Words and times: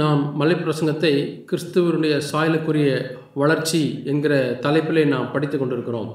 நாம் 0.00 0.22
மலை 0.36 0.54
பிரசங்கத்தை 0.54 1.12
கிறிஸ்துவனுடைய 1.50 2.14
சாயலுக்குரிய 2.30 2.90
வளர்ச்சி 3.34 3.80
என்கிற 4.10 4.34
தலைப்பிலே 4.64 5.02
நாம் 5.12 5.32
படித்து 5.34 5.58
கொண்டிருக்கிறோம். 5.58 6.10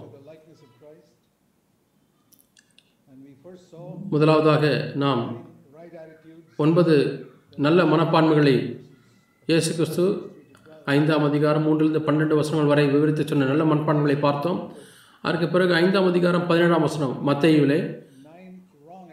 முதலாவதாக 4.13 4.91
நாம் 5.03 5.21
ஒன்பது 6.65 6.95
நல்ல 7.65 7.83
மனப்பான்மைகளை 7.83 8.55
இயேசு 9.45 9.71
கிறிஸ்து 9.77 10.05
ஐந்தாம் 10.95 11.27
அதிகாரம் 11.29 11.65
மூன்றிலிருந்து 11.65 12.03
பன்னெண்டு 12.09 12.35
வசனங்கள் 12.41 12.71
வரை 12.73 12.85
விவரித்து 12.95 13.25
சொன்ன 13.27 13.49
நல்ல 13.53 13.63
மனப்பான்மைகளை 13.71 14.19
பார்த்தோம். 14.19 14.59
அதற்கு 15.21 15.47
பிறகு 15.55 15.73
ஐந்தாம் 15.73 16.09
அதிகாரம் 16.11 16.47
பதினேழாம் 16.47 16.87
வசனம் 16.87 17.15
wrong 17.27 18.08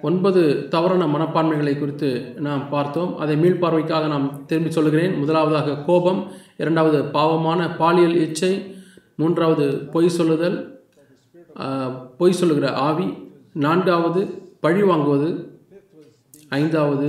ஒன்பது 0.02 0.42
தவறான 0.68 1.04
மனப்பான்மைகளை 1.06 1.78
குறித்து 1.78 2.08
நாம் 2.46 2.68
பார்த்தோம். 2.68 3.12
அதை 3.22 3.34
மீள்பார்வைக்காக 3.42 4.06
நாம் 4.08 4.46
திரும்பி 4.46 4.70
சொல்கிறேன் 4.70 5.14
முதலாவதாக 5.18 5.76
கோபம் 5.88 6.20
இரண்டாவது 6.56 6.98
பாவமான 7.16 7.76
பாலியல் 7.76 8.16
இச்சை 8.24 8.52
மூன்றாவது 9.16 9.66
பொய் 9.92 10.08
சொல்லுதல் 10.08 10.58
பொய் 12.18 12.38
சொல்லுகிற 12.40 12.72
ஆவி 12.88 13.06
நான்காவது 13.52 14.22
பழி 14.60 14.82
வாங்குவது 14.82 15.28
ஐந்தாவது 16.48 17.08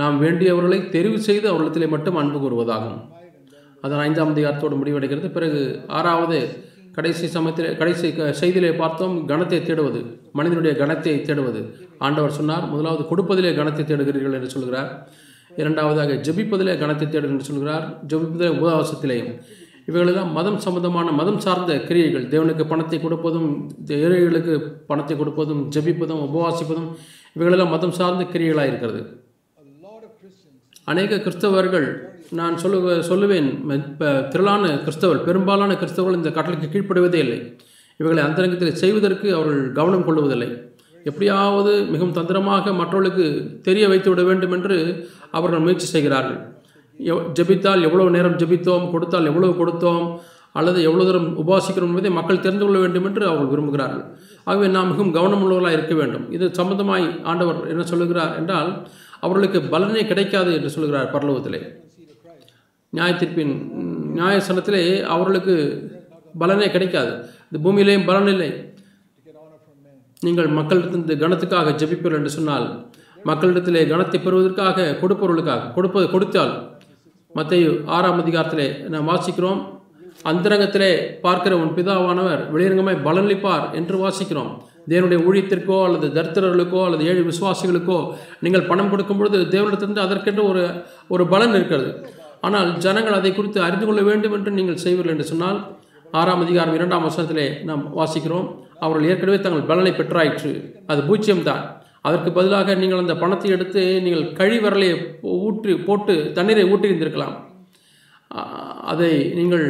நாம் 0.00 0.16
வேண்டியவர்களை 0.22 0.78
தெரிவு 0.96 1.18
செய்து 1.28 1.46
அவர்களிடத்திலே 1.52 1.88
மட்டும் 1.88 2.16
அன்பு 2.16 2.38
கூறுவதாகும். 2.38 2.98
அதன் 3.80 3.98
ஐந்தாம் 3.98 4.32
அதிகாரத்தோடு 4.34 4.76
முடிவடைகிறது. 4.80 5.28
பிறகு 5.36 5.60
ஆறாவது 5.98 6.38
கடைசி 6.96 7.26
சமயத்தில் 7.34 7.76
கடைசி 7.80 8.08
செய்தியிலே 8.40 8.70
பார்த்தோம் 8.82 9.16
கணத்தை 9.30 9.58
தேடுவது. 9.68 10.00
மனிதனுடைய 10.38 10.72
கணத்தை 10.82 11.14
தேடுவது. 11.28 11.60
ஆண்டவர் 12.06 12.36
சொன்னார் 12.38 12.64
முதலாவது 12.72 13.02
கொடுப்பதிலே 13.10 13.52
கணத்தை 13.58 13.84
தேடுகிறீர்கள் 13.90 14.36
என்று 14.38 14.50
சொல்கிறார். 14.54 14.90
இரண்டாவதாக 15.60 16.12
ஜெபிப்பதிலே 16.26 16.74
கணத்தை 16.82 17.06
தேடுங்கள் 17.08 17.34
என்று 17.36 17.48
சொல்கிறார். 17.50 17.84
ஜபிப்பதிலே 18.10 18.50
உபவாசத்திலேயும். 18.58 19.32
இவைகளெல்லாம் 19.90 20.30
மதம் 20.38 20.58
சம்பந்தமான 20.64 21.12
மதம் 21.20 21.40
சார்ந்த 21.46 21.72
கிரியைகள். 21.88 22.26
தேவனுக்கு 22.34 22.64
பணத்தை 22.72 22.98
கொடுப்பதும் 22.98 23.48
ஏழைகளுக்கு 24.02 24.54
பணத்தை 24.90 25.16
கொடுப்பதும் 25.16 25.62
ஜெபிப்பதும் 25.76 26.22
உபவாசிப்பதும் 26.28 26.88
இவைகளெல்லாம் 27.36 27.74
மதம் 27.76 27.96
சார்ந்த 27.98 28.24
கிரியைகளாக 28.32 28.70
இருக்கிறது 28.72 29.02
அநேக 30.92 31.18
கிறிஸ்தவர்கள் 31.24 31.86
நான் 32.32 32.54
சொல்லுவ 32.54 33.02
சொல்லுவேன் 33.10 33.60
ம- 33.68 34.28
திரளான 34.28 34.68
கிறிஸ்தவர்கள் 34.68 35.24
பெரும்பாலான 35.24 35.74
கிறிஸ்தவர்கள் 35.74 36.12
இந்த 36.12 36.30
கட்டளைக்கு 36.30 36.68
கீழ்ப்படுவதே 36.72 37.14
இல்லை. 37.14 37.56
இவைகளை 37.96 38.28
அந்தரங்கத்தில் 38.28 38.74
செய்வதற்கு 38.74 39.34
அவர்கள் 39.34 39.72
கவனம் 39.72 40.04
கொள்வதில்லை. 40.04 40.70
எப்படியாவது 41.04 41.84
மிகவும் 41.84 42.12
தந்திரமாக 42.12 42.72
மற்றவர்களுக்கு 42.72 43.58
தெரிய 43.62 43.88
வைத்து 43.88 44.10
விட 44.10 44.22
வேண்டும் 44.22 44.52
என்று 44.52 45.08
அவர்கள் 45.30 45.60
முயற்சி 45.60 45.86
செய்கிறார்கள். 45.86 46.54
எவ் 46.98 47.32
ஜெபித்தால் 47.40 47.82
எவ்வளவு 47.82 48.10
நேரம் 48.10 48.36
ஜெபித்தோம் 48.36 48.90
கொடுத்தால் 48.90 49.26
எவ்வளவு 49.26 49.66
கொடுத்தோம் 49.66 50.20
அல்லது 50.52 50.82
எவ்வளவு 50.82 51.12
தூரம் 51.12 51.46
உபாசிக்கிறோம் 51.46 51.88
என்பதை 51.88 52.10
மக்கள் 52.10 52.40
தெரிந்து 52.40 52.64
கொள்ள 52.64 52.80
வேண்டும் 52.80 53.04
என்று 53.04 53.26
அவர்கள் 53.26 53.58
விரும்புகிறார்கள். 53.58 54.04
ஆகவே 54.44 54.66
நாம் 54.66 54.96
மிகவும் 54.96 55.14
கவனமுள்ளவர்களாக 55.14 55.72
இருக்க 55.72 55.94
வேண்டும். 55.94 56.32
இது 56.32 56.48
சம்பந்தமாய் 56.48 57.22
ஆண்டவர் 57.22 57.68
என்ன 57.68 57.82
சொல்லுகிறார் 57.82 58.36
என்றால் 58.36 58.88
அவர்களுக்கு 59.20 59.60
பலனே 59.60 60.06
கிடைக்காது 60.06 60.54
என்று 60.54 60.70
சொல்கிறார் 60.70 61.12
பரலோகத்திலே. 61.12 61.80
நியாயத்தீர்ப்பின் 62.92 63.52
ம், 63.80 63.88
நியாயசனத்திலே 64.16 64.82
அவர்களுக்கு 65.06 65.54
பலனே 66.34 66.68
கிடைக்காது. 66.70 67.12
இந்த 67.46 67.58
பூமியிலேயும் 67.64 68.08
பலன் 68.10 68.30
இல்லை. 68.34 68.50
நீங்கள் 70.22 70.48
மக்களிடத்திலிருந்து 70.58 71.14
கணத்துக்காக 71.22 71.74
ஜெபிப்பீர்கள் 71.80 72.20
என்று 72.20 72.36
சொன்னால் 72.36 72.66
மக்களிடத்திலே 73.24 73.82
கணத்தை 73.88 74.18
பெறுவதற்காக 74.18 74.86
கொடுப்பவர்களுக்காக 75.00 75.70
கொடுப்பது 75.74 76.06
கொடுத்தால் 76.10 76.52
மத்திய 77.32 77.66
ஆறாம் 77.96 78.20
அதிகாரத்திலே 78.22 78.66
நாம் 78.88 79.10
வாசிக்கிறோம். 79.10 79.60
அந்தரங்கத்திலே 80.24 80.90
பார்க்கிற 81.20 81.52
உன் 81.56 81.74
பிதாவானவர் 81.76 82.42
வெளியரங்கமாய் 82.52 83.04
பலனளிப்பார் 83.06 83.66
என்று 83.72 83.96
வாசிக்கிறோம். 84.02 84.50
தேவனுடைய 84.88 85.18
ஊழியத்திற்கோ 85.26 85.76
அல்லது 85.86 86.06
தரித்திரர்களுக்கோ 86.16 86.80
அல்லது 86.86 87.04
ஏழு 87.10 87.22
விசுவாசிகளுக்கோ 87.28 87.98
நீங்கள் 88.40 88.68
பணம் 88.70 88.90
கொடுக்கும் 88.90 89.18
பொழுது 89.18 89.38
தேவனிடத்திலிருந்து 89.54 90.04
அதற்கென்று 90.06 90.42
ஒரு 90.50 90.62
ஒரு 91.08 91.24
பலன் 91.26 91.54
இருக்கிறது. 91.54 91.90
ஆனால் 92.46 92.70
ஜனங்கள் 92.84 93.18
அதை 93.18 93.30
குறித்து 93.32 93.58
அறிந்து 93.66 93.86
கொள்ள 93.88 94.00
வேண்டும் 94.08 94.34
என்று 94.38 94.50
நீங்கள் 94.58 94.82
செய்வீர்கள் 94.84 95.14
என்று 95.14 95.26
சொன்னால் 95.32 95.60
ஆறாம் 96.20 96.42
அதிகாரம் 96.44 96.76
இரண்டாம் 96.78 97.06
வசனத்திலே 97.08 97.46
நாம் 97.68 97.84
வாசிக்கிறோம் 97.98 98.48
அவர்கள் 98.84 99.08
ஏற்கனவே 99.10 99.38
தங்கள் 99.44 99.68
பலனை 99.70 99.92
பெற்றாயிற்று. 99.98 100.50
அது 100.90 101.00
பூச்சியம்தான் 101.08 101.62
அதற்கு 102.06 102.30
பதிலாக 102.38 102.74
நீங்கள் 102.80 103.02
அந்த 103.02 103.14
பணத்தை 103.22 103.48
எடுத்து 103.56 103.82
நீங்கள் 104.06 104.26
கழிவரலை 104.38 104.88
ஊற்றி 105.46 105.74
போட்டு 105.88 106.14
தண்ணீரை 106.38 106.64
ஊற்றியிருந்திருக்கலாம். 106.72 107.36
அதை 108.92 109.10
நீங்கள் 109.38 109.66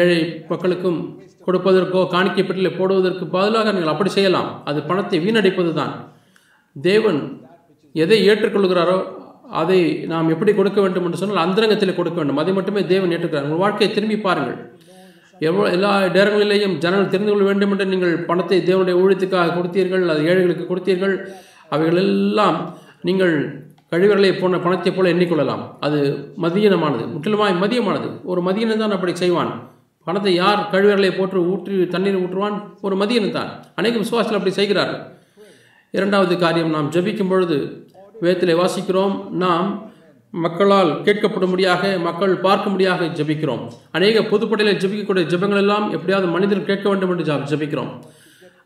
ஏழை 0.00 0.18
மக்களுக்கும் 0.50 0.98
கொடுப்பதற்கோ 1.46 2.00
காணிக்கை 2.12 2.42
பெட்டியில் 2.44 2.76
போடுவதற்கு 2.78 3.24
பதிலாக 3.34 3.72
நீங்கள் 3.76 3.92
அப்படி 3.94 4.10
செய்யலாம். 4.16 4.48
அது 4.68 4.78
பணத்தை 4.90 5.18
வீணடிப்பது 5.24 5.72
தான் 5.80 5.92
தேவன் 6.76 7.20
எதை 7.94 8.18
ஏற்றுக்கொள்கிறாரோ 8.30 8.96
அதை 9.50 10.06
நாம் 10.06 10.28
எப்படி 10.28 10.54
கொடுக்க 10.54 10.80
வேண்டும் 10.80 11.04
என்று 11.04 11.18
சொன்னால் 11.18 11.44
அந்தரங்கத்தில் 11.46 11.94
கொடுக்க 11.94 12.16
வேண்டும். 12.16 12.36
அதை 12.36 12.52
மட்டுமே 12.52 12.86
தேவன் 12.86 13.10
ஏற்றுக்கிறார். 13.10 13.42
உங்கள் 13.42 13.58
வாழ்க்கையை 13.58 13.94
திரும்பி 13.94 14.16
பாருங்கள். 14.16 14.58
எவ்வளோ 15.40 15.70
எல்லா 15.70 16.00
நேரங்களிலேயும் 16.00 16.78
ஜனங்கள் 16.78 17.12
தெரிந்து 17.12 17.30
கொள்ள 17.32 17.44
வேண்டும் 17.44 17.70
என்று 17.70 17.86
நீங்கள் 17.86 18.18
பணத்தை 18.18 18.62
தேவனுடைய 18.62 19.00
ஊழியத்துக்காக 19.02 19.54
கொடுத்தீர்கள் 19.54 20.08
அது 20.08 20.22
ஏழைகளுக்கு 20.22 20.66
கொடுத்தீர்கள். 20.70 21.14
அவைகளெல்லாம் 21.68 22.74
நீங்கள் 23.02 23.64
கழிவறையை 23.92 24.40
போன 24.40 24.58
பணத்தைப் 24.58 24.96
போல 24.96 25.12
எண்ணிக்கொள்ளலாம். 25.12 25.64
அது 25.80 26.28
மதியனமானது 26.42 27.04
முற்றிலுமாய் 27.14 27.60
மதியமானது. 27.62 28.08
ஒரு 28.24 28.40
மதியனம் 28.40 28.76
தான் 28.76 28.90
அப்படி 28.90 29.14
செய்வான். 29.14 29.52
பணத்தை 30.04 30.34
யார் 30.34 30.68
கழிவறையை 30.72 31.16
போட்டு 31.16 31.38
ஊற்றி 31.52 31.86
தண்ணீர் 31.86 32.16
ஊற்றுவான்? 32.16 32.62
ஒரு 32.80 32.96
மதியனம் 32.96 33.30
தான். 33.30 33.50
அநேக 33.74 33.98
விசுவாசத்தில் 33.98 34.38
அப்படி 34.38 34.50
செய்கிறார்கள். 34.50 35.14
இரண்டாவது 35.90 36.38
காரியம் 36.38 36.70
நாம் 36.70 36.90
ஜபிக்கும் 36.90 37.28
பொழுது 37.28 37.85
வேதத்தில் 38.24 38.60
வாசிக்கிறோம் 38.60 39.14
நாம் 39.44 39.68
மக்களால் 40.44 40.90
கேட்கப்படும்படியாக 41.06 41.82
மக்கள் 42.06 42.32
பார்க்கும்படியாக 42.46 43.08
ஜெபிக்கிறோம். 43.18 43.62
அநேக 43.96 44.22
பொதுப்படையில் 44.30 44.80
ஜெபிக்கக்கூடிய 44.82 45.24
ஜபங்கள் 45.32 45.62
எல்லாம் 45.64 45.86
எப்படியாவது 45.96 46.28
மனிதர் 46.36 46.68
கேட்க 46.70 46.86
வேண்டும் 46.92 47.12
என்று 47.14 47.26
ஜபிக்கிறோம். 47.52 47.92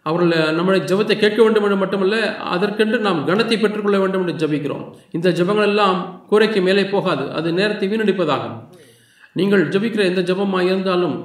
அவர்கள் 0.09 0.55
நம்முடைய 0.59 0.83
ஜெபத்தை 0.91 1.15
கேட்க 1.23 1.39
வேண்டும் 1.45 1.65
என்று 1.67 1.79
மட்டுமல்ல 1.83 2.17
அதற்கென்று 2.55 2.99
நாம் 3.07 3.21
கனத்தை 3.31 3.57
பெற்றுக்கொள்ள 3.63 3.99
வேண்டும் 4.03 4.23
என்று 4.25 4.41
ஜெபிக்கிறோம். 4.43 4.85
இந்த 5.17 5.29
ஜபங்கள் 5.41 5.69
எல்லாம் 5.73 5.99
கூரைக்கு 6.31 6.61
மேலே 6.69 6.85
போகாது 6.95 7.27
அது 7.41 7.49
நேரத்தை 7.59 7.89
வீணடிப்பதாகும். 7.93 8.57
நீங்கள் 9.39 9.65
ஜெபிக்கிற 9.75 10.05
எந்த 10.11 10.23
ஜெபமாக 10.31 10.69
இருந்தாலும் 10.71 11.17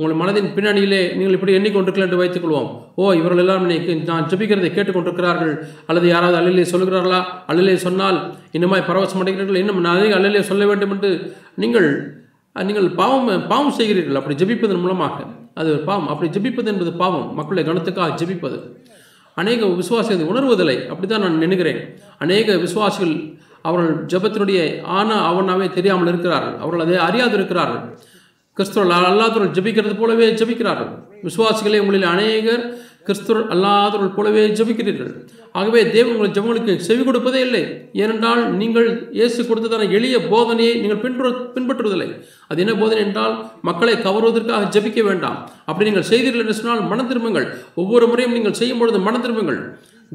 உங்கள் 0.00 0.18
மனதின் 0.18 0.50
பின்னணியிலே 0.56 1.00
நீங்கள் 1.18 1.36
இப்படி 1.36 1.54
எண்ணிக்கொண்டிருக்கலாம் 1.58 2.08
என்று 2.08 2.20
வைத்துக்கொள்வோம். 2.20 2.68
ஓ 3.00 3.12
இவர்கள் 3.20 3.40
எல்லாம் 3.42 3.62
இன்னைக்கு 3.64 3.92
நான் 4.10 4.26
ஜெபிக்கிறதை 4.32 4.68
கேட்டுக்கொண்டிருக்கிறார்கள். 4.74 5.52
அல்லது 5.88 6.06
யாராவது 6.08 6.36
அல்லலே 6.40 6.64
சொல்கிறார்களா 6.72 7.18
அல்லலே 7.50 7.74
சொன்னால் 7.86 8.18
இன்னமாய் 8.56 8.84
பரவசம் 8.90 9.22
அடைகிறீர்கள்? 9.22 9.58
இன்னும் 9.62 9.80
நான் 9.86 9.98
அதிக 10.00 10.14
அல்லலே 10.18 10.42
சொல்ல 10.50 10.66
வேண்டும் 10.70 10.92
என்று 10.96 11.10
நீங்கள் 11.62 11.88
நீங்கள் 12.68 12.86
பாவம் 13.00 13.26
பாவம் 13.52 13.74
செய்கிறீர்கள். 13.78 14.18
அப்படி 14.20 14.36
ஜெபிப்பதன் 14.42 14.82
மூலமாக. 14.84 15.16
அது 15.60 15.68
ஒரு 15.74 15.82
பாவம். 15.88 16.08
அப்படி 16.12 16.28
ஜெபிப்பது 16.36 16.70
என்பது 16.72 16.92
பாவம். 17.02 17.26
மக்களுடைய 17.38 17.64
கனத்துக்காக 17.68 18.16
ஜெபிப்பது. 18.20 18.58
அநேக 19.40 19.66
விசுவாசிகள் 19.80 20.18
இதை 20.18 20.28
உணர்வதில்லை. 20.32 20.76
அப்படிதான் 20.92 21.24
நான் 21.24 21.42
நினைக்கிறேன் 21.44 21.80
அநேக 22.18 22.56
விசுவாசிகள் 22.66 23.16
அவர்கள் 23.68 23.92
ஜெபத்தினுடைய 24.12 24.60
ஆனா 24.98 25.16
அவனாவே 25.30 25.68
தெரியாமல் 25.78 26.10
இருக்கிறார்கள். 26.12 26.54
அவர்கள் 26.62 26.84
அதை 26.86 26.96
அறியாது 27.08 27.36
இருக்கிறார்கள் 27.40 27.82
கிறிஸ்துவர்கள் 28.58 29.08
அல்லாதவர்கள் 29.12 29.54
ஜபிக்கிறது 29.56 29.96
போலவே 30.02 30.28
ஜெபிக்கிறார்கள். 30.40 30.92
விசுவாசிகளே 31.26 31.80
உங்களில் 31.82 32.12
அநேகர் 32.14 32.62
கிறிஸ்துவர் 33.06 33.44
அல்லாதவர்கள் 33.54 34.16
போலவே 34.16 34.42
ஜபிக்கிறீர்கள். 34.58 35.12
ஆகவே 35.58 35.80
தேவன் 35.94 36.14
உங்கள் 36.16 36.32
ஜபங்களுக்கு 36.36 36.72
செவி 36.86 37.02
கொடுப்பதே 37.08 37.40
இல்லை. 37.46 37.62
ஏனென்றால் 38.02 38.42
நீங்கள் 38.60 38.88
இயேசு 39.18 39.46
கொடுத்ததான 39.50 39.86
எளிய 39.98 40.16
போதனையை 40.32 40.74
நீங்கள் 40.82 41.00
பின்பற்ற 41.04 41.30
பின்பற்றுவதில்லை. 41.54 42.08
அது 42.50 42.62
என்ன 42.64 42.74
போதனை 42.80 43.00
என்றால் 43.06 43.34
மக்களை 43.68 43.94
கவருவதற்காக 44.06 44.68
ஜெபிக்க 44.76 45.02
வேண்டாம். 45.08 45.38
அப்படி 45.68 45.88
நீங்கள் 45.90 46.08
செய்தீர்கள் 46.10 46.44
என்று 46.44 46.58
சொன்னால் 46.60 46.84
மன 46.92 47.06
திரும்புங்கள். 47.12 47.48
ஒவ்வொரு 47.82 48.06
முறையும் 48.12 48.36
நீங்கள் 48.38 48.58
செய்யும் 48.60 48.82
பொழுது 48.82 49.00
மன 49.08 49.16
திரும்புங்கள். 49.24 49.60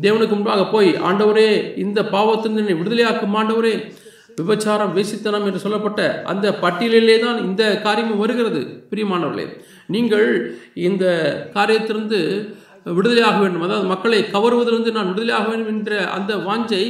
தேவனுக்கு 0.06 0.36
முன்பாக 0.38 0.62
போய் 0.76 0.92
ஆண்டவரே 1.08 1.50
இந்த 1.86 2.00
பாவத்தின் 2.14 2.62
என்னை 2.62 2.76
விடுதலையாக்கும் 2.78 3.36
ஆண்டவரே 3.42 3.74
விபச்சாரம் 4.40 4.94
வேசித்தனம் 4.98 5.46
என்று 5.48 5.64
சொல்லப்பட்ட 5.64 6.02
அந்த 6.32 6.46
பட்டியலிலே 6.64 7.16
தான் 7.26 7.40
இந்த 7.48 7.64
காரியமும் 7.86 8.22
வருகிறது 8.24 8.62
பிரியமானவர்களே. 8.92 9.46
நீங்கள் 9.96 10.28
இந்த 10.90 11.06
காரியத்திலிருந்து 11.56 12.20
விடுதலையாக 12.98 13.38
வேண்டும். 13.42 13.66
அதாவது 13.68 13.88
மக்களை 13.94 14.20
கவருவதிலிருந்து 14.36 14.96
நான் 14.98 15.10
விடுதலையாக 15.12 15.48
வேண்டும் 15.50 15.72
என்ற 15.76 15.92
அந்த 16.18 16.34
வாஞ்சை 16.48 16.84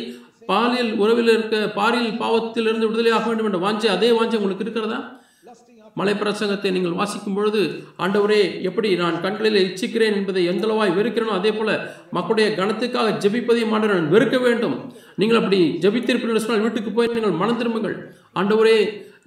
பாலியல் 0.51 0.93
உறவில் 1.01 1.31
இருக்க 1.33 1.57
பாலியல் 1.79 2.17
பாவத்திலிருந்து 2.21 2.87
விடுதலையாக 2.87 3.27
வேண்டும் 3.27 3.49
என்ற 3.49 3.59
வாஞ்சை 3.65 3.89
அதே 3.95 4.09
வாஞ்சை 4.17 4.39
உங்களுக்கு 4.39 4.65
இருக்கிறதா? 4.65 4.99
மலைப்பிரசங்கத்தை 5.99 6.69
நீங்கள் 6.75 6.97
வாசிக்கும் 6.99 7.35
பொழுது 7.37 7.61
ஆண்டவரே 8.03 8.39
எப்படி 8.69 8.89
நான் 9.01 9.17
கண்களில் 9.25 9.59
இச்சிக்கிறேன் 9.67 10.17
என்பதை 10.19 10.43
எந்தளவாய் 10.51 10.95
வெறுக்கிறேனோ 10.97 11.33
அதே 11.39 11.51
போல 11.57 11.71
மக்களுடைய 12.17 12.47
கணத்துக்காக 12.59 13.15
ஜெபிப்பதையும் 13.23 13.73
ஆண்டவர் 13.75 13.97
நான் 13.97 14.13
வெறுக்க 14.15 14.37
வேண்டும். 14.47 14.77
நீங்கள் 15.21 15.39
அப்படி 15.41 15.59
ஜபித்திருப்பீர்கள் 15.83 16.43
சொன்னால் 16.45 16.65
வீட்டுக்கு 16.67 16.93
போய் 16.97 17.15
நீங்கள் 17.17 17.41
மனம் 17.41 17.59
திரும்புங்கள். 17.61 17.97
ஆண்டவரே 18.41 18.77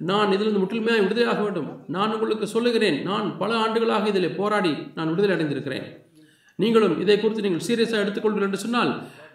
நான் 0.09 0.33
இதிலிருந்து 0.35 0.63
முற்றிலுமையாக 0.63 1.03
விடுதலையாக 1.05 1.39
வேண்டும். 1.45 1.69
நான் 1.95 2.13
உங்களுக்கு 2.15 2.47
சொல்லுகிறேன் 2.55 2.97
நான் 3.11 3.29
பல 3.39 3.51
ஆண்டுகளாக 3.65 4.09
இதில் 4.13 4.35
போராடி 4.41 4.73
நான் 4.97 5.11
விடுதலை 5.11 5.33
அடைந்திருக்கிறேன். 5.37 5.87
நீங்களும் 6.59 6.95
இதை 7.03 7.15
குறித்து 7.17 7.45
நீங்கள் 7.45 7.65
சீரியஸாக 7.67 8.03
எடுத்துக்கொள்கிறீர்கள் 8.03 8.49
என்று 8.49 8.65
சொன்னால் 8.65 8.91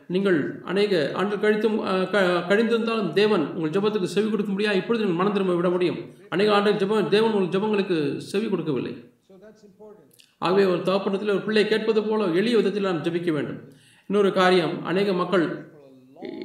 நீங்கள் 0.07 0.63
அநேக 0.65 1.11
ஆண்டு 1.15 1.37
கழித்தும் 1.37 1.77
க- 2.11 2.45
கழிந்திருந்தாலும் 2.49 3.13
தேவன் 3.13 3.55
உங்கள் 3.55 3.71
ஜெபத்துக்கு 3.71 4.05
செவி 4.05 4.31
கொடுக்க 4.31 4.53
முடியாது 4.53 4.77
இப்பொழுது 4.77 5.05
நீங்கள் 5.05 5.25
மனம் 5.25 5.33
திரும்ப 5.33 5.55
விட 5.55 5.71
முடியும். 5.71 5.97
அநேக 6.29 6.55
ஆண்டுகள் 6.55 6.89
ஜெபம் 6.89 7.09
தேவன் 7.09 7.33
உங்கள் 7.33 7.61
ஜெபங்களுக்கு 7.61 8.17
செவி 8.17 8.49
கொடுக்கவில்லை. 8.49 9.05
ஆகவே 10.39 10.65
ஒரு 10.65 10.83
தகப்பனத்தில் 10.83 11.29
ஒரு 11.29 11.41
பிள்ளை 11.41 11.69
கேட்பது 11.69 12.03
போல 12.03 12.25
எளிய 12.25 12.57
விதத்தில் 12.57 12.83
நாம் 12.83 13.03
ஜெபிக்க 13.03 13.33
வேண்டும். 13.33 13.59
இன்னொரு 14.07 14.33
காரியம் 14.33 14.85
அநேக 14.85 15.13
மக்கள் 15.13 15.71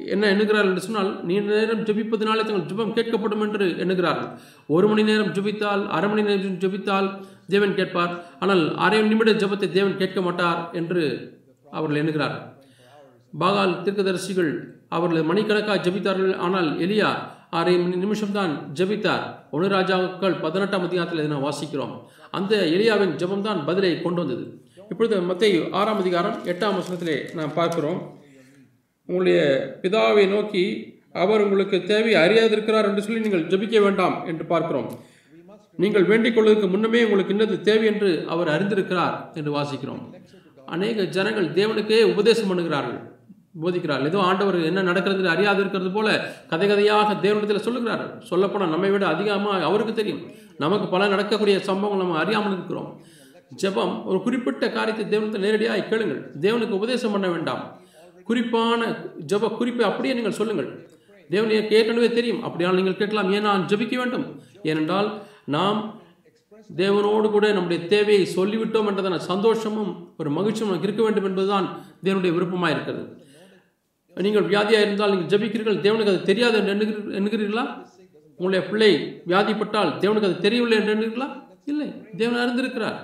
என்ன 0.06 0.34
எண்ணுகிறார்கள் 0.34 0.68
என்று 0.68 0.80
சொன்னால் 0.80 1.24
நீண்ட 1.24 1.54
நேரம் 1.54 1.84
ஜெபிப்பதினாலே 1.84 2.44
தங்கள் 2.44 2.60
ஜெபம் 2.60 2.94
கேட்கப்படும் 2.94 3.40
என்று 3.40 3.78
எண்ணுகிறார்கள். 3.78 4.28
ஒரு 4.66 4.88
மணி 4.88 5.02
நேரம் 5.02 5.32
ஜபித்தால் 5.32 5.86
அரை 5.86 6.08
மணி 6.08 6.22
நேரம் 6.22 6.58
ஜெபித்தால் 6.58 7.24
தேவன் 7.48 7.74
கேட்பார். 7.74 8.24
ஆனால் 8.40 8.76
அரை 8.76 9.02
நிமிட 9.02 9.32
ஜெபத்தை 9.32 9.70
தேவன் 9.70 9.96
கேட்க 9.96 10.20
மாட்டார் 10.20 10.70
என்று 10.72 11.32
அவர்கள் 11.70 11.98
எண்ணுகிறார்கள். 11.98 12.56
பாகால் 13.32 13.74
தீர்க்கதரிசிகள் 13.86 14.52
அவர்கள் 14.96 15.28
மணிக்கணக்காக 15.30 15.80
ஜெபித்தார்கள். 15.86 16.34
ஆனால் 16.46 16.68
எலியா 16.84 17.08
அரை 17.58 17.74
மணி 17.82 17.96
நிமிஷம்தான் 18.04 18.52
ஜெபித்தார். 18.78 19.24
ஒன்று 19.54 19.68
ராஜாக்கள் 19.76 20.36
பதினெட்டாம் 20.44 20.86
அதிகாரத்தில் 20.88 21.20
இதை 21.22 21.30
நாம் 21.32 21.46
வாசிக்கிறோம். 21.48 21.94
அந்த 22.38 22.54
எலியாவின் 22.76 23.14
ஜபம்தான் 23.22 23.60
பதிலை 23.68 23.92
கொண்டு 24.04 24.20
வந்தது. 24.22 24.44
இப்பொழுது 24.90 25.16
மத்திய 25.30 25.64
ஆறாம் 25.80 26.00
அதிகாரம் 26.02 26.36
எட்டாம் 26.52 26.78
வசனத்திலே 26.78 27.16
நாம் 27.38 27.56
பார்க்கிறோம். 27.58 28.00
உங்களுடைய 29.08 29.40
பிதாவை 29.82 30.24
நோக்கி 30.34 30.64
அவர் 31.24 31.44
உங்களுக்கு 31.44 31.76
தேவை 31.92 32.12
அறியாதிருக்கிறார் 32.22 32.88
என்று 32.90 33.04
சொல்லி 33.04 33.24
நீங்கள் 33.26 33.46
ஜெபிக்க 33.52 33.82
வேண்டாம் 33.84 34.16
என்று 34.30 34.44
பார்க்கிறோம். 34.52 34.88
நீங்கள் 35.82 36.08
வேண்டிக் 36.10 36.34
கொள்வதற்கு 36.36 36.68
முன்னமே 36.72 37.00
உங்களுக்கு 37.06 37.34
இன்னது 37.34 37.56
தேவை 37.68 37.86
என்று 37.92 38.10
அவர் 38.34 38.52
அறிந்திருக்கிறார் 38.54 39.16
என்று 39.38 39.50
வாசிக்கிறோம். 39.58 40.02
அநேக 40.74 41.04
ஜனங்கள் 41.16 41.48
தேவனுக்கே 41.58 42.00
உபதேசம் 42.14 42.50
பண்ணுகிறார்கள். 42.50 43.00
போதிக்கிறார் 43.62 44.04
ஏதோ 44.08 44.18
ஆண்டவர் 44.28 44.58
என்ன 44.70 44.84
நடக்கிறது 44.88 45.30
அறியாது 45.34 45.60
இருக்கிறது 45.62 45.90
போல 45.96 46.08
கதை 46.50 46.66
கதையாக 46.68 47.14
தேவனிடத்தில் 47.24 47.66
சொல்லுகிறார். 47.66 48.04
சொல்லப்போனால் 48.30 48.72
நம்மை 48.74 48.90
விட 48.94 49.04
அதிகமாக 49.14 49.66
அவருக்கு 49.70 49.94
தெரியும். 50.00 50.22
நமக்கு 50.64 50.86
பல 50.94 51.08
நடக்கக்கூடிய 51.14 51.56
சம்பவங்கள் 51.70 52.02
நம்ம 52.04 52.18
அறியாமல் 52.22 52.56
இருக்கிறோம். 52.56 52.90
ஜெபம் 53.62 53.94
ஒரு 54.10 54.18
குறிப்பிட்ட 54.26 54.64
காரியத்தை 54.76 55.04
தேவனத்தில் 55.12 55.44
நேரடியாக 55.46 55.86
கேளுங்கள். 55.90 56.22
தேவனுக்கு 56.46 56.78
உபதேசம் 56.80 57.14
பண்ண 57.16 57.28
வேண்டாம். 57.34 57.62
குறிப்பான 58.28 58.80
ஜப 59.32 59.50
குறிப்பை 59.60 59.84
அப்படியே 59.90 60.14
நீங்கள் 60.18 60.38
சொல்லுங்கள். 60.40 60.68
தேவன் 61.30 61.54
எனக்கு 61.56 61.76
ஏற்கனவே 61.78 62.08
தெரியும். 62.18 62.42
அப்படியால் 62.46 62.78
நீங்கள் 62.80 63.00
கேட்கலாம் 63.00 63.30
ஏன் 63.36 63.48
நான் 63.48 63.64
ஜெபிக்க 63.70 63.96
வேண்டும்? 64.02 64.26
ஏனென்றால் 64.70 65.08
நாம் 65.56 65.80
தேவனோடு 66.80 67.26
கூட 67.34 67.46
நம்முடைய 67.56 67.80
தேவையை 67.92 68.24
சொல்லிவிட்டோம் 68.36 68.88
என்றதான 68.90 69.18
சந்தோஷமும் 69.30 69.92
ஒரு 70.20 70.30
மகிழ்ச்சியும் 70.36 70.70
நமக்கு 70.70 70.88
இருக்க 70.88 71.02
வேண்டும் 71.06 71.28
என்பதுதான் 71.28 71.66
தேவனுடைய 72.06 72.32
விருப்பமாக 72.36 72.74
இருக்கிறது 72.74 73.04
நீங்கள் 74.16 74.46
வியாதியாக 74.52 74.84
இருந்தால் 74.86 75.12
நீங்கள் 75.14 75.30
ஜெபிக்கிறீர்கள் 75.32 75.82
தேவனுக்கு 75.86 76.12
அது 76.14 76.22
தெரியாது 76.22 76.56
என்று 76.72 76.86
எண்ணுகிறீர்களா? 77.18 77.64
உங்களுடைய 78.38 78.62
பிள்ளை 78.70 78.90
வியாதிப்பட்டால் 79.30 79.92
தேவனுக்கு 80.02 80.28
அது 80.30 80.38
தெரியவில்லை 80.46 80.78
என்று 80.78 80.92
எண்ணுகிறீர்களா? 80.94 81.28
இல்லை. 81.64 81.88
தேவன் 82.16 82.42
அறிந்திருக்கிறார். 82.44 82.98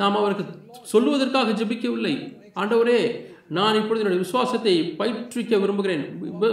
நாம் 0.00 0.18
அவருக்கு 0.20 0.44
சொல்லுவதற்காக 0.92 1.54
ஜெபிக்கவில்லை. 1.60 2.14
ஆண்டவரே 2.60 2.98
நான் 3.58 3.78
இப்பொழுது 3.80 4.02
என்னுடைய 4.02 4.22
விசுவாசத்தை 4.24 4.74
பயிற்றுவிக்க 4.98 5.60
விரும்புகிறேன். 5.60 6.04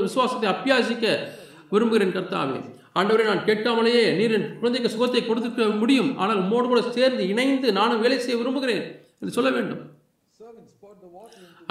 விசுவாசத்தை 0.06 0.48
அப்பியாசிக்க 0.54 1.06
விரும்புகிறேன் 1.74 2.16
கர்த்தாவே. 2.18 2.60
ஆண்டவரே 3.00 3.24
நான் 3.26 3.46
கேட்காமலேயே 3.48 4.04
நீர் 4.20 4.36
என் 4.38 4.48
குழந்தைக்கு 4.60 4.94
சுகத்தை 4.96 5.22
கொடுத்துக்க 5.24 5.80
முடியும். 5.80 6.18
ஆனால் 6.18 6.42
உம்மோடு 6.44 6.68
கூட 6.68 6.82
சேர்ந்து 6.98 7.24
இணைந்து 7.28 7.72
நானும் 7.80 8.02
வேலை 8.06 8.20
செய்ய 8.20 8.38
விரும்புகிறேன் 8.42 8.86
என்று 9.20 9.36
சொல்ல 9.38 9.50
வேண்டும். 9.50 9.84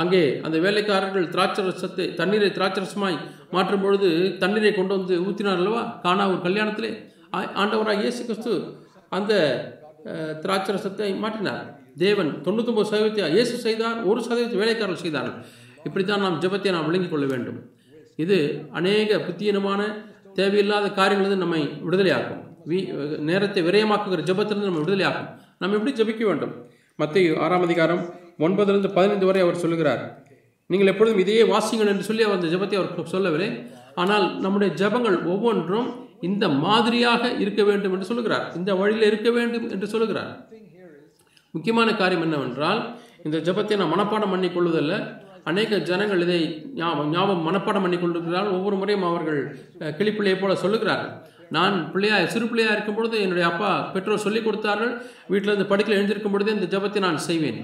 அங்கே 0.03 0.21
அந்த 0.47 0.57
வேலைக்காரர்கள் 0.65 1.27
திராட்சரசத்தை 1.35 2.07
தண்ணீரை 2.21 2.49
திராட்சரசமாய் 2.57 3.19
மாற்றும் 3.57 3.83
பொழுது 3.85 4.09
தண்ணீரை 4.43 4.73
கொண்டு 4.79 4.93
வந்து 4.99 5.15
ஊற்றினார் 5.27 5.61
அல்லவா? 5.61 5.83
காணா 6.05 6.25
ஒரு 6.33 6.41
கல்யாணத்திலே. 6.47 6.91
ஆண்டவராக 7.61 8.03
இயேசு 8.05 8.21
கிறிஸ்து 8.29 8.53
அந்த 9.17 9.33
திராட்சரசத்தை 10.45 11.11
மாற்றினார். 11.25 11.63
தேவன் 12.05 12.31
தொண்ணூத்தொம்பது 12.47 12.89
சதவீதத்தை 12.91 13.29
இயேசு 13.37 13.55
செய்தார் 13.67 14.01
ஒரு 14.11 14.21
சதவீதத்தை 14.27 14.59
வேலைக்காரர்கள் 14.63 15.05
செய்தார்கள். 15.05 15.37
இப்படித்தான் 15.87 16.25
நாம் 16.27 16.41
ஜெபத்தை 16.45 16.71
நாம் 16.77 16.89
விளங்கிக் 16.89 17.13
கொள்ள 17.15 17.27
வேண்டும். 17.35 17.61
இது 18.25 18.39
அநேக 18.79 19.19
புத்தியனமான 19.29 19.81
தேவையில்லாத 20.41 20.87
காரியங்களிலிருந்து 20.99 21.45
நம்மை 21.45 21.63
விடுதலையாக்கும். 21.87 22.43
வீ 22.71 22.79
நேரத்தை 23.31 23.63
விரயமாக்குகிற 23.69 24.23
ஜபத்திலிருந்து 24.31 24.71
நம்ம 24.71 24.83
விடுதலையாக்கும். 24.85 25.31
நம்ம 25.63 25.77
எப்படி 25.79 25.93
ஜெபிக்க 26.01 26.25
வேண்டும்? 26.31 26.55
மத்திய 27.03 27.39
ஆறாம் 27.45 27.67
அதிகாரம் 27.67 28.03
ஒன்பதுலேருந்து 28.39 28.93
பதினைந்து 28.97 29.27
வரை 29.27 29.41
அவர் 29.47 29.63
சொல்லுகிறார். 29.65 30.03
நீங்கள் 30.71 30.91
எப்பொழுதும் 30.93 31.23
இதையே 31.23 31.43
வாசிங்கள் 31.53 31.91
என்று 31.93 32.07
சொல்லி 32.09 32.23
அவர் 32.27 32.39
அந்த 32.39 32.51
ஜெபத்தை 32.55 32.77
அவர் 32.81 33.13
சொல்லவில்லை. 33.15 33.51
ஆனால் 34.03 34.41
நம்முடைய 34.45 34.71
ஜெபங்கள் 34.81 35.19
ஒவ்வொன்றும் 35.33 35.89
இந்த 36.29 36.49
மாதிரியாக 36.49 37.33
இருக்க 37.45 37.63
வேண்டும் 37.63 37.93
என்று 37.93 38.09
சொல்லுகிறார். 38.11 38.47
இந்த 38.59 38.75
வழியில் 38.75 39.09
இருக்க 39.11 39.31
வேண்டும் 39.31 39.67
என்று 39.71 39.87
சொல்லுகிறார். 39.95 40.33
முக்கியமான 41.51 41.89
காரியம் 41.95 42.25
என்னவென்றால் 42.27 42.81
இந்த 43.27 43.39
ஜெபத்தை 43.49 43.77
நான் 43.81 43.93
மனப்பாடம் 43.95 44.33
பண்ணி 44.35 44.49
கொள்வதல்ல. 44.49 44.95
அநேக 45.51 45.79
ஜனங்கள் 45.89 46.23
இதை 46.25 46.41
ஞாபகம் 46.81 47.11
ஞாபகம் 47.15 47.47
மனப்பாடம் 47.49 47.85
பண்ணி 47.85 47.99
கொண்டிருக்கிறார்கள் 47.99 48.57
ஒவ்வொரு 48.59 48.77
முறையும் 48.81 49.07
அவர்கள் 49.09 49.41
கிளிப்பிள்ளையை 49.99 50.37
போல 50.41 50.55
சொல்லுகிறார்கள். 50.65 51.13
நான் 51.57 51.91
பிள்ளையா 51.93 52.17
சிறு 52.35 52.47
பிள்ளையா 52.51 52.71
இருக்கும் 52.75 52.97
பொழுது 52.99 53.17
என்னுடைய 53.25 53.47
அப்பா 53.51 53.71
பெற்றோர் 53.95 54.25
சொல்லிக் 54.27 54.47
கொடுத்தார்கள். 54.47 54.93
வீட்டில் 55.33 55.51
இருந்து 55.53 55.71
படுக்கையில் 55.73 55.99
எழுந்திருக்கும் 55.99 56.35
பொழுது 56.35 56.55
இந்த 56.57 56.69
ஜெபத்தை 56.75 57.01
நான் 57.07 57.25
செய்வேன். 57.29 57.61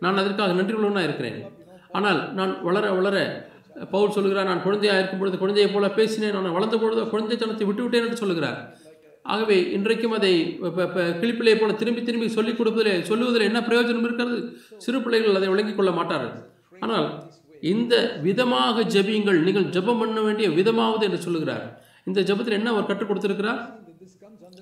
நான் 0.00 0.16
அதற்காக 0.16 0.52
நன்றி 0.52 0.72
உள்ளவனாக 0.72 1.04
இருக்கிறேன். 1.04 1.44
ஆனால் 1.92 2.34
நான் 2.34 2.62
வளர 2.62 2.92
வளர 2.92 3.48
பவுல் 3.90 4.10
சொல்லுகிறார் 4.10 4.44
நான் 4.44 4.62
குழந்தையாக 4.62 4.98
இருக்கும் 4.98 5.18
பொழுது 5.18 5.38
குழந்தையைப் 5.38 5.74
போல 5.74 5.90
பேசினேன் 5.90 6.32
நான் 6.32 6.52
வளர்ந்த 6.52 6.78
பொழுது 6.78 7.04
குழந்தைத்தனத்தை 7.04 7.64
விட்டுவிட்டேன் 7.64 8.04
என்று 8.04 8.16
சொல்கிறார். 8.16 8.76
ஆகவே 9.22 9.70
இன்றைக்கும் 9.70 10.12
அதை 10.12 10.44
ப- 10.44 10.68
கிளிப்பிள்ளையை 10.70 11.60
போல 11.60 11.72
திரும்பி 11.72 12.02
திரும்பி 12.02 12.28
சொல்லிக் 12.28 12.56
கொடுப்பதில் 12.56 13.04
சொல்லுவதில் 13.04 13.42
என்ன 13.42 13.60
பிரயோஜனம் 13.60 13.98
இருக்கிறது? 13.98 14.56
சிறு 14.76 15.02
பிள்ளைகள் 15.02 15.34
அதை 15.34 15.48
விளங்கிக் 15.48 15.76
கொள்ள 15.76 15.90
மாட்டார்கள். 15.90 16.50
ஆனால் 16.80 17.22
இந்த 17.60 18.18
விதமாக 18.22 18.82
ஜெபியுங்கள் 18.82 19.42
நீங்கள் 19.42 19.64
ஜெபம் 19.64 19.98
பண்ண 19.98 20.20
வேண்டிய 20.20 20.48
விதமாவது 20.48 21.00
என்று 21.00 21.18
சொல்லுகிறார். 21.18 21.84
இந்த 22.04 22.20
ஜெபத்தில் 22.20 22.50
என்ன 22.50 22.70
அவர் 22.70 22.86
கற்றுக் 22.86 23.08
கொடுத்திருக்கிறார்? 23.08 23.78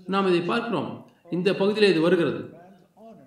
நாம் 0.07 0.27
இதை 0.27 0.41
பார்க்கிறோம். 0.41 1.07
இந்த 1.31 1.55
பகுதியில் 1.55 1.91
இது 1.91 2.01
வருகிறது. 2.01 2.58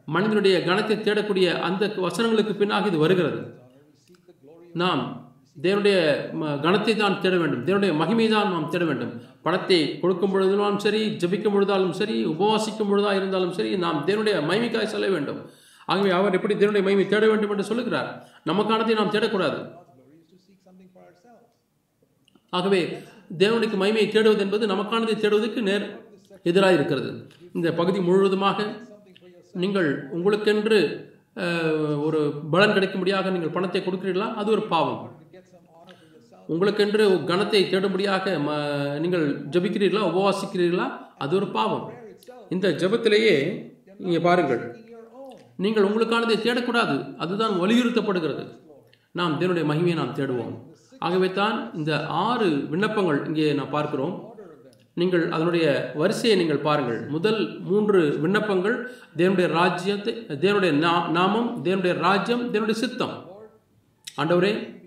மனிதனுடைய 0.06 0.60
கணத்தை 0.60 0.98
தேடக்கூடிய 0.98 1.60
அந்த 1.60 1.88
வசனங்களுக்கு 1.88 2.66
பின்னாக 2.66 2.88
இது 2.88 2.98
வருகிறது. 2.98 3.54
நாம் 4.74 5.32
தேவனுடைய 5.62 6.24
ம- 6.42 6.60
கணத்தை 6.60 6.96
தான் 6.96 7.22
தேட 7.22 7.38
வேண்டும். 7.38 7.66
தேவனுடைய 7.66 7.94
மகிமை 7.94 8.28
தான் 8.28 8.52
நாம் 8.52 8.70
தேட 8.70 8.86
வேண்டும். 8.86 9.22
பணத்தை 9.42 10.00
கொடுக்கும் 10.00 10.36
பொழுதாலும் 10.36 10.78
சரி 10.78 11.10
ஜெபிக்கும் 11.10 11.54
பொழுதாலும் 11.54 11.92
சரி 11.92 12.26
உபவாசிக்கும் 12.26 12.90
பொழுதாக 12.90 13.16
இருந்தாலும் 13.16 13.54
சரி 13.54 13.78
நாம் 13.78 14.04
தேவனுடைய 14.08 14.42
மகிமைக்காய் 14.42 14.86
செல்ல 14.86 15.08
வேண்டும். 15.08 15.50
ஆகவே 15.86 16.10
அவர் 16.10 16.34
எப்படி 16.34 16.56
தேவனுடைய 16.56 16.84
மகிமை 16.84 17.08
தேட 17.08 17.28
வேண்டும் 17.28 17.50
என்று 17.50 17.64
சொல்லுகிறார்? 17.64 18.30
நமக்கானதை 18.46 18.94
நாம் 18.94 19.12
தேடக்கூடாது. 19.12 19.72
ஆகவே 22.50 23.04
தேவனுக்கு 23.38 23.78
மகிமையை 23.78 24.10
தேடுவது 24.10 24.40
என்பது 24.40 24.68
நமக்கானதை 24.68 25.16
தேடுவதற்கு 25.16 25.62
நேர் 25.62 26.00
எதிராக 26.44 26.74
இருக்கிறது. 26.74 27.28
இந்த 27.54 27.74
பகுதி 27.74 28.00
முழுவதுமாக 28.00 28.90
நீங்கள் 29.64 29.88
உங்களுக்கென்று 30.16 30.80
ஒரு 32.08 32.20
பலன் 32.54 32.76
கிடைக்கும்படியாக 32.76 33.30
நீங்கள் 33.34 33.56
பணத்தை 33.56 33.82
கொடுக்கிறீர்களா? 33.82 34.28
அது 34.42 34.50
ஒரு 34.56 34.64
பாவம். 34.74 35.02
உங்களுக்கென்று 36.54 37.04
கணத்தை 37.30 37.62
தேடும்படியாக 37.74 38.34
ம 38.46 38.52
நீங்கள் 39.04 39.26
ஜெபிக்கிறீர்களா? 39.54 40.04
உபவாசிக்கிறீர்களா? 40.12 40.88
அது 41.24 41.36
ஒரு 41.40 41.48
பாவம். 41.58 41.86
இந்த 42.56 42.70
ஜெபத்திலேயே 42.82 43.36
நீங்கள் 44.06 44.26
பாருங்கள் 44.28 44.64
நீங்கள் 45.64 45.88
உங்களுக்கானதை 45.88 46.38
தேடக்கூடாது. 46.48 46.96
அதுதான் 47.24 47.56
வலியுறுத்தப்படுகிறது. 47.64 48.44
நாம் 49.20 49.38
தேவனுடைய 49.40 49.66
மகிமையை 49.72 49.96
நாம் 50.02 50.18
தேடுவோம். 50.20 50.54
ஆகவே 51.06 51.30
தான் 51.40 51.58
இந்த 51.80 51.92
ஆறு 52.26 52.48
விண்ணப்பங்கள் 52.72 53.20
இங்கே 53.30 53.48
நாம் 53.60 53.76
பார்க்கிறோம். 53.78 54.16
நீங்கள் 54.94 55.32
அதனுடைய 55.32 55.92
வரிசையை 55.96 56.38
நீங்கள் 56.38 56.58
பாருங்கள். 56.58 57.06
முதல் 57.08 57.60
மூன்று 57.60 58.18
விண்ணப்பங்கள் 58.20 58.92
தேவனுடைய 59.18 59.48
ராஜ்யத்தை 59.48 60.14
தேவனுடைய 60.14 60.74
நா- 60.74 61.08
நாமம் 61.08 61.66
தேவனுடைய 61.66 61.94
ராஜ்யம் 61.94 62.54
தேவனுடைய 62.54 62.72
சித்தம். 62.72 63.26
ஆண்டவரே 64.18 64.80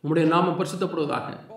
உங்களுடைய 0.00 0.28
நாமம் 0.28 0.64
பரிசுத்தப்படுவதாக. 0.64 1.48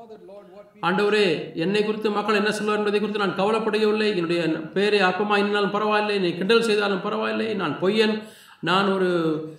ஆண்டவரே 0.82 1.56
என்னை 1.56 1.86
குறித்து 1.86 2.12
மக்கள் 2.12 2.36
என்ன 2.36 2.52
சொல்வார் 2.52 2.78
என்பதை 2.78 3.00
குறித்து 3.00 3.26
நான் 3.26 3.40
கவலைப்படையவில்லை 3.40 4.16
என்னுடைய 4.16 4.44
பேரை 4.44 5.02
அற்பமாக 5.02 5.38
இருந்தாலும் 5.38 5.72
பரவாயில்லை 5.72 6.20
நீ 6.20 6.38
கிண்டல் 6.38 6.64
செய்தாலும் 6.64 7.02
பரவாயில்லை. 7.02 7.54
நான் 7.54 7.80
பொய்யன் 7.82 8.24
நான் 8.60 8.92
ஒரு 8.92 9.56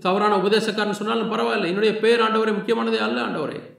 தவறான 0.00 0.36
உபதேசக்காரன் 0.36 0.90
சொன்னாலும் 0.90 1.28
பரவாயில்லை. 1.28 1.68
என்னுடைய 1.68 1.98
பேர் 1.98 2.20
ஆண்டவரே 2.20 2.54
முக்கியமானதே 2.54 2.98
அல்ல 2.98 3.22
ஆண்டவரே. 3.22 3.77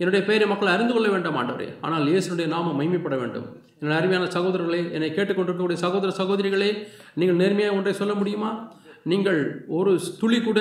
என்னுடைய 0.00 0.20
பெயரை 0.28 0.46
மக்கள் 0.50 0.74
அறிந்து 0.74 0.92
கொள்ள 0.94 1.08
வேண்டாம் 1.14 1.36
ஆண்டவரே. 1.40 1.68
ஆனால் 1.84 2.04
இயேசுடைய 2.12 2.46
நாமம் 2.54 2.78
மைமைப்பட 2.80 3.16
வேண்டும். 3.22 3.46
என்னுடைய 3.78 3.98
அருமையான 4.00 4.26
சகோதரர்களே 4.36 4.80
என்னை 4.96 5.10
கேட்டுக்கொண்டிருக்கக்கூடிய 5.16 5.78
சகோதர 5.84 6.10
சகோதரிகளே 6.20 6.70
நீங்கள் 7.20 7.40
நேர்மையாக 7.42 7.76
ஒன்றை 7.78 7.94
சொல்ல 8.00 8.14
முடியுமா? 8.20 8.50
நீங்கள் 9.12 9.38
ஒரு 9.78 9.92
துளி 10.20 10.38
கூட 10.48 10.60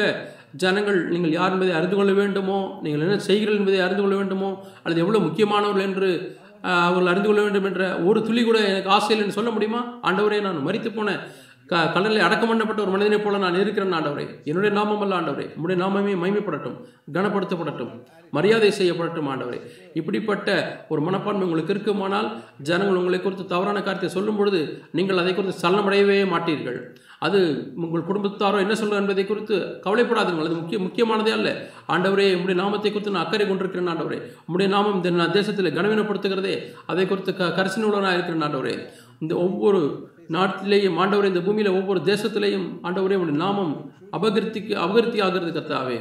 ஜனங்கள் 0.64 1.00
நீங்கள் 1.14 1.36
யார் 1.40 1.54
என்பதை 1.56 1.74
அறிந்து 1.80 1.98
கொள்ள 1.98 2.14
வேண்டுமோ? 2.22 2.60
நீங்கள் 2.84 3.04
என்ன 3.06 3.18
செய்கிறீர்கள் 3.30 3.60
என்பதை 3.62 3.82
அறிந்து 3.88 4.04
கொள்ள 4.04 4.16
வேண்டுமோ? 4.22 4.50
அல்லது 4.84 5.04
எவ்வளோ 5.04 5.22
முக்கியமானவர்கள் 5.28 5.88
என்று 5.90 6.10
அவர்கள் 6.88 7.12
அறிந்து 7.12 7.30
கொள்ள 7.30 7.42
வேண்டும் 7.46 7.68
என்ற 7.70 7.84
ஒரு 8.08 8.20
துளி 8.28 8.42
கூட 8.48 8.58
எனக்கு 8.72 8.90
ஆசையில் 8.98 9.24
என்று 9.24 9.38
சொல்ல 9.38 9.52
முடியுமா? 9.56 9.82
ஆண்டவரே 10.08 10.40
நான் 10.48 10.66
மறித்து 10.68 10.90
போன 10.98 11.16
க 11.72 11.82
கடலில் 11.96 12.24
அடக்கம் 12.26 12.50
பண்ணப்பட்ட 12.52 12.80
ஒரு 12.86 12.94
மனிதனைப் 12.94 13.24
போல 13.26 13.38
நான் 13.44 13.60
இருக்கிறேன் 13.64 13.94
ஆண்டவரே. 13.98 14.26
என்னுடைய 14.50 14.72
நாமம் 14.78 15.04
அல்ல 15.04 15.14
ஆண்டவரே. 15.20 15.46
நம்முடைய 15.54 15.78
நாமமே 15.84 16.14
மைமைப்படட்டும் 16.24 16.78
கனப்படுத்தப்படட்டும் 17.16 17.94
மரியாதை 18.38 18.72
செய்யப்படட்டும் 18.80 19.30
ஆண்டவரே. 19.34 19.60
இப்படிப்பட்ட 20.00 20.50
ஒரு 20.94 21.02
மனப்பான்மை 21.08 21.46
உங்களுக்கு 21.48 21.74
இருக்குமானால் 21.76 22.28
ஜனங்கள் 22.70 23.00
உங்களை 23.02 23.20
குறித்து 23.22 23.46
தவறான 23.54 23.78
காரியத்தை 23.86 24.10
சொல்லும் 24.18 24.40
பொழுது 24.42 24.60
நீங்கள் 25.00 25.22
அதை 25.24 25.34
குறித்து 25.34 25.64
சலனமடையவே 25.64 26.20
மாட்டீர்கள். 26.34 26.80
அது 27.28 27.40
உங்கள் 27.84 28.08
குடும்பத்தாரோ 28.10 28.60
என்ன 28.66 28.76
சொல்ல 28.76 29.02
என்பதை 29.02 29.26
குறித்து 29.26 29.56
கவலைப்படாதீர்கள். 29.88 30.48
அது 30.50 30.60
முக்கிய 30.62 30.80
முக்கியமானதே 30.86 31.34
அல்ல. 31.40 31.50
ஆண்டவரே 31.94 32.28
உங்களுடைய 32.38 32.60
நாமத்தை 32.64 32.92
குறித்து 32.92 33.16
நான் 33.16 33.26
அக்கறை 33.26 33.46
கொண்டிருக்கிறேன் 33.48 33.92
ஆண்டவரே. 33.94 34.20
உங்களுடைய 34.46 34.70
நாமம் 34.76 34.98
இந்த 35.04 35.28
தேசத்தில் 35.40 35.76
கனவீனப்படுத்துகிறதே 35.78 36.56
அதை 36.94 37.06
குறித்து 37.12 37.34
க 37.42 37.54
கரிசனை 37.60 37.88
உள்ளவனாக 37.90 38.18
இருக்கிறேன் 38.18 38.48
ஆண்டவரே. 38.48 38.76
இந்த 39.24 39.34
ஒவ்வொரு 39.46 39.82
நாட்டிலேயும் 40.36 40.98
ஆண்டவரே 41.04 41.32
இந்த 41.32 41.44
பூமியில் 41.46 41.76
ஒவ்வொரு 41.78 42.02
தேசத்திலேயும் 42.12 42.68
ஆண்டவரே 42.88 43.20
உடைய 43.22 43.38
நாமம் 43.46 43.74
அபகிருத்திக்கு 44.18 44.74
அபகிருத்தி 44.86 45.20
ஆகிறது 45.28 45.54
கத்தாவே 45.58 45.98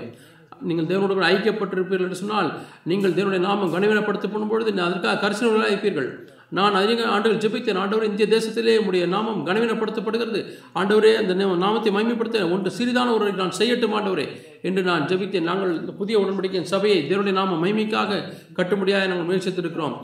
நீங்கள் 0.68 0.88
தேவனோடு 0.90 1.14
கூட 1.16 1.26
ஐக்கியப்பட்டிருப்பீர்கள் 1.34 2.06
என்று 2.06 2.20
சொன்னால் 2.22 2.50
நீங்கள் 2.90 3.16
தேவனுடைய 3.18 3.42
நாமம் 3.48 3.72
கனவீனப்படுத்தப்படும் 3.74 4.52
பொழுது 4.52 4.72
அதற்காக 4.88 5.20
கரிசனை 5.22 5.70
இருப்பீர்கள். 5.72 6.10
நான் 6.58 6.76
அதிக 6.80 7.00
ஆண்டுகள் 7.14 7.42
ஜெபித்தேன். 7.42 7.80
ஆண்டவரே 7.82 8.06
இந்திய 8.10 8.26
தேசத்திலே 8.36 8.72
உடைய 8.86 9.04
நாமம் 9.14 9.40
கனவீனப்படுத்தப்படுகிறது 9.48 10.40
ஆண்டவரே 10.80 11.12
அந்த 11.20 11.34
நாமத்தை 11.64 11.90
மைமைப்படுத்த 11.96 12.40
ஒன்று 12.54 12.70
சிறிதான 12.78 13.12
ஒரு 13.16 13.26
நான் 13.42 13.58
செய்யட்டும் 13.60 13.94
ஆண்டவரே 13.98 14.26
என்று 14.68 14.82
நான் 14.88 15.06
ஜெபித்தேன். 15.10 15.48
நாங்கள் 15.50 15.76
இந்த 15.80 15.92
புதிய 16.00 16.18
உடன்படிக்கையின் 16.22 16.72
சபையை 16.74 16.98
தேவனுடைய 17.10 17.36
நாம 17.40 17.58
மைமைக்காக 17.64 18.18
கட்டும்படியாக 18.58 19.10
நாங்கள் 19.12 19.30
முயற்சித்திருக்கிறோம். 19.30 19.96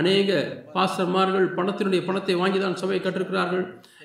அநேக 0.00 0.30
பாஸ்டர்மார்கள் 0.74 1.46
பணத்தினுடைய 1.58 2.00
பணத்தை 2.06 2.34
வாங்கி 2.40 2.58
தான் 2.60 2.80
சபையை 2.82 3.00
கற்றிருக்கிறார்கள் 3.02 3.64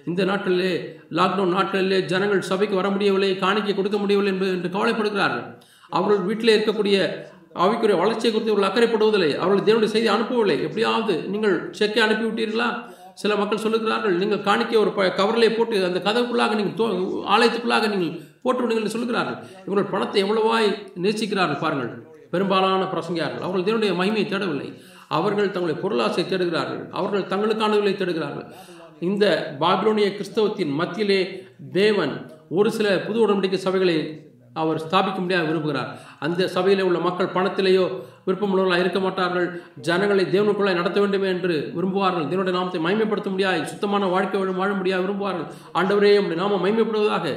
இந்த 0.09 0.21
நாட்டிலே 0.29 0.71
லாக்டவுன் 1.17 1.55
நாட்களிலே 1.57 1.99
ஜனங்கள் 2.11 2.47
சபைக்கு 2.49 2.75
வர 2.79 2.87
முடியவில்லை 2.95 3.29
காணிக்கை 3.43 3.73
கொடுக்க 3.75 3.97
முடியவில்லை 4.01 4.31
என்பது 4.33 4.51
என்று 4.57 4.69
கவலைப்படுகிறார்கள். 4.75 5.45
அவர்கள் 5.97 6.25
வீட்டிலே 6.29 6.55
இருக்கக்கூடிய 6.57 6.97
அவைக்குரிய 7.63 7.95
வளர்ச்சியை 8.01 8.31
குறித்து 8.31 8.51
இவர்கள் 8.51 8.69
அக்கறைப்படுவதில்லை. 8.69 9.31
அவர்கள் 9.41 9.65
தேவனுடைய 9.67 9.91
செய்தி 9.95 10.09
அனுப்பவில்லை. 10.15 10.57
எப்படியாவது 10.67 11.15
நீங்கள் 11.33 11.55
செக்கை 11.79 12.01
அனுப்பிவிட்டீர்களா? 12.05 12.69
சில 13.21 13.35
மக்கள் 13.39 13.63
சொல்லுகிறார்கள் 13.63 14.13
நீங்கள் 14.21 14.43
காணிக்கை 14.49 14.77
ஒரு 14.83 14.91
ப 14.97 15.07
கவரிலே 15.19 15.49
போட்டு 15.55 15.77
அந்த 15.87 15.99
கதவுக்குள்ளாக 16.07 16.53
நீங்கள் 16.59 16.77
தோ 16.81 16.85
ஆலயத்துக்குள்ளாக 17.35 17.89
நீங்கள் 17.93 18.13
போட்டு 18.45 18.61
விடுங்கள் 18.61 18.83
என்று 18.83 18.95
சொல்லுகிறார்கள். 18.95 19.39
இவர்கள் 19.67 19.91
பணத்தை 19.95 20.21
எவ்வளவாய் 20.25 20.69
நேசிக்கிறார்கள் 21.05 21.61
பாருங்கள். 21.65 21.91
பெரும்பாலான 22.35 22.87
பிரசங்கியார்கள். 22.93 23.43
அவர்கள் 23.45 23.67
தேவனுடைய 23.67 23.93
மகிமையை 24.01 24.27
தேடவில்லை. 24.33 24.69
அவர்கள் 25.09 25.51
தங்களுடைய 25.51 25.81
பொருளாசை 25.81 26.23
தேடுகிறார்கள். 26.23 26.89
அவர்கள் 26.89 27.39
தங்களுக்கானவர்களை 27.39 27.95
தேடுகிறார்கள். 27.95 28.51
இந்த 28.99 29.55
பாபிலோனிய 29.59 30.11
கிறிஸ்தவத்தின் 30.11 30.71
மத்தியிலே 30.71 31.43
தேவன் 31.71 32.31
ஒரு 32.49 32.71
சில 32.71 32.99
புது 32.99 33.27
உடன்படிக்கை 33.27 33.57
சபைகளை 33.63 34.27
அவர் 34.53 34.81
ஸ்தாபிக்க 34.89 35.19
முடியாத 35.19 35.47
விரும்புகிறார். 35.47 35.87
அந்த 36.19 36.47
சபையிலே 36.47 36.83
உள்ள 36.83 36.99
மக்கள் 36.99 37.27
பணத்திலேயோ 37.27 38.03
விருப்பமுள்ளவர்களாக 38.27 38.79
இருக்க 38.79 38.99
மாட்டார்கள். 38.99 39.61
ஜனங்களை 39.81 40.25
தேவனுக்குள்ளே 40.25 40.73
நடத்த 40.73 40.99
வேண்டும் 40.99 41.23
என்று 41.23 41.71
விரும்புவார்கள். 41.75 42.27
தேவனுடைய 42.27 42.51
நாமத்தை 42.51 42.81
மைமைப்படுத்த 42.81 43.29
முடியாது 43.29 43.67
சுத்தமான 43.67 44.05
வாழ்க்கை 44.05 44.41
வாழ 44.41 44.73
முடியாது 44.73 45.03
விரும்புவார்கள். 45.03 45.47
ஆண்டவரே 45.73 46.13
நம்முடைய 46.13 46.35
நாமம் 46.35 46.65
மைமைப்படுவதாக 46.65 47.35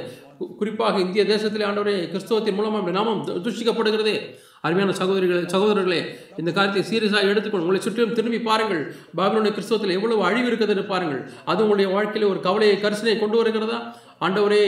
குறிப்பாக 0.57 0.99
இந்திய 0.99 1.23
தேசத்திலே 1.23 1.65
ஆண்டவரே 1.65 2.09
கிறிஸ்தவத்தின் 2.09 2.53
மூலமாக 2.53 2.91
நாமம் 2.91 3.27
து- 3.27 3.31
தூஷிக்கப்படுகிறதே. 3.31 4.19
அருமையான 4.67 4.91
சகோதரிகளே 4.99 5.39
சகோதரர்களே 5.53 5.97
இந்த 6.41 6.49
காரியத்தை 6.57 6.81
சீரியஸாக 6.89 7.31
எடுத்துக்கொண்டு 7.31 7.65
உங்களை 7.65 7.79
சுற்றிலும் 7.85 8.13
திரும்பி 8.17 8.39
பாருங்கள். 8.49 8.83
பாபிலோனிய 9.17 9.51
கிறிஸ்தவத்தில் 9.55 9.95
எவ்வளவு 9.97 10.21
அழிவு 10.27 10.47
இருக்குதுன்னு 10.49 10.73
என்று 10.75 10.85
பாருங்கள். 10.91 11.21
அது 11.51 11.63
உங்களுடைய 11.63 11.87
வாழ்க்கையில் 11.95 12.29
ஒரு 12.29 12.39
கவலையை 12.45 12.75
கரிசனை 12.83 13.15
கொண்டு 13.23 13.37
வருகிறதா? 13.39 13.79
ஆண்டவரே 14.25 14.63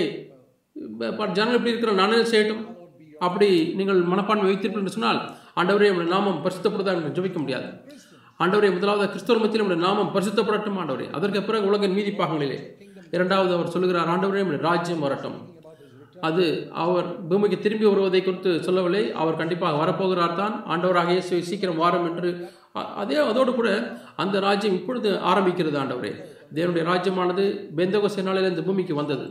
ஜனங்கள் 1.37 1.57
எப்படி 1.59 1.73
இருக்கிற 1.73 1.93
நானே 2.01 2.19
செய்யட்டும். 2.33 2.63
அப்படி 3.25 3.49
நீங்கள் 3.79 4.01
மனப்பான்மை 4.11 4.47
வைத்திருப்பீர்கள் 4.49 4.85
என்று 4.85 4.95
சொன்னால் 4.97 5.21
ஆண்டவரே 5.59 5.89
உங்களுடைய 5.91 6.13
நாமம் 6.17 6.43
பரிசுத்தப்படுதா 6.45 6.95
என்று 6.97 7.15
ஜெபிக்க 7.17 7.39
முடியாது. 7.43 7.67
ஆண்டவரே 8.43 8.69
முதலாவது 8.77 9.11
கிறிஸ்தவ 9.15 9.39
மத்தியில் 9.41 9.63
நம்முடைய 9.63 9.81
நாமம் 9.87 10.13
பரிசுத்தப்படட்டும் 10.15 10.79
ஆண்டவரே. 10.81 11.05
அதற்கு 11.17 11.47
பிறகு 11.49 11.69
உலகின் 11.71 11.97
மீதி 11.99 12.13
பாகங்களிலே. 12.21 12.57
இரண்டாவது 13.17 13.53
அவர் 13.57 13.73
சொல்லுகிறார் 13.75 14.11
ஆண்டவரே 14.15 14.41
நம்முடைய 14.43 14.63
ராஜ்யம் 14.69 15.05
வரட்டும். 15.05 15.37
அது 16.27 16.45
அவர் 16.83 17.07
பூமிக்கு 17.29 17.57
திரும்பி 17.63 17.85
வருவதை 17.91 18.21
குறித்து 18.23 18.51
சொல்லவில்லை. 18.67 19.03
அவர் 19.21 19.39
கண்டிப்பாக 19.41 19.79
வரப்போகிறார் 19.81 20.39
தான் 20.41 20.53
ஆண்டவராக 20.73 21.11
இயேசு 21.15 21.41
சீக்கிரம் 21.49 21.81
வாரம் 21.83 22.07
என்று 22.09 22.29
அதே 23.01 23.17
அதோடு 23.29 23.51
கூட 23.57 23.69
அந்த 24.21 24.39
ராஜ்யம் 24.47 24.77
இப்பொழுது 24.79 25.09
ஆரம்பிக்கிறது 25.31 25.77
ஆண்டவரே. 25.81 26.11
தேவனுடைய 26.55 26.83
ராஜ்யமானது 26.91 27.43
பெந்தகோசை 27.77 28.23
நாளில் 28.27 28.51
இந்த 28.53 28.63
பூமிக்கு 28.69 28.95
வந்தது. 29.01 29.25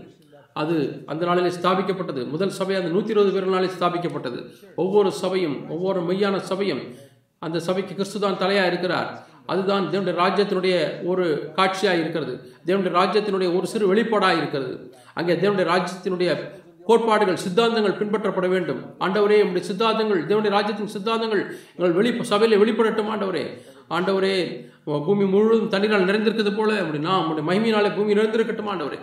அது 0.62 0.76
அந்த 1.12 1.22
நாளிலே 1.28 1.50
ஸ்தாபிக்கப்பட்டது. 1.58 2.22
முதல் 2.32 2.56
சபை 2.58 2.74
அந்த 2.80 2.90
நூற்றி 2.94 3.12
இருபது 3.14 3.32
பேர் 3.34 3.54
நாளில் 3.54 3.76
ஸ்தாபிக்கப்பட்டது. 3.76 4.40
ஒவ்வொரு 4.82 5.10
சபையும் 5.22 5.56
ஒவ்வொரு 5.74 6.00
மெய்யான 6.08 6.36
சபையும் 6.50 6.82
அந்த 7.42 7.58
சபைக்கு 7.68 7.94
கிறிஸ்து 7.94 8.18
தான் 8.24 8.40
தலையாக 8.42 8.70
இருக்கிறார். 8.72 9.08
அதுதான் 9.52 9.86
தேவனுடைய 9.92 10.16
ராஜ்யத்தினுடைய 10.24 10.76
ஒரு 11.10 11.24
காட்சியாக 11.56 12.02
இருக்கிறது. 12.02 12.34
தேவனுடைய 12.68 12.92
ராஜ்யத்தினுடைய 13.00 13.48
ஒரு 13.56 13.66
சிறு 13.72 13.90
வெளிப்பாடாக 13.92 14.38
இருக்கிறது. 14.42 14.74
அங்கே 15.18 15.34
தேவனுடைய 15.42 15.66
ராஜ்யத்தினுடைய 15.74 16.30
கோட்பாடுகள் 16.86 17.42
சித்தாந்தங்கள் 17.44 17.98
பின்பற்றப்பட 18.00 18.48
வேண்டும். 18.54 18.80
ஆண்டவரே 19.04 19.36
நம்முடைய 19.42 19.64
சித்தாந்தங்கள் 19.70 20.20
தேவனுடைய 20.30 20.54
ராஜ்யத்தின் 20.56 20.94
சித்தாந்தங்கள் 20.96 21.42
எங்கள் 21.76 21.96
வெளி 21.98 22.10
சபையில் 22.32 22.60
வெளிப்படட்டும் 22.62 23.10
ஆண்டவரே. 23.14 23.44
ஆண்டவரே 23.96 24.36
பூமி 25.06 25.24
முழுவதும் 25.24 25.70
தண்ணீரால் 25.74 26.08
நிறைந்திருக்கிறது 26.08 26.52
போல 26.56 26.70
அப்படி 26.82 26.98
நாம் 27.08 27.22
நம்முடைய 27.26 27.46
மகிமையினாலே 27.50 27.90
பூமி 27.96 28.12
நிறைந்திருக்கட்டும் 28.18 28.70
ஆண்டவரே. 28.72 28.98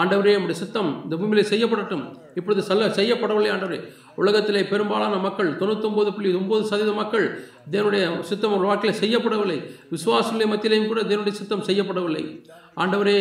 ஆண்டவரே 0.00 0.32
நம்முடைய 0.36 0.56
சித்தம் 0.62 0.90
இந்த 1.04 1.14
பூமியிலே 1.20 1.44
செய்யப்படட்டும். 1.50 2.02
இப்பொழுது 2.38 2.62
செல்ல 2.68 2.88
செய்யப்படவில்லை 2.98 3.50
ஆண்டவரே. 3.54 3.78
உலகத்திலே 4.22 4.62
பெரும்பாலான 4.72 5.20
மக்கள் 5.26 5.50
தொண்ணூத்தொம்பது 5.60 6.10
புள்ளி 6.16 6.30
ஒன்பது 6.40 6.64
சதவீத 6.70 6.94
மக்கள் 7.02 7.26
தேவனுடைய 7.72 8.04
சித்தம் 8.30 8.56
ஒரு 8.58 8.66
வாழ்க்கையில் 8.70 9.00
செய்யப்படவில்லை. 9.02 9.58
விசுவாசநிலை 9.94 10.48
மத்தியிலையும் 10.52 10.90
கூட 10.92 11.02
தேவனுடைய 11.02 11.36
சித்தம் 11.40 11.66
செய்யப்படவில்லை. 11.68 12.24
ஆண்டவரே 12.76 13.18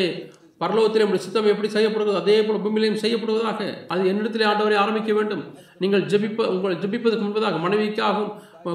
பரலோகத்தில் 0.61 1.03
நம்முடைய 1.03 1.23
சித்தம் 1.25 1.49
எப்படி 1.53 1.69
செய்யப்படுகிறது 1.75 2.19
அதே 2.21 2.35
போல் 2.47 2.61
பூமியிலையும் 2.65 2.99
செய்யப்படுவதாக 3.03 3.61
அது 3.93 4.09
என்னிடத்திலே 4.11 4.45
ஆண்டவரை 4.51 4.75
ஆரம்பிக்க 4.83 5.13
வேண்டும். 5.17 5.43
நீங்கள் 5.83 6.03
ஜெபிப்ப 6.11 6.47
உங்களை 6.53 6.75
ஜெபிப்பதற்கு 6.83 7.25
முன்பதாக 7.25 7.59
மனைவிக்காகவும் 7.65 8.31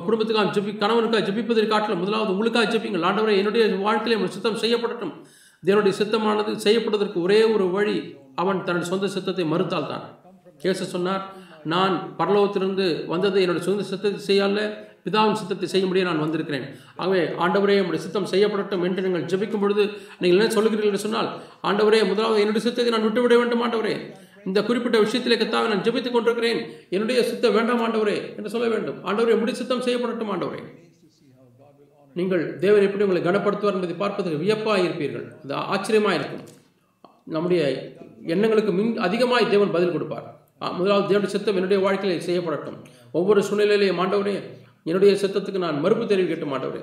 குடும்பத்துக்காக 0.07 0.51
ஜபி 0.57 0.73
கணவனுக்காக 0.83 1.23
ஜெபிப்பதை 1.29 1.65
காட்டிலும் 1.73 2.03
முதலாவது 2.03 2.33
உங்களுக்காக 2.35 2.69
ஜபிங்கள். 2.75 3.07
ஆண்டவரை 3.09 3.37
என்னுடைய 3.43 3.65
வாழ்க்கையிலே 3.87 4.17
நம்முடைய 4.17 4.35
சித்தம் 4.37 4.61
செய்யப்படட்டும். 4.65 5.15
தேவனுடைய 5.63 5.95
சித்தமானது 6.01 6.53
செய்யப்படுவதற்கு 6.65 7.19
ஒரே 7.27 7.41
ஒரு 7.55 7.65
வழி 7.77 7.97
அவன் 8.43 8.61
தன்னுடைய 8.67 8.89
சொந்த 8.93 9.09
சித்தத்தை 9.15 9.45
மறுத்தால் 9.53 9.91
தான் 9.91 10.05
கேச 10.63 10.85
சொன்னார் 10.95 11.25
நான் 11.73 11.95
பரலோகத்திலிருந்து 12.19 12.87
வந்தது 13.13 13.39
என்னுடைய 13.45 13.65
சொந்த 13.67 13.85
சித்தத்தை 13.89 14.21
செய்யல 14.29 14.61
பிதாவின் 15.04 15.38
சித்தத்தை 15.40 15.69
செய்யும்படியே 15.73 16.04
நான் 16.09 16.23
வந்திருக்கிறேன். 16.25 16.66
ஆகவே 17.02 17.21
ஆண்டவரே 17.45 17.76
என்னுடைய 17.80 18.02
சித்தம் 18.07 18.30
செய்யப்படட்டும் 18.33 18.83
என்று 18.88 19.04
நீங்கள் 19.07 19.28
ஜெபிக்கும் 19.33 19.62
பொழுது 19.64 19.85
நீங்கள் 20.23 20.38
என்ன 20.38 20.50
சொல்லுகிறீர்கள் 20.57 20.90
என்று 20.92 21.04
சொன்னால் 21.07 21.30
ஆண்டவரே 21.71 22.00
முதலாவது 22.11 22.42
என்னுடைய 22.45 22.64
சித்தத்தை 22.66 22.92
நான் 22.97 23.07
விட்டுவிட 23.09 23.37
வேண்டும் 23.42 23.64
ஆண்டவரே. 23.66 23.95
இந்த 24.49 24.59
குறிப்பிட்ட 24.69 24.99
விஷயத்திலே 25.04 25.37
கத்தாவை 25.40 25.66
நான் 25.73 25.85
ஜெபித்துக் 25.87 26.14
கொண்டிருக்கிறேன். 26.16 26.61
என்னுடைய 26.97 27.23
சித்தம் 27.30 27.57
வேண்டாம் 27.57 27.83
ஆண்டவரே 27.87 28.19
என்று 28.37 28.52
சொல்ல 28.54 28.69
வேண்டும். 28.75 28.99
ஆண்டவரே 29.09 29.35
முடி 29.40 29.54
சித்தம் 29.62 29.85
செய்யப்படட்டும் 29.87 30.33
ஆண்டவரே. 30.35 30.62
நீங்கள் 32.19 32.45
தேவன் 32.62 32.85
எப்படி 32.87 33.04
உங்களை 33.07 33.21
கனப்படுத்துவார் 33.26 33.76
என்பதை 33.78 33.97
பார்ப்பதற்கு 34.02 34.42
வியப்பாக 34.45 34.78
இருப்பீர்கள். 34.87 35.26
அது 35.42 35.54
ஆச்சரியமாக 35.75 36.16
இருக்கும். 36.19 36.45
நம்முடைய 37.35 37.62
எண்ணங்களுக்கு 38.35 38.73
மின் 38.78 38.97
அதிகமாய் 39.07 39.52
தேவன் 39.52 39.75
பதில் 39.76 39.95
கொடுப்பார். 39.97 40.26
முதலாவது 40.78 41.07
தேவனுடைய 41.11 41.33
சித்தம் 41.35 41.59
என்னுடைய 41.59 41.80
வாழ்க்கையில் 41.85 42.26
செய்யப்படட்டும். 42.28 42.78
ஒவ்வொரு 43.19 43.40
சூழ்நிலையிலேயும் 43.49 44.00
ஆண்டவரே 44.04 44.35
என்னுடைய 44.87 45.13
சித்தத்துக்கு 45.23 45.65
நான் 45.67 45.81
மறுப்பு 45.85 46.05
தெரிவிக்கட்டும் 46.13 46.55
ஆண்டவரே 46.57 46.83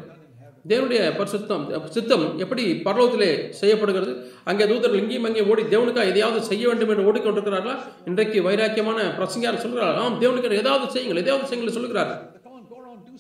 தேவனுடைய 0.72 1.02
பரிசுத்தம் 1.18 1.66
சித்தம் 1.96 2.24
எப்படி 2.44 2.64
பரலோகத்திலே 2.86 3.30
செய்யப்படுகிறது? 3.60 4.14
அங்கே 4.50 4.66
தூதர்கள் 4.72 5.02
இங்கேயும் 5.02 5.28
அங்கே 5.30 5.44
ஓடி 5.52 5.64
தேவனுக்காக 5.74 6.12
எதையாவது 6.12 6.40
செய்ய 6.50 6.64
வேண்டும் 6.70 6.92
என்று 6.94 7.06
ஓடிக்கொண்டிருக்கிறார்களா? 7.10 7.76
இன்றைக்கு 8.10 8.40
வைராக்கியமான 8.48 9.06
பிரசங்கார் 9.20 9.62
சொல்கிறார்கள் 9.66 10.02
ஆம் 10.06 10.18
தேவனுக்கு 10.24 10.62
ஏதாவது 10.64 10.88
செய்யுங்கள் 10.96 11.22
ஏதாவது 11.24 11.50
செய்யுங்கள் 11.52 11.78
சொல்லுகிறார்கள் 11.78 12.20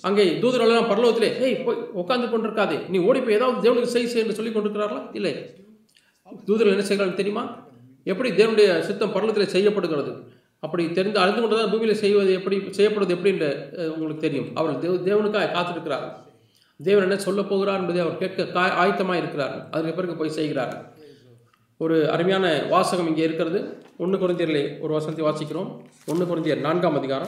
அங்கே 0.07 0.25
தூதர்களெல்லாம் 0.41 0.89
பரலோகத்திலே 0.91 1.29
ஏய் 1.46 1.55
போய் 1.67 1.79
உட்காந்து 2.01 2.27
கொண்டிருக்காதே 2.34 2.79
நீ 2.93 2.98
ஓடி 3.10 3.22
போய் 3.27 3.38
ஏதாவது 3.39 3.63
தேவனுக்கு 3.65 3.93
செய் 3.96 4.12
செய் 4.13 4.24
என்று 4.24 4.38
சொல்லி 4.39 4.51
கொண்டிருக்கிறார்களா? 4.51 5.01
இல்லை. 5.19 5.34
தூதர்கள் 6.48 6.75
என்ன 6.75 6.86
செய்கிறார்கள் 6.89 7.22
தெரியுமா? 7.22 7.43
எப்படி 8.12 8.29
தேவனுடைய 8.39 8.67
சித்தம் 8.89 9.13
பரலத்தில் 9.15 9.53
செய்யப்படுகிறது? 9.55 10.12
அப்படி 10.59 10.91
தெரிந்து 10.91 11.19
அறிந்து 11.19 11.41
கொண்டுதான் 11.41 11.71
பூமியில் 11.71 11.95
செய்வது 11.95 12.33
எப்படி 12.33 12.73
செய்யப்படுவது 12.73 13.19
எப்படி 13.19 13.33
என்று 13.33 13.91
உங்களுக்கு 13.93 14.21
தெரியும். 14.21 14.55
அவர்கள் 14.55 14.99
தேவ 14.99 15.15
தேவனுக்காக 15.15 15.51
காத்திருக்கிறார்கள் 15.51 16.13
தேவன் 16.83 17.03
என்ன 17.03 17.17
சொல்ல 17.17 17.43
போகிறார் 17.43 17.79
என்பதை 17.79 18.01
அவர் 18.01 18.17
கேட்க 18.17 18.43
கா- 18.43 18.73
ஆயத்தமாக 18.73 19.17
இருக்கிறார்கள் 19.17 19.61
அதற்கு 19.71 19.93
பிறகு 19.93 20.15
போய் 20.15 20.29
செய்கிறார்கள் 20.29 20.95
ஒரு 21.77 22.11
அருமையான 22.11 22.63
வாசகம் 22.63 23.07
இங்கே 23.07 23.23
இருக்கிறது. 23.23 23.77
ஒன்று 23.97 24.17
குறைந்தியரிலே 24.17 24.79
ஒரு 24.79 24.93
வசனத்தை 24.93 25.25
வாசிக்கிறோம். 25.25 25.81
ஒன்று 26.05 26.25
குறைந்தியர் 26.25 26.59
நான்காம் 26.59 26.95
அதிகாரம். 26.95 27.27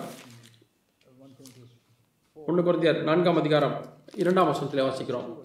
ஒன்று 2.34 2.64
குறைந்தியர் 2.64 3.04
நான்காம் 3.04 3.38
அதிகாரம் 3.38 3.86
இரண்டாம் 4.16 4.46
வசனத்தில் 4.46 4.82
வாசிக்கிறோம். 4.82 5.38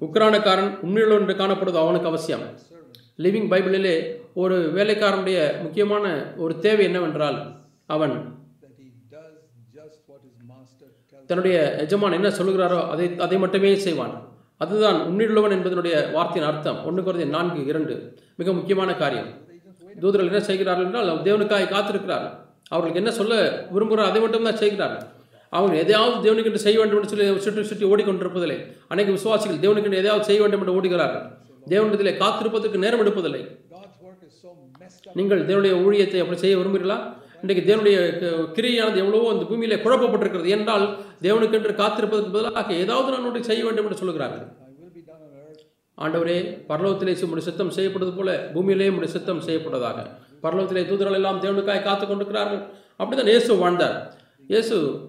உக்ரானக்காரன் 0.00 0.80
உண்மையுள்ள 0.80 1.18
என்று 1.18 1.34
காணப்படுவது 1.34 1.78
அவனுக்கு 1.78 2.08
அவசியம். 2.08 2.58
லிவிங் 3.18 3.50
பைபிளிலே 3.50 4.22
ஒரு 4.42 4.56
வேலைக்காரனுடைய 4.76 5.38
முக்கியமான 5.64 6.04
ஒரு 6.44 6.54
தேவை 6.64 6.84
என்னவென்றால் 6.88 7.38
அவன் 7.94 8.14
தன்னுடைய 11.30 11.56
எஜமான் 11.82 12.16
என்ன 12.18 12.28
சொல்லுகிறாரோ 12.38 12.78
அதை 12.92 13.04
அதை 13.24 13.36
மட்டுமே 13.42 13.70
செய்வான். 13.84 14.14
அதுதான் 14.62 14.98
உன்னிலுள்ளவன் 15.08 15.54
என்பதனுடைய 15.56 15.94
வார்த்தையின் 16.14 16.48
அர்த்தம். 16.48 16.80
ஒன்று 16.88 17.00
குறைந்த 17.02 17.26
நான்கு 17.36 17.60
இரண்டு. 17.70 17.94
மிக 18.40 18.52
முக்கியமான 18.58 18.90
காரியம். 19.02 19.30
தூதர்கள் 20.02 20.30
என்ன 20.30 20.40
செய்கிறார்கள் 20.48 20.86
என்றால் 20.88 21.10
தேவனுக்காக 21.28 21.70
காத்திருக்கிறார்கள் 21.74 22.34
அவர்களுக்கு 22.72 23.02
என்ன 23.02 23.12
சொல்ல 23.20 23.34
விரும்புகிறார் 23.74 24.10
அதை 24.10 24.20
மட்டும் 24.24 24.46
தான் 24.48 24.60
செய்கிறார்கள் 24.62 25.06
அவங்க 25.52 25.74
எதையாவது 25.82 26.16
தேவனுக்கு 26.26 26.50
என்று 26.50 26.64
செய்ய 26.66 26.76
வேண்டும் 26.80 26.98
என்று 26.98 27.10
சொல்லி 27.10 27.26
சுற்றி 27.46 27.64
சுற்றி 27.70 27.86
ஓடிக்கொண்டிருப்பதில்லை. 27.92 28.58
அனைத்து 28.92 29.16
விசுவாசிகள் 29.16 29.62
தேவனுக்கு 29.64 30.00
எதையாவது 30.02 30.28
செய்ய 30.28 30.40
வேண்டும் 30.42 30.62
என்று 30.62 30.76
ஓடுகிறார்கள். 30.78 31.26
தேவனிடத்திலே 31.72 32.12
காத்திருப்பதற்கு 32.22 32.84
நேரம் 32.84 33.02
எடுப்பதில்லை. 33.04 33.42
நீங்கள் 35.12 35.46
தேவனுடைய 35.46 35.74
ஊழியத்தை 35.74 36.20
அப்படி 36.20 36.38
செய்ய 36.38 36.56
விரும்புகிறீர்களா? 36.56 37.12
இன்றைக்கு 37.42 37.76
தேவனுடைய 37.76 38.18
க- 38.18 38.52
எவ்வளவோ 38.96 39.30
அந்த 39.30 39.44
பூமியிலே 39.44 39.74
குழப்பப்பட்டிருக்கிறது. 39.74 40.48
என்றால் 40.48 40.96
தேவனுக்கென்று 41.22 41.74
காத்திருப்பதற்கு 41.74 42.32
பதிலாக 42.32 42.74
ஏதாவது 42.74 43.16
நான் 43.16 43.24
ஒன்றை 43.24 43.42
செய்ய 43.42 43.64
வேண்டும் 43.64 43.84
என்று 43.84 43.96
சொல்கிறார்கள். 43.96 44.46
ஆண்டவரே 45.98 46.64
பரலோகத்திலே 46.68 47.14
உடைய 47.24 47.40
சித்தம் 47.40 47.70
செய்யப்பட்டது 47.70 48.16
போல 48.16 48.50
பூமியிலே 48.54 48.88
உடைய 48.88 49.06
சித்தம் 49.06 49.40
செய்யப்பட்டதாக. 49.40 50.06
பரலோகத்திலே 50.42 50.88
தூதர்கள் 50.88 51.12
எல்லாம் 51.12 51.40
தேவனுக்காக 51.40 51.82
காத்து 51.82 52.06
கொண்டிருக்கிறார்கள். 52.06 52.66
அப்படிதான் 52.98 53.28
இயேசு 53.28 53.56
வாழ்ந்தார். 53.56 54.14
இயேசு 54.48 55.00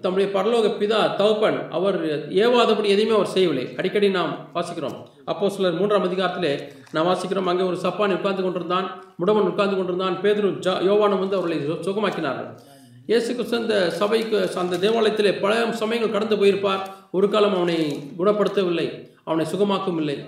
தம்முடைய 0.00 0.38
பரலோக 0.38 0.82
பிதா 0.82 1.14
தகப்பன் 1.14 1.70
அவர் 1.70 2.28
ஏவாதபடி 2.30 2.84
எதையுமே 2.84 3.14
அவர் 3.14 3.26
செய்யவில்லை. 3.26 3.74
அடிக்கடி 3.76 4.10
நாம் 4.10 4.50
வாசிக்கிறோம். 4.54 5.02
அப்போ 5.24 5.48
சிலர் 5.48 5.72
மூன்றாம் 5.72 6.04
அதிகாரத்திலே 6.04 6.72
நாம் 6.92 7.06
வாசிக்கிறோம். 7.06 7.44
அங்கே 7.44 7.62
ஒரு 7.62 7.76
சப்பான் 7.76 8.12
உட்கார்ந்து 8.12 8.42
கொண்டிருந்தான் 8.42 9.04
முடவன் 9.18 9.40
உட்கார்ந்து 9.40 9.76
கொண்டிருந்தான். 9.76 10.18
பேதரு 10.22 10.62
ஜா 10.62 10.88
யோவானம் 10.88 11.18
வந்து 11.18 11.36
அவர்களை 11.36 11.58
சு- 11.58 11.84
சுகமாக்கினார்கள். 11.84 12.58
இயேசு 13.06 13.34
கிறிஸ்து 13.34 13.56
அந்த 13.56 13.90
சபைக்கு 13.90 14.50
அந்த 14.54 14.76
தேவாலயத்திலே 14.76 15.40
பல 15.40 15.72
சமயங்கள் 15.72 16.12
கடந்து 16.12 16.36
போயிருப்பார். 16.36 16.80
ஒரு 17.10 17.28
காலம் 17.28 17.54
அவனை 17.54 17.98
குணப்படுத்தவில்லை 18.18 19.10
அவனை 19.24 19.46
சுகமாக்கவும் 19.52 19.96
இல்லை 19.96 20.24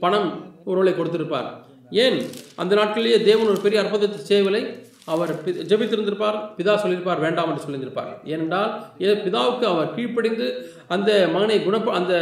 பணம் 0.00 0.52
ஒருவளை 0.64 0.92
கொடுத்திருப்பார். 0.92 1.46
ஏன்? 1.90 2.26
அந்த 2.54 2.74
நாட்களிலேயே 2.74 3.22
தேவன் 3.22 3.48
ஒரு 3.48 3.60
பெரிய 3.60 3.80
அற்புதத்தை 3.80 4.20
செய்யவில்லை. 4.20 4.86
அவர் 5.04 5.44
பி- 5.44 5.66
பிதா 6.58 6.76
சொல்லியிருப்பார் 6.76 7.18
வேண்டாம் 7.18 7.50
என்று 7.50 7.62
சொல்லியிருப்பார் 7.62 8.20
ஏனென்றால் 8.24 8.82
பிதாவுக்கு 8.98 9.62
அவர் 9.62 9.94
கீழ்ப்படிந்து 9.94 10.70
அந்த 10.88 11.28
மகனை 11.32 11.58
குணப்ப 11.58 11.84
அந்த 11.84 12.14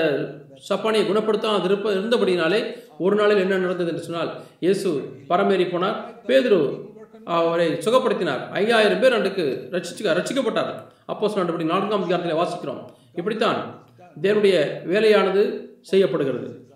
சப்பானியை 0.68 1.04
குணப்படுத்தாது 1.04 1.64
இருப்ப 1.64 1.94
இருந்தபடினாலே 1.94 2.74
ஒரு 2.98 3.16
நாளில் 3.16 3.36
என்ன 3.36 3.56
நடந்தது 3.56 3.90
என்று 3.90 4.02
சொன்னால் 4.02 4.40
இயேசு 4.58 5.12
பரமேறி 5.28 5.64
போனார். 5.64 5.96
பேதுரு 6.26 6.90
அவரை 7.24 7.68
சுகப்படுத்தினார். 7.68 8.48
ஐயாயிரம் 8.50 9.00
பேர் 9.00 9.12
அன்றைக்கு 9.12 9.68
ரட்சிச்சு 9.70 10.02
ரட்சிக்கப்பட்டார் 10.02 10.74
அப்போ 11.06 11.28
சொன்னபடி 11.28 11.64
நான்காம் 11.64 12.04
அதிகாரத்தில் 12.04 12.36
வாசிக்கிறோம். 12.36 12.84
இப்படித்தான் 13.14 13.84
தேவனுடைய 14.22 14.56
வேலையானது 14.92 15.60
செய்யப்படுகிறது. 15.80 16.66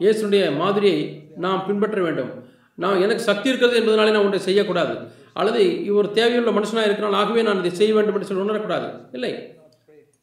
இயேசுடைய 0.00 0.56
மாதிரியை 0.56 1.22
நாம் 1.36 1.66
பின்பற்ற 1.66 2.02
வேண்டும். 2.02 2.30
நான் 2.74 3.00
எனக்கு 3.00 3.22
சக்தி 3.22 3.48
இருக்கிறது 3.48 3.80
என்பதனாலே 3.80 4.10
நான் 4.10 4.24
ஒன்றை 4.24 4.40
செய்யக்கூடாது. 4.40 5.20
அல்லது 5.40 5.62
இவர் 5.90 6.08
தேவையுள்ள 6.18 6.50
மனுஷனாக 6.58 6.88
இருக்கிறான் 6.88 7.18
ஆகவே 7.22 7.42
நான் 7.48 7.60
இதை 7.62 7.72
செய்ய 7.80 7.92
வேண்டும் 7.96 8.16
என்று 8.18 8.28
சொல்லி 8.28 8.44
உணரக்கூடாது. 8.44 8.88
இல்லை. 9.16 9.32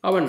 அவன் 0.10 0.28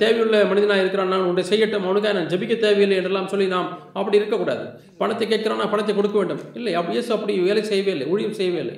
தேவையுள்ள 0.00 0.36
மனிதனாக 0.50 0.82
இருக்கிறான் 0.82 1.12
நான் 1.14 1.26
ஒன்றை 1.30 1.44
செய்யட்டும் 1.50 1.86
அவனுக்காக 1.86 2.14
நான் 2.18 2.30
ஜெபிக்க 2.32 2.54
தேவையில்லை 2.64 2.96
என்றெல்லாம் 3.00 3.30
சொல்லி 3.32 3.46
நாம் 3.56 3.68
அப்படி 3.98 4.18
இருக்கக்கூடாது. 4.20 4.64
பணத்தை 5.00 5.26
கேட்கிறான் 5.32 5.60
நான் 5.62 5.72
பணத்தை 5.74 5.94
கொடுக்க 5.98 6.16
வேண்டும். 6.20 6.42
இல்லை 6.58 6.72
அப்படி 6.80 6.96
இயேசு 6.98 7.12
அப்படி 7.16 7.34
வேலை 7.48 7.62
செய்யவே 7.70 7.92
இல்லை 7.96 8.06
ஊழியம் 8.14 8.36
செய்யவே 8.40 8.60
இல்லை. 8.64 8.76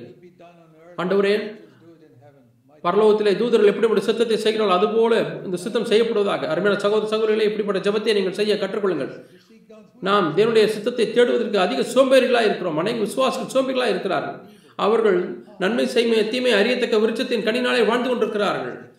ஆண்டவரே 1.01 1.33
பரலோகத்திலே 2.85 3.31
தூதர்கள் 3.39 3.71
எப்படிப்பட்ட 3.71 4.03
சித்தத்தை 4.05 4.37
செய்கிறார்கள் 4.43 4.77
அதுபோல 4.77 5.13
இந்த 5.47 5.57
சித்தம் 5.63 5.89
செய்யப்படுவதாக. 5.89 6.47
அருமையான 6.53 6.79
சகோதர 6.85 7.09
சகோதரிகளே 7.11 7.47
இப்படிப்பட்ட 7.49 7.79
ஜெபத்தை 7.87 8.13
நீங்கள் 8.17 8.37
செய்ய 8.39 8.55
கற்றுக்கொள்ளுங்கள். 8.61 9.11
நாம் 10.07 10.27
தேவனுடைய 10.37 10.67
சித்தத்தை 10.75 11.05
தேடுவதற்கு 11.17 11.59
அதிக 11.65 11.83
சோம்பேறிகளாக 11.95 12.47
இருக்கிறோம். 12.49 12.79
அனைவரும் 12.81 13.05
விசுவாசிகள் 13.07 13.53
சோம்பேறிகளாக 13.55 13.93
இருக்கிறார்கள். 13.95 14.37
அவர்கள் 14.81 15.43
நன்மை 15.59 15.87
செய்மை 15.87 16.29
தீமை 16.29 16.51
அறியத்தக்க 16.51 16.97
விருட்சத்தின் 16.97 17.43
கனினாலே 17.43 17.85
வாழ்ந்து 17.85 18.09
கொண்டிருக்கிறார்கள். 18.09 18.93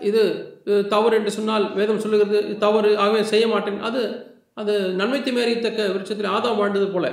இது 0.00 0.52
தவறு 0.88 1.16
என்று 1.16 1.30
சொன்னால் 1.30 1.74
வேதம் 1.74 1.98
சொல்லுகிறது 1.98 2.58
தவறு 2.58 2.98
ஆகவே 2.98 3.22
செய்ய 3.22 3.48
மாட்டேன். 3.48 3.80
அது 3.80 4.26
அது 4.54 4.92
நன்மை 4.92 5.22
தீமை 5.22 5.42
அறியத்தக்க 5.42 5.86
விருட்சத்தில் 5.86 6.30
ஆதாம் 6.30 6.56
வாழ்ந்தது 6.56 6.88
போல. 6.88 7.08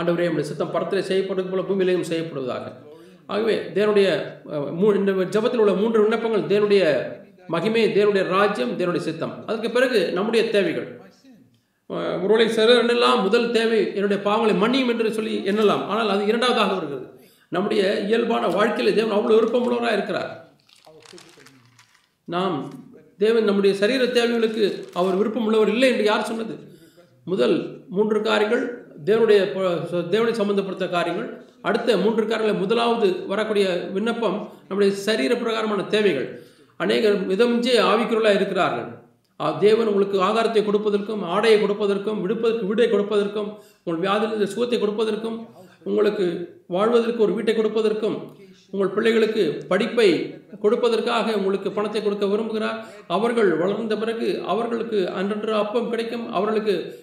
ஆண்டவரே 0.00 0.04
நம்முடைய 0.04 0.42
சித்தம் 0.42 0.74
பரத்திலே 0.74 1.00
செய்யப்படுவது 1.00 1.62
போல 1.62 1.62
பூமியிலேயும் 1.62 2.12
செய்யப்படுவதாக. 2.12 2.72
ஆகவே 3.26 3.56
தேவனுடைய 3.74 4.22
மூ- 4.50 4.96
இந்த 4.96 5.12
ஜபத்தில் 5.12 5.56
உள்ள 5.56 5.72
மூன்று 5.72 6.00
விண்ணப்பங்கள் 6.00 6.58
தேவனுடைய 6.58 7.10
மகிமை 7.46 7.84
தேவனுடைய 7.86 8.24
ராஜ்யம் 8.24 8.78
தேவனுடைய 8.78 8.98
சித்தம். 8.98 9.46
அதுக்கு 9.46 9.70
பிறகு 9.70 10.12
நம்முடைய 10.12 10.50
தேவைகள். 10.50 11.00
My 11.92 12.46
sin. 12.48 12.68
எண்ணெல்லாம் 12.68 13.22
முதல் 13.22 13.50
தேவை? 13.50 13.94
என்னுடைய 13.94 14.22
பாவங்களை 14.26 14.54
மன்னியும் 14.62 14.92
என்று 14.92 15.12
சொல்லி 15.12 15.38
எண்ணலாம். 15.38 15.86
ஆனால் 15.86 16.08
அது 16.08 16.26
இரண்டாவதாக 16.26 16.72
வருகிறது. 16.74 17.20
நம்முடைய 17.48 18.00
இயல்பான 18.00 18.48
வாழ்க்கையில் 18.48 18.94
தேவன் 18.94 19.18
அவ்வளோ 19.18 19.34
விருப்பமுள்ளவராக 19.38 19.92
இருக்கிறார். 19.92 20.54
நாம் 22.24 22.72
தேவன் 23.18 23.44
நம்முடைய 23.44 23.76
சரீர 23.76 24.06
தேவைகளுக்கு 24.06 24.88
அவர் 24.92 25.14
விருப்பம் 25.14 25.44
உள்ளவர் 25.44 25.68
இல்லை 25.68 25.90
என்று 25.90 26.04
யார் 26.04 26.24
சொன்னது? 26.24 26.58
முதல் 27.24 27.84
மூன்று 27.88 28.22
காரியங்கள் 28.22 28.86
தேவனுடைய 29.04 29.40
தேவனை 30.08 30.32
சம்பந்தப்படுத்த 30.40 30.90
காரியங்கள் 30.90 31.44
அடுத்த 31.62 31.96
மூன்று 31.96 32.26
காரியங்களில் 32.26 32.60
முதலாவது 32.60 33.26
வரக்கூடிய 33.26 33.88
விண்ணப்பம் 33.92 34.52
நம்முடைய 34.68 34.94
சரீர 34.94 35.34
பிரகாரமான 35.36 35.82
தேவைகள். 35.84 36.42
அநேகர் 36.76 37.28
மிதமிஞ்சே 37.28 37.76
ஆவிக்குறலாக 37.92 38.34
இருக்கிறார்கள். 38.34 39.01
தேவன் 39.50 39.86
உங்களுக்கு 39.86 40.20
ஆகாரத்தை 40.20 40.64
கொடுப்பதற்கும் 40.64 41.22
ஆடையை 41.22 41.62
கொடுப்பதற்கும் 41.62 42.20
விடுப்பதற்கு 42.20 42.66
வீடை 42.66 42.90
கொடுப்பதற்கும் 42.90 43.56
உங்கள் 43.84 44.10
வியாதியிலிருந்து 44.10 44.44
சுகத்தை 44.44 44.82
கொடுப்பதற்கும் 44.82 45.46
உங்களுக்கு 45.82 46.56
வாழ்வதற்கு 46.66 47.22
ஒரு 47.22 47.34
வீட்டை 47.34 47.54
கொடுப்பதற்கும் 47.54 48.18
உங்கள் 48.70 48.88
பிள்ளைகளுக்கு 48.88 49.64
படிப்பை 49.68 50.34
கொடுப்பதற்காக 50.62 51.34
உங்களுக்கு 51.34 51.72
பணத்தை 51.72 52.02
கொடுக்க 52.02 52.26
விரும்புகிறார். 52.26 52.84
அவர்கள் 53.08 53.56
வளர்ந்த 53.56 53.96
பிறகு 53.96 54.42
அவர்களுக்கு 54.46 55.10
அன்றன்று 55.18 55.50
அப்பம் 55.50 55.90
கிடைக்கும் 55.90 56.32
அவர்களுக்கு 56.32 57.00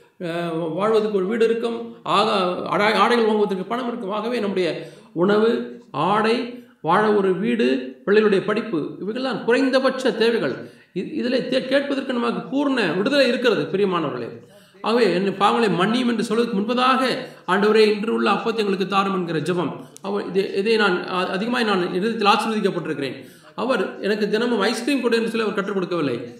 வாழ்வதற்கு 0.75 1.17
ஒரு 1.17 1.27
வீடு 1.27 1.45
இருக்கும் 1.45 1.95
ஆக 2.03 2.31
ஆடை- 2.77 2.93
ஆடைகள் 2.93 3.25
வாங்குவதற்கு 3.25 3.63
பணம் 3.63 3.87
இருக்கும். 3.87 4.09
ஆகவே 4.09 4.39
நம்முடைய 4.39 4.89
உணவு 5.13 5.81
ஆடை 5.91 6.63
வாழ 6.81 7.13
ஒரு 7.13 7.35
வீடு 7.35 7.95
பிள்ளைகளுடைய 8.05 8.45
படிப்பு 8.45 8.97
இவைகள்தான் 8.99 9.43
குறைந்தபட்ச 9.43 10.11
தேவைகள். 10.11 10.69
இதில் 10.93 11.49
தே- 11.49 11.67
கேட்பதற்கு 11.67 12.13
நமக்கு 12.13 12.49
பூர்ண 12.49 12.97
விடுதலை 12.97 13.27
இருக்கிறது 13.27 13.63
பிரியமானவர்களே. 13.63 14.29
ஆகவே 14.81 15.13
என் 15.13 15.29
பாவங்களை 15.29 15.69
மன்னியும் 15.75 16.07
என்று 16.07 16.23
சொல்வதற்கு 16.23 16.59
முன்பதாக 16.59 17.17
ஆண்டவரே 17.47 17.75
இன்று 17.75 18.13
உள்ள 18.13 18.31
அப்பத்தை 18.31 18.55
எங்களுக்கு 18.55 18.87
தாரும் 18.87 19.13
என்கிற 19.13 19.39
ஜெபம். 19.39 19.85
அவர் 20.01 20.27
இதை 20.27 20.55
இதை 20.55 20.75
நான் 20.75 21.07
அதிகமாக 21.07 21.63
நான் 21.63 21.93
இறுதியில் 21.93 22.27
ஆசீர்வதிக்கப்பட்டிருக்கிறேன். 22.27 23.29
அவர் 23.55 24.01
எனக்கு 24.01 24.29
தினமும் 24.29 24.59
ஐஸ்கிரீம் 24.59 25.01
கொடு 25.01 25.15
என்று 25.15 25.27
சொல்லி 25.27 25.43
அவர் 25.43 25.55
கற்றுக் 25.55 25.73
கொடுக்கவில்லை. 25.73 26.39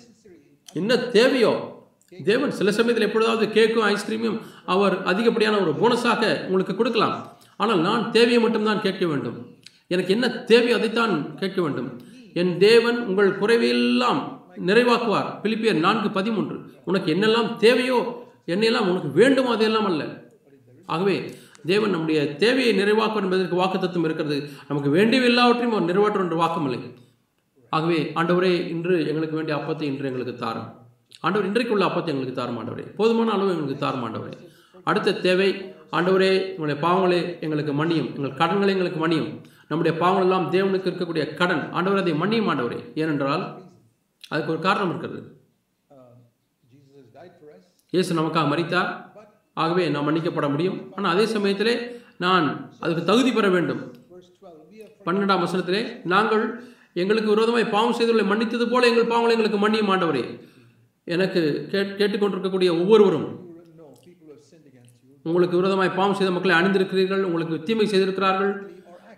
என்ன 0.74 0.98
தேவையோ 0.98 1.78
தேவன் 2.24 2.52
சில 2.52 2.72
சமயத்தில் 2.72 3.08
எப்பொழுதாவது 3.08 3.46
கேக்கும் 3.46 3.96
ஐஸ்கிரீமும் 3.96 4.42
அவர் 4.66 5.04
அதிகப்படியான 5.04 5.58
ஒரு 5.58 5.72
போனஸாக 5.72 6.46
உங்களுக்கு 6.46 6.76
கொடுக்கலாம். 6.76 7.38
ஆனால் 7.58 7.80
நான் 7.80 8.12
தேவையை 8.12 8.42
மட்டும்தான் 8.42 8.82
கேட்க 8.82 9.08
வேண்டும். 9.08 9.56
எனக்கு 9.88 10.14
என்ன 10.14 10.30
தேவையோ 10.30 10.76
அதைத்தான் 10.76 11.36
கேட்க 11.36 11.62
வேண்டும். 11.62 12.02
என் 12.34 12.58
தேவன் 12.58 13.06
உங்கள் 13.06 13.40
குறைவையெல்லாம் 13.40 14.39
நிறைவாக்குவார். 14.68 15.30
பிலிப்பியர் 15.44 15.84
நான்கு 15.86 16.10
பதிமூன்று. 16.10 16.58
உனக்கு 16.86 17.14
என்னெல்லாம் 17.16 17.56
தேவையோ 17.56 18.00
என்னையெல்லாம் 18.46 18.90
உனக்கு 18.92 19.10
வேண்டுமோ 19.12 19.52
அதையெல்லாம் 19.52 19.86
அல்ல. 19.86 20.04
ஆகவே 20.86 21.34
தேவன் 21.66 21.90
நம்முடைய 21.90 22.20
தேவையை 22.36 22.74
நிறைவாக்கும் 22.74 23.24
என்பதற்கு 23.24 23.56
வாக்குத்தத்தம் 23.62 24.06
இருக்கிறது. 24.08 24.50
நமக்கு 24.68 24.90
வேண்டிய 24.90 25.22
எல்லாவற்றையும் 25.22 25.76
அவர் 25.76 25.90
நிறைவேற்றும் 25.90 26.24
என்று 26.24 26.42
வாக்கமில்லை 26.44 26.82
ஆகவே 27.70 28.12
ஆண்டவரே 28.16 28.68
இன்று 28.68 29.08
எங்களுக்கு 29.08 29.36
வேண்டிய 29.36 29.58
அப்பத்தை 29.58 29.82
இன்று 29.82 30.08
எங்களுக்கு 30.10 30.36
தாரும். 30.36 30.70
ஆண்டவர் 31.20 31.48
இன்றைக்கு 31.48 31.74
உள்ள 31.74 31.86
அப்பத்தை 31.86 32.12
எங்களுக்கு 32.14 32.38
தாரும் 32.40 32.58
ஆண்டவரே. 32.60 32.86
போதுமான 32.96 33.32
அளவு 33.32 33.50
எங்களுக்கு 33.50 33.84
தாரும் 33.86 34.06
ஆண்டவரே. 34.08 34.34
அடுத்த 34.84 35.12
தேவை 35.12 35.50
ஆண்டவரே 35.92 36.32
உங்களுடைய 36.56 36.78
பாவங்களே 36.86 37.40
எங்களுக்கு 37.40 37.74
மன்னியும். 37.74 38.10
எங்கள் 38.16 38.38
கடன்களை 38.42 38.74
எங்களுக்கு 38.76 39.08
மன்னியும். 39.08 39.30
நம்முடைய 39.68 39.98
பாவங்கள் 40.02 40.28
எல்லாம் 40.28 40.52
தேவனுக்கு 40.52 40.90
இருக்கக்கூடிய 40.90 41.36
கடன் 41.40 41.72
ஆண்டவர் 41.72 42.02
அதை 42.02 42.14
மன்னியும் 42.14 42.50
ஆண்டவரே. 42.52 42.80
ஏனென்றால் 42.96 43.44
அதுக்கு 44.32 44.52
ஒரு 44.52 44.62
காரணம் 44.62 44.90
இருக்கிறது. 44.90 45.20
Uh, 45.90 46.14
இயேசு 47.94 48.16
நமக்காக 48.16 48.48
மரித்தார். 48.48 48.90
ஆகவே 49.54 49.90
நாம் 49.90 50.08
மன்னிக்கப்பட 50.08 50.50
முடியும். 50.50 50.94
ஆனால் 50.96 51.14
அதே 51.14 51.26
சமயத்திலே 51.26 51.74
நான் 52.18 52.46
அதுக்கு 52.80 53.04
தகுதி 53.04 53.32
பெற 53.32 53.50
வேண்டும். 53.50 53.82
Verse 54.12 54.30
12, 54.42 54.62
we 54.72 54.78
are 54.84 54.92
பன்னெண்டாம் 55.08 55.44
வசனத்திலே 55.46 55.82
நாங்கள் 56.04 56.44
எங்களுக்கு 56.94 57.30
விரோதமாய் 57.30 57.74
பாவம் 57.76 57.94
செய்துள்ள 57.94 58.24
மன்னித்தது 58.24 58.70
போல 58.70 58.88
எங்கள் 58.88 59.12
பாவங்களை 59.12 59.36
எங்களுக்கு 59.38 59.60
மன்னியும் 59.66 59.92
ஆண்டவரே. 59.94 60.24
எனக்கு 61.04 61.42
கேட் 61.72 61.98
கேட்டுக்கொண்டிருக்கக்கூடிய 62.00 62.72
ஒவ்வொருவரும் 62.82 63.28
உங்களுக்கு 65.26 65.58
விரோதமாய் 65.58 65.98
பாவம் 66.00 66.18
செய்த 66.18 66.32
மக்களை 66.32 66.54
அணிந்திருக்கிறீர்கள் 66.60 67.24
உங்களுக்கு 67.24 67.64
தீமை 67.64 67.88
செய்திருக்கிறார்கள். 67.88 68.52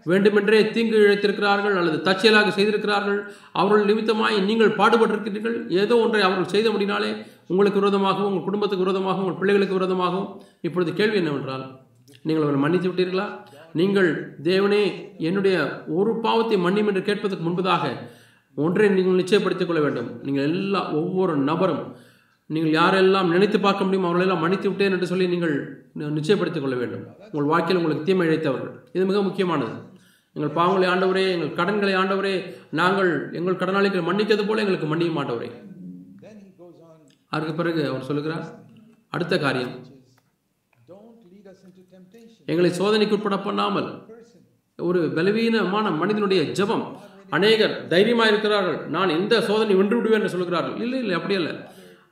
வேண்டுமென்றே 0.10 0.60
தீங்கு 0.76 0.98
இழைத்திருக்கிறார்கள் 1.06 1.76
அல்லது 1.80 1.98
தற்செயலாக 2.08 2.52
செய்திருக்கிறார்கள். 2.58 3.20
அவர்கள் 3.62 3.88
நிமித்தமாய் 3.90 4.38
நீங்கள் 4.50 4.78
பாடுபட்டிருக்கிறீர்கள். 4.80 5.58
ஏதோ 5.82 5.98
ஒன்றை 6.06 6.22
அவர்கள் 6.28 6.52
செய்த 6.56 6.68
முடியினாலே 6.74 7.12
உங்களுக்கு 7.52 7.82
விரோதமாகவும் 7.82 8.30
உங்கள் 8.32 8.48
குடும்பத்துக்கு 8.48 8.86
விரோதமாகவும் 8.86 9.26
உங்கள் 9.26 9.40
பிள்ளைகளுக்கு 9.42 9.78
விரோதமாகவும் 9.80 10.30
இப்பொழுது 10.68 10.94
கேள்வி 11.00 11.20
என்னவென்றால் 11.22 11.66
நீங்கள் 12.28 12.46
அவரை 12.46 12.60
மன்னித்து 12.64 12.90
விட்டீர்களா? 12.90 13.28
நீங்கள் 13.80 14.10
தேவனே 14.50 14.84
என்னுடைய 15.28 15.58
ஒரு 15.98 16.12
பாவத்தை 16.26 16.58
மன்னியும் 16.66 16.90
என்று 16.92 17.04
கேட்பதற்கு 17.10 17.46
முன்பதாக 17.48 17.84
ஒன்றை 18.64 18.88
நீங்கள் 18.96 19.20
நிச்சயப்படுத்திக் 19.22 19.70
கொள்ள 19.70 19.82
வேண்டும். 19.84 20.10
நீங்கள் 20.26 20.48
எல்லா 20.50 20.82
ஒவ்வொரு 21.02 21.36
நபரும் 21.50 21.84
நீங்கள் 22.54 22.74
யாரெல்லாம் 22.80 23.30
நினைத்து 23.34 23.58
பார்க்க 23.66 23.86
முடியும் 23.86 24.08
அவர்களெல்லாம் 24.08 24.42
மன்னித்து 24.44 24.68
விட்டேன் 24.70 24.96
என்று 24.96 25.10
சொல்லி 25.12 25.28
நீங்கள் 25.34 25.54
நிச்சயப்படுத்திக் 26.18 26.66
கொள்ள 26.66 26.78
வேண்டும். 26.82 27.06
உங்கள் 27.32 27.50
வாழ்க்கையில் 27.52 27.80
உங்களுக்கு 27.82 28.08
தீமை 28.10 28.26
இழைத்தவர்கள். 28.30 28.74
இது 28.96 29.04
மிக 29.12 29.22
முக்கியமானது. 29.28 29.76
எங்கள் 30.36 30.56
பாவங்களை 30.58 30.88
ஆண்டவரே 30.92 31.24
எங்கள் 31.32 31.54
கடன்களை 31.54 31.94
ஆண்டவரே 31.94 32.34
நாங்கள் 32.72 33.10
எங்கள் 33.32 33.58
கடனாளிகளை 33.58 34.04
மன்னிக்கிறது 34.04 34.44
போல 34.48 34.62
எங்களுக்கு 34.64 34.90
மன்னியும் 34.92 35.18
மாட்டவரே 35.20 35.50
then 36.24 36.38
அதற்கு 37.32 37.54
பிறகு 37.54 37.82
அவர் 37.90 38.08
சொல்லுகிறார் 38.10 38.46
அடுத்த 39.14 39.36
காரியம். 39.38 39.74
எங்களை 42.48 42.70
சோதனைக்கு 42.72 43.16
உட்பட 43.18 43.38
பண்ணாமல் 43.40 43.90
ஒரு 44.80 45.00
பலவீனமான 45.18 45.92
மனிதனுடைய 46.02 46.42
ஜெபம் 46.60 46.86
அநேகர் 47.30 47.76
தைரியமாக 47.88 48.32
இருக்கிறார்கள் 48.32 48.80
நான் 48.90 49.16
எந்த 49.18 49.42
சோதனை 49.42 49.76
வென்று 49.76 49.98
விடுவேன் 49.98 50.20
என்று 50.20 50.34
சொல்கிறார்கள் 50.36 50.80
இல்லை 50.86 51.00
இல்லை 51.00 51.16
அப்படி 51.16 51.36
இல்லை 51.40 51.54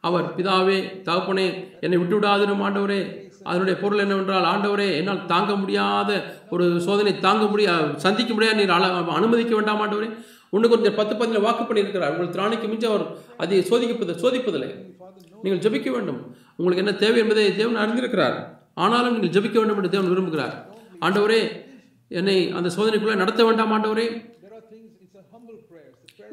அவர் 0.09 0.27
பிதாவே 0.37 0.77
தகப்பனே 1.07 1.47
என்னை 1.79 1.97
விட்டு 1.97 2.15
விடாதிரும் 2.17 2.63
ஆண்டவரே. 2.67 2.99
அதனுடைய 3.43 3.79
பொருள் 3.79 3.97
என்னவென்றால் 3.97 4.57
ஆண்டவரே 4.57 4.95
என்னால் 4.95 5.25
தாங்க 5.25 5.55
முடியாத 5.55 6.35
ஒரு 6.49 6.81
சோதனை 6.81 7.19
தாங்க 7.19 7.45
முடியா 7.45 7.79
சந்திக்க 7.95 8.33
முடியாது 8.33 8.57
நீர் 8.57 8.69
அள- 8.69 9.11
அனுமதிக்க 9.11 9.55
வேண்டாம் 9.55 9.81
ஆண்டவரே. 9.81 10.17
ஒன்று 10.51 10.69
கொஞ்சம் 10.69 10.95
பத்து 10.95 11.15
பதினில் 11.15 11.41
வாக்கு 11.41 11.73
பண்ணியிருக்கிறார். 11.73 12.15
உங்கள் 12.15 12.43
திராணிக்கு 12.43 12.67
மிஞ்சி 12.67 12.87
அவர் 12.87 13.05
அதை 13.37 13.59
சோதிக்கப்பது 13.59 14.13
சோதிப்பதில்லை. 14.13 14.97
நீங்கள் 15.41 15.71
ஜெபிக்க 15.71 15.89
வேண்டும். 15.89 16.35
உங்களுக்கு 16.55 16.85
என்ன 16.85 16.99
தேவை 16.99 17.19
என்பதை 17.21 17.55
தேவன் 17.55 17.89
அறிந்திருக்கிறார். 17.89 18.43
ஆனாலும் 18.73 19.19
நீங்கள் 19.19 19.41
ஜெபிக்க 19.41 19.53
வேண்டும் 19.53 19.75
என்று 19.75 19.89
தேவன் 19.89 20.09
விரும்புகிறார். 20.09 20.65
ஆண்டவரே 21.01 21.65
என்னை 22.07 22.51
அந்த 22.51 22.69
சோதனைக்குள்ளே 22.77 23.15
நடத்த 23.15 23.45
வேண்டாம் 23.45 23.71
ஆண்டவரே. 23.71 24.27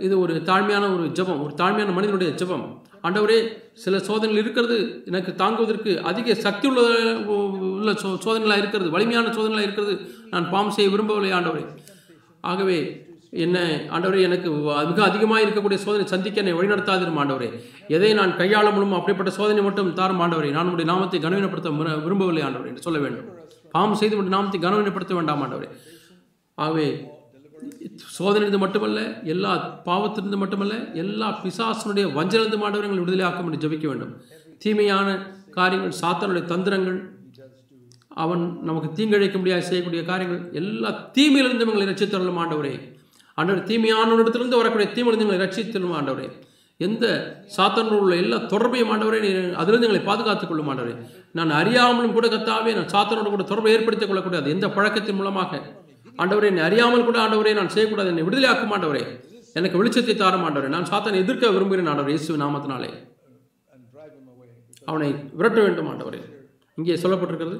இது 0.06 0.14
ஒரு 0.24 0.34
தாழ்மையான 0.50 0.84
ஒரு 0.96 1.04
ஜெபம் 1.18 1.40
ஒரு 1.44 1.54
தாழ்மையான 1.60 1.94
மனிதனுடைய 1.98 2.30
ஜெபம். 2.40 2.64
ஆண்டவரே 3.06 3.38
சில 3.84 3.98
சோதனைகள் 4.06 4.42
இருக்கிறது. 4.42 4.76
எனக்கு 5.10 5.32
தாங்குவதற்கு 5.42 5.90
அதிக 6.10 6.34
சக்தி 6.46 6.66
உள்ள 6.70 6.82
உள்ள 7.78 7.92
சோ 8.02 8.08
சோதனைகளாக 8.26 8.62
இருக்கிறது. 8.64 8.90
வலிமையான 8.96 9.32
சோதனைகளாக 9.36 9.68
இருக்கிறது. 9.68 9.94
நான் 10.32 10.50
பாவம் 10.54 10.74
செய்ய 10.76 10.90
விரும்பவில்லை 10.94 11.32
ஆண்டவரே. 11.38 11.64
ஆகவே 12.52 12.78
என்ன 13.44 13.58
ஆண்டவரே 13.94 14.20
எனக்கு 14.26 14.48
மிக 14.90 15.00
அதிகமாக 15.08 15.44
இருக்கக்கூடிய 15.44 15.78
சோதனை 15.84 16.04
சந்திக்க 16.12 16.42
என்னை 16.42 16.54
வழிநடத்தாதிரும் 16.58 17.20
ஆண்டவரே. 17.22 17.48
எதை 17.96 18.10
நான் 18.20 18.36
கையாள 18.40 18.66
முடியும் 18.74 18.98
அப்படிப்பட்ட 18.98 19.32
சோதனை 19.38 19.62
மட்டும் 19.66 19.90
தாரும் 20.00 20.22
ஆண்டவரே. 20.24 20.50
நான் 20.56 20.70
உடைய 20.74 20.88
நாமத்தை 20.92 21.20
கனவீனப்படுத்த 21.26 21.72
விரும்பவில்லை 22.06 22.44
ஆண்டவரே 22.46 22.70
என்று 22.72 22.86
சொல்ல 22.86 23.00
வேண்டும். 23.04 23.28
பாம் 23.74 23.98
செய்து 24.02 24.18
உடைய 24.20 24.34
நாமத்தை 24.36 24.60
கனவீனப்படுத்த 24.66 25.14
வேண்டாம் 25.18 25.42
ஆண்டவரே. 25.46 25.68
ஆகவே 26.58 26.88
சோதனையிலிருந்து 28.16 28.58
மட்டுமல்ல 28.58 29.00
எல்லா 29.22 29.82
பாவத்திலிருந்து 29.84 30.38
மட்டுமல்ல 30.42 30.74
எல்லா 31.02 31.40
பிசாசனுடைய 31.42 32.06
வஞ்சனிலிருந்து 32.18 32.58
மாண்டவர் 32.62 32.86
எங்களை 32.88 33.02
விடுதலையாக்கும் 33.04 33.46
என்று 33.48 33.62
ஜபிக்க 33.64 33.86
வேண்டும். 33.86 34.12
தீமையான 34.58 35.08
காரியங்கள் 35.50 35.98
சாத்தனுடைய 36.00 36.44
தந்திரங்கள் 36.52 36.98
அவன் 38.08 38.58
நமக்கு 38.62 38.88
தீங்கிழைக்க 38.98 39.38
முடியாது 39.38 39.62
செய்யக்கூடிய 39.62 40.04
காரியங்கள் 40.04 40.52
எல்லா 40.52 40.90
தீமையிலிருந்து 41.12 41.66
எங்களை 41.66 41.86
ரட்சித்தருளும் 41.92 42.42
ஆண்டவரே. 42.42 42.74
ஆண்டவர் 43.34 43.66
தீமையானவரிடத்திலிருந்து 43.70 44.60
வரக்கூடிய 44.60 44.88
தீமையிலிருந்து 44.92 45.26
எங்களை 45.26 45.40
ரட்சித்தருளும் 45.46 45.96
ஆண்டவரே. 46.00 46.28
எந்த 46.76 47.06
சாத்தனோடு 47.56 47.98
உள்ள 48.04 48.14
எல்லா 48.16 48.36
தொடர்பையும் 48.36 48.90
ஆண்டவரே 48.92 49.18
நீ 49.24 49.28
அதிலிருந்து 49.60 49.88
எங்களை 49.88 50.00
பாதுகாத்துக் 50.04 50.48
கொள்ளும் 50.48 50.68
ஆண்டவரே. 50.70 50.94
நான் 51.32 51.50
அறியாமலும் 51.50 52.12
கூட 52.12 52.26
கத்தாவே 52.28 52.72
நான் 52.78 52.92
சாத்தனோடு 52.94 53.30
கூட 53.34 53.42
தொடர்பை 53.42 53.72
ஏற்படுத்திக் 53.72 54.08
கொள்ளக்கூடாது. 54.08 54.50
எந்த 54.50 54.68
பழக்கத்தின் 54.68 55.14
மூலமாக 55.14 55.75
ஆண்டவரே 56.22 56.48
என்னை 56.50 56.62
அறியாமல் 56.68 57.06
கூட 57.08 57.18
ஆண்டவரே 57.24 57.52
நான் 57.58 57.72
செய்யக்கூடாது. 57.74 58.10
என்னை 58.12 58.24
விடுதலையாக்கும் 58.26 58.74
ஆண்டவரே. 58.76 59.02
எனக்கு 59.58 59.78
வெளிச்சத்தை 59.80 60.14
தாரும் 60.16 60.44
ஆண்டவரே. 60.46 60.68
நான் 60.76 60.90
சாத்தானை 60.92 61.20
எதிர்க்க 61.24 61.50
விரும்புகிறேன் 61.56 61.90
ஆண்டவர் 61.92 62.12
இயேசு 62.14 62.38
நாமத்தினாலே. 62.44 62.90
அவனை 64.90 65.08
விரட்ட 65.38 65.58
வேண்டும் 65.66 65.88
ஆண்டவரே. 65.92 66.20
இங்கே 66.78 66.94
சொல்லப்பட்டிருக்கிறது. 67.04 67.58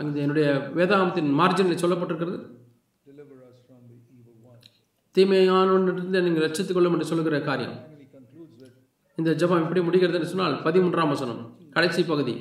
அங்கே 0.00 0.20
என்னுடைய 0.20 0.46
வேதாகமத்தின் 0.78 1.30
மார்ஜினில் 1.40 1.82
சொல்லப்பட்டிருக்கிறது. 1.84 2.38
தீமையானவனிலிருந்து 5.16 6.22
நீங்கள் 6.26 6.44
ரட்சித்துக் 6.46 6.76
கொள்ளும் 6.76 6.94
என்று 6.96 7.10
சொல்லுகிற 7.10 7.36
காரியம். 7.48 7.76
இந்த 9.18 9.30
ஜெபம் 9.40 9.62
எப்படி 9.64 9.80
முடிகிறது 9.86 10.18
என்று 10.18 10.30
சொன்னால் 10.30 10.54
பதிமூன்றாம் 10.66 11.12
வசனம் 11.12 11.42
கடைசி 11.76 12.02
பகுதி. 12.04 12.34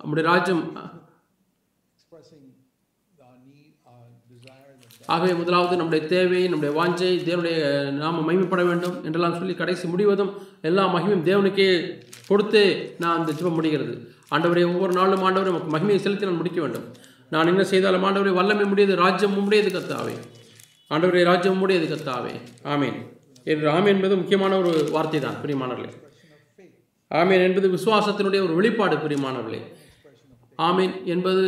நம்முடைய 0.00 0.24
ராஜ்யம் 0.30 0.62
ஆகவே 5.14 5.32
முதலாவது 5.40 5.74
நம்முடைய 5.80 6.02
தேவை 6.12 6.40
நம்முடைய 6.52 6.70
வாஞ்சை 6.78 7.10
தேவனுடைய 7.28 7.58
நாம 8.02 8.22
மகிமைப்பட 8.28 8.62
வேண்டும் 8.68 8.96
என்றெல்லாம் 9.06 9.36
சொல்லி 9.40 9.54
கடைசி 9.60 9.86
முடிவதும் 9.92 10.32
எல்லா 10.68 10.84
மகிமையும் 10.94 11.26
தேவனுக்கே 11.28 11.68
கொடுத்து 12.30 12.62
நான் 13.02 13.16
அந்த 13.18 13.34
ஜிபம் 13.38 13.56
முடிகிறது. 13.58 13.94
ஆண்டவரே 14.34 14.64
ஒவ்வொரு 14.72 14.92
நாளும் 14.98 15.24
ஆண்டவரை 15.26 15.50
நமக்கு 15.52 15.74
மகிமையை 15.74 16.00
செலுத்தி 16.06 16.28
நான் 16.28 16.40
முடிக்க 16.40 16.60
வேண்டும். 16.60 16.86
நான் 17.34 17.50
என்ன 17.52 17.62
செய்தாலும் 17.72 18.06
ஆண்டவரை 18.08 18.32
வல்லமை 18.40 18.66
முடியது 18.72 18.94
ராஜ்யம் 19.04 19.36
முடியது 19.46 19.70
கத்தாவே 19.76 20.16
ஆண்டவரை 20.94 21.22
ராஜ்யம் 21.30 21.60
முடியது 21.62 21.86
கத்தாவே 21.92 22.34
ஆமீன். 22.72 22.98
என்று 23.52 23.66
ஆமீன் 23.76 23.94
என்பது 23.96 24.14
முக்கியமான 24.20 24.52
ஒரு 24.60 24.72
வார்த்தை 24.94 25.20
தான் 25.20 25.40
பிரியமானவர்களே. 25.42 25.92
ஆமீன் 27.10 27.44
என்பது 27.48 27.66
விசுவாசத்தினுடைய 27.76 28.40
ஒரு 28.46 28.54
வெளிப்பாடு 28.58 28.96
பிரியமானவர்களே. 29.04 29.60
ஆமீன் 30.68 30.94
என்பது 31.14 31.44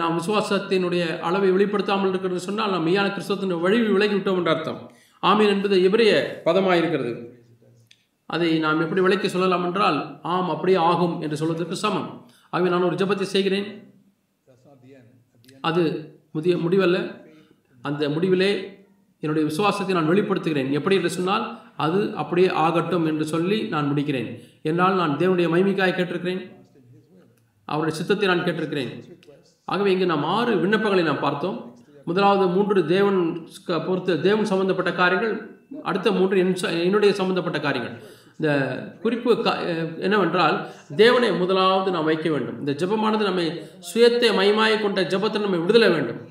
நாம் 0.00 0.16
விசுவாசத்தினுடைய 0.20 1.02
அளவை 1.28 1.48
வெளிப்படுத்தாமல் 1.56 2.10
இருக்கிறது 2.12 2.40
சொன்னால் 2.46 2.72
நாம் 2.74 2.86
மெய்யான 2.86 3.08
கிறிஸ்தவத்தின் 3.14 3.60
வழி 3.64 3.78
விலகி 3.96 4.14
விட்டோம் 4.16 4.40
என்ற 4.40 4.50
அர்த்தம். 4.54 4.80
ஆமீன் 5.22 5.52
என்பது 5.54 5.76
இவரைய 5.88 6.12
பதமாக 6.46 6.78
இருக்கிறது 6.80 7.12
அதை 8.34 8.48
நாம் 8.64 8.82
எப்படி 8.84 9.00
விளக்கி 9.04 9.28
சொல்லலாம் 9.28 9.64
என்றால் 9.68 9.96
ஆம் 10.32 10.50
அப்படியே 10.54 10.78
ஆகும் 10.90 11.14
என்று 11.24 11.38
சொல்வதற்கு 11.40 11.76
சமம். 11.84 12.08
ஆகவே 12.52 12.68
நான் 12.72 12.86
ஒரு 12.88 12.98
ஜெபத்தை 13.00 13.26
செய்கிறேன். 13.34 13.66
அது 15.68 15.82
முதிய 16.36 16.54
முடிவல்ல. 16.64 16.98
அந்த 17.88 18.02
முடிவிலே 18.14 18.50
என்னுடைய 19.22 19.44
விசுவாசத்தை 19.48 19.94
நான் 19.96 20.10
வெளிப்படுத்துகிறேன். 20.12 20.70
எப்படி 20.78 20.96
என்று 20.98 21.10
சொன்னால் 21.16 21.44
அது 21.86 22.00
அப்படியே 22.22 22.48
ஆகட்டும் 22.64 23.06
என்று 23.10 23.24
சொல்லி 23.34 23.58
நான் 23.74 23.90
முடிக்கிறேன். 23.90 24.30
என்னால் 24.70 25.00
நான் 25.02 25.18
தேவனுடைய 25.22 25.48
மைமிக்காய் 25.54 25.98
கேட்டிருக்கிறேன். 25.98 26.42
அவருடைய 27.68 27.96
சித்தத்தை 27.98 28.28
நான் 28.30 28.46
கேட்டிருக்கிறேன். 28.46 28.92
ஆகவே 29.70 29.92
இங்கு 29.92 30.06
நாம் 30.06 30.24
ஆறு 30.24 30.54
விண்ணப்பங்களை 30.54 31.02
நாம் 31.02 31.20
பார்த்தோம். 31.20 31.74
முதலாவது 32.04 32.46
மூன்று 32.46 32.86
தேவன் 32.86 33.48
க- 33.66 33.80
பொறுத்த 33.80 34.16
தேவன் 34.16 34.44
சம்பந்தப்பட்ட 34.44 34.92
காரியங்கள் 34.92 35.60
அடுத்த 35.82 36.12
மூன்று 36.12 36.38
என் 36.38 36.56
என்னுடைய 36.82 37.14
சம்பந்தப்பட்ட 37.14 37.60
காரியங்கள். 37.60 38.02
இந்த 38.38 38.76
குறிப்பு 39.02 39.42
க- 39.42 39.58
என்னவென்றால் 39.98 40.66
தேவனை 40.96 41.32
முதலாவது 41.32 41.90
நாம் 41.90 42.04
வைக்க 42.04 42.30
வேண்டும். 42.30 42.58
இந்த 42.58 42.86
ஜெபமானது 42.86 43.22
நம்மை 43.22 43.62
சுயத்தை 43.94 44.34
மையமாய் 44.34 44.80
கொண்ட 44.80 45.02
ஜெபத்தை 45.02 45.40
நம்மை 45.40 45.58
விடுதலை 45.58 45.88
வேண்டும். 45.88 46.28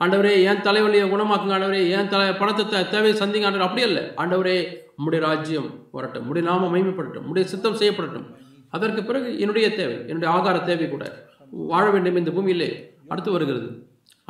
ஆண்டவரே 0.00 0.28
ஏன் 0.28 0.60
தலைவலியை 0.62 1.10
குணமாக்குங்க 1.10 1.54
ஆண்டவரே 1.56 1.86
ஏன் 1.86 2.08
தலை 2.08 2.32
பணத்தை 2.32 2.68
தேவையை 2.68 2.88
தேவை 2.88 3.12
சந்திங்க 3.12 3.44
ஆண்டவர். 3.44 3.68
அப்படி 3.68 3.86
இல்லை 3.86 4.02
ஆண்டவரே 4.02 4.76
உம்முடைய 4.98 5.18
ராஜ்யம் 5.18 5.86
வரட்டும். 5.90 6.26
முடி 6.26 6.42
நாம 6.42 6.78
மகிமைப்படட்டும். 6.78 7.22
முடி 7.22 7.46
சித்தம் 7.46 7.76
செய்யப்படட்டும். 7.76 8.34
அதற்கு 8.70 9.04
பிறகு 9.04 9.38
என்னுடைய 9.38 9.74
தேவை 9.74 10.04
என்னுடைய 10.06 10.34
ஆகார 10.34 10.64
தேவை 10.64 10.88
கூட. 10.88 11.32
வாழ 11.72 11.84
வேண்டும் 11.94 12.20
இந்த 12.22 12.32
பூமியிலே 12.36 12.68
அடுத்து 13.12 13.30
வருகிறது. 13.36 13.68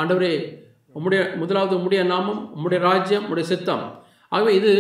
ஆண்டவரே 0.01 0.33
உம்முடைய 0.99 1.21
முதலாவது 1.41 1.75
உம்முடைய 1.79 2.03
நாமம் 2.13 2.41
உம்முடைய 2.57 2.79
ராஜ்யம் 2.89 3.25
உம்முடைய 3.25 3.47
சித்தம். 3.53 3.85
ஆகவே 4.35 4.53
இது 4.61 4.73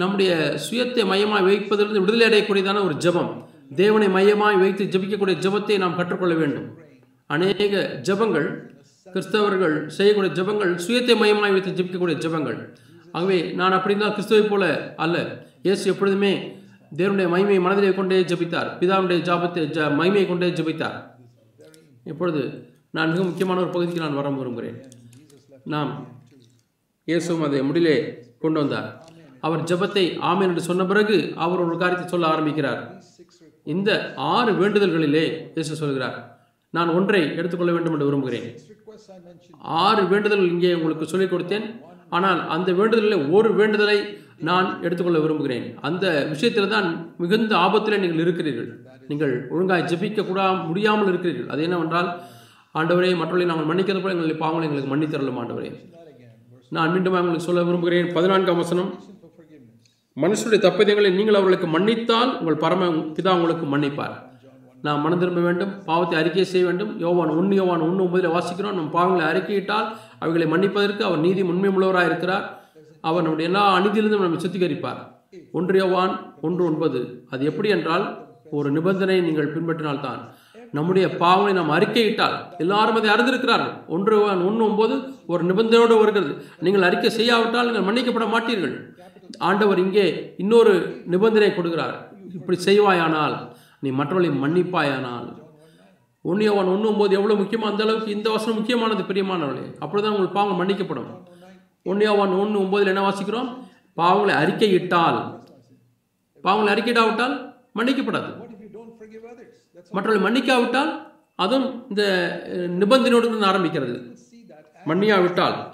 நம்முடைய 0.00 0.30
சுயத்தை 0.64 1.02
மையமாக 1.10 1.42
வைப்பதிலிருந்து 1.48 2.02
விடுதலை 2.02 2.24
அடையக்கூடியதான 2.28 2.82
ஒரு 2.88 2.96
ஜெபம். 3.04 3.30
தேவனை 3.80 4.08
மையமாக 4.16 4.58
வைத்து 4.64 4.84
ஜெபிக்கக்கூடிய 4.94 5.36
ஜெபத்தை 5.44 5.76
நாம் 5.84 5.96
கற்றுக்கொள்ள 6.00 6.34
வேண்டும். 6.42 6.66
அநேக 7.34 7.74
ஜெபங்கள் 8.08 8.48
கிறிஸ்தவர்கள் 9.14 9.74
செய்யக்கூடிய 9.96 10.32
ஜெபங்கள் 10.38 10.72
சுயத்தை 10.84 11.14
மையமாய் 11.22 11.54
வைத்து 11.56 11.76
ஜபிக்கக்கூடிய 11.78 12.16
ஜெபங்கள். 12.24 12.58
ஆகவே 13.16 13.38
நான் 13.58 13.76
அப்படி 13.76 13.94
இருந்தால் 13.94 14.14
கிறிஸ்துவை 14.16 14.44
போல 14.52 14.64
அல்ல. 15.04 15.16
இயேசு 15.66 15.84
எப்பொழுதுமே 15.92 16.32
தேவனுடைய 16.98 17.28
மகிமையை 17.34 17.60
மனதிலே 17.66 17.92
கொண்டே 17.98 18.18
ஜபித்தார். 18.32 18.70
பிதாவுடைய 18.80 19.20
ஜாபத்தை 19.28 19.64
ஜ 19.76 19.88
மகிமையை 20.00 20.26
கொண்டே 20.30 20.48
ஜெபித்தார். 20.58 20.96
இப்பொழுது 22.10 22.42
நான் 22.96 23.10
மிக 23.12 23.22
முக்கியமான 23.28 23.60
ஒரு 23.64 23.72
பகுதிக்கு 23.74 24.04
நான் 24.04 24.18
வர 24.18 24.30
விரும்புகிறேன். 24.40 24.78
நாம் 25.74 25.90
இயேசுவும் 27.08 27.44
அதை 27.46 27.60
முடிலே 27.68 27.96
கொண்டு 28.44 28.58
வந்தார். 28.62 28.88
அவர் 29.46 29.66
ஜெபத்தை 29.70 30.04
ஆமென் 30.28 30.48
என்று 30.50 30.62
சொன்ன 30.68 30.84
பிறகு 30.90 31.16
அவர் 31.44 31.64
ஒரு 31.66 31.76
காரியத்தை 31.82 32.06
சொல்ல 32.12 32.26
ஆரம்பிக்கிறார். 32.34 32.80
இந்த 33.74 33.90
ஆறு 34.34 34.50
வேண்டுதல்களிலே 34.60 35.24
இயேசு 35.56 35.80
சொல்கிறார் 35.82 36.16
நான் 36.76 36.94
ஒன்றை 36.98 37.20
எடுத்துக்கொள்ள 37.38 37.72
வேண்டும் 37.74 37.94
என்று 37.96 38.08
விரும்புகிறேன். 38.08 38.48
ஆறு 39.84 40.02
வேண்டுதல்கள் 40.12 40.52
இங்கே 40.54 40.72
உங்களுக்கு 40.78 41.10
சொல்லிக் 41.12 41.32
கொடுத்தேன். 41.32 41.66
ஆனால் 42.16 42.40
அந்த 42.54 42.70
வேண்டுதலில் 42.80 43.24
ஒரு 43.36 43.50
வேண்டுதலை 43.60 43.98
நான் 44.48 44.68
எடுத்துக்கொள்ள 44.84 45.20
விரும்புகிறேன். 45.24 45.66
அந்த 45.88 46.06
விஷயத்தில் 46.32 46.72
தான் 46.74 46.88
மிகுந்த 47.22 47.52
ஆபத்தில் 47.64 48.02
நீங்கள் 48.02 48.22
இருக்கிறீர்கள். 48.24 48.70
நீங்கள் 49.10 49.34
ஒழுங்காய் 49.54 49.88
ஜெபிக்க 49.90 50.26
கூட 50.30 50.40
முடியாமல் 50.68 51.10
இருக்கிறீர்கள். 51.12 51.50
அது 51.54 51.66
என்னவென்றால் 51.66 52.08
ஆண்டவரே 52.78 53.10
மற்றவர்களை 53.20 53.48
நாங்கள் 53.50 53.68
மன்னிக்கிறது 53.70 54.02
போல 54.04 54.14
எங்களை 54.16 54.36
பாவங்களை 54.44 54.66
எங்களுக்கு 54.68 54.92
மன்னித்தரலும் 54.92 55.40
ஆண்டவரே. 55.42 55.70
நான் 56.76 56.92
மீண்டும் 56.94 57.16
உங்களுக்கு 57.18 57.48
சொல்ல 57.48 57.62
விரும்புகிறேன் 57.68 58.08
பதினான்காம் 58.16 58.62
வசனம். 58.62 58.90
மனுஷருடைய 60.22 60.60
தப்பிதங்களை 60.64 61.10
நீங்கள் 61.18 61.38
அவர்களுக்கு 61.38 61.68
மன்னித்தால் 61.76 62.30
உங்கள் 62.40 62.62
பரம 62.64 62.88
பிதா 63.16 63.32
உங்களுக்கு 63.38 63.66
மன்னிப்பார். 63.74 64.14
நாம் 64.86 65.02
மனம் 65.04 65.20
திரும்ப 65.22 65.40
வேண்டும் 65.46 65.72
பாவத்தை 65.88 66.16
அறிக்கை 66.20 66.44
செய்ய 66.50 66.64
வேண்டும். 66.68 66.92
யோவான் 67.04 67.32
ஒன்று 67.38 67.54
யோவான் 67.60 67.84
ஒன்று 67.86 68.02
ஒன்பதில் 68.04 68.34
வாசிக்கிறோம் 68.36 68.76
நம் 68.78 68.92
பாவங்களை 68.96 69.24
அறிக்கையிட்டால் 69.30 69.86
அவைகளை 70.22 70.46
மன்னிப்பதற்கு 70.52 71.02
அவர் 71.08 71.24
நீதி 71.26 71.42
உண்மை 71.52 71.70
உள்ளவராக 71.76 72.10
இருக்கிறார். 72.10 72.44
அவர் 73.08 73.24
நம்முடைய 73.24 73.48
எல்லா 73.50 73.62
அநீதியிலிருந்தும் 73.78 74.26
நம்மை 74.26 74.40
சுத்திகரிப்பார். 74.44 75.00
ஒன்று 75.58 75.78
யோவான் 75.82 76.14
ஒன்று 76.46 76.62
ஒன்பது. 76.70 77.00
அது 77.32 77.42
எப்படி 77.50 77.68
என்றால் 77.76 78.04
ஒரு 78.56 78.68
நிபந்தனை 78.76 79.20
நீங்கள் 79.28 79.52
பின்பற்றினால்தான் 79.54 80.20
நம்முடைய 80.76 81.06
பாவங்களை 81.20 81.52
நாம் 81.58 81.72
அறிக்கையிட்டால் 81.76 82.36
எல்லாரும் 82.62 82.98
அதை 82.98 83.10
அறிந்திருக்கிறார்கள். 83.14 83.74
ஒன்று 83.94 84.16
ஒன்று 84.48 84.64
ஒன்பது 84.68 84.94
ஒரு 85.32 85.42
நிபந்தனையோடு 85.50 85.94
வருகிறது. 86.02 86.32
நீங்கள் 86.64 86.86
அறிக்கை 86.88 87.10
செய்யாவிட்டால் 87.18 87.68
நீங்கள் 87.68 87.86
மன்னிக்கப்பட 87.88 88.26
மாட்டீர்கள். 88.34 88.74
ஆண்டவர் 89.48 89.82
இங்கே 89.84 90.06
இன்னொரு 90.42 90.74
நிபந்தனை 91.14 91.50
கொடுக்கிறார். 91.54 91.96
இப்படி 92.38 92.58
செய்வாயானால் 92.68 93.36
நீ 93.84 93.90
மற்றவர்களை 94.00 94.30
மன்னிப்பாயானால். 94.44 95.28
ஒன்னியவன் 96.24 96.70
ஒன்றும் 96.74 96.98
போது 97.00 97.12
எவ்வளோ 97.18 97.34
முக்கியமோ 97.40 97.66
அந்த 97.70 97.82
அளவுக்கு 97.84 98.14
இந்த 98.16 98.28
வசனம் 98.34 98.56
முக்கியமானது 98.58 99.02
பிரியமானவர்களே. 99.10 99.66
அப்பொழுதுதான் 99.82 100.16
உங்கள் 100.18 100.36
பாவங்கள் 100.36 100.60
மன்னிக்கப்படும். 100.60 101.10
ஒன்னியவன் 101.90 102.32
ஒன்று 102.42 102.60
ஒன்பதில் 102.62 102.92
என்ன 102.92 103.02
வாசிக்கிறோம்? 103.08 103.50
பாவங்களை 103.96 104.34
அறிக்கையிட்டால். 104.42 105.20
பாவங்களை 106.44 106.72
அறிக்கையிடாவிட்டால் 106.74 107.36
மன்னிக்கப்படாது. 107.76 108.36
மற்றவர்களை 109.90 110.20
மன்னிக்காவிட்டால் 110.22 111.02
அதுவும் 111.34 111.86
இந்த 111.88 112.02
அஹ், 112.46 112.56
நிபந்தனையோடு 112.56 113.18
இருந்து 113.18 113.46
ஆரம்பிக்கிறது. 113.46 114.16
மன்னியாவிட்டால். 114.86 115.72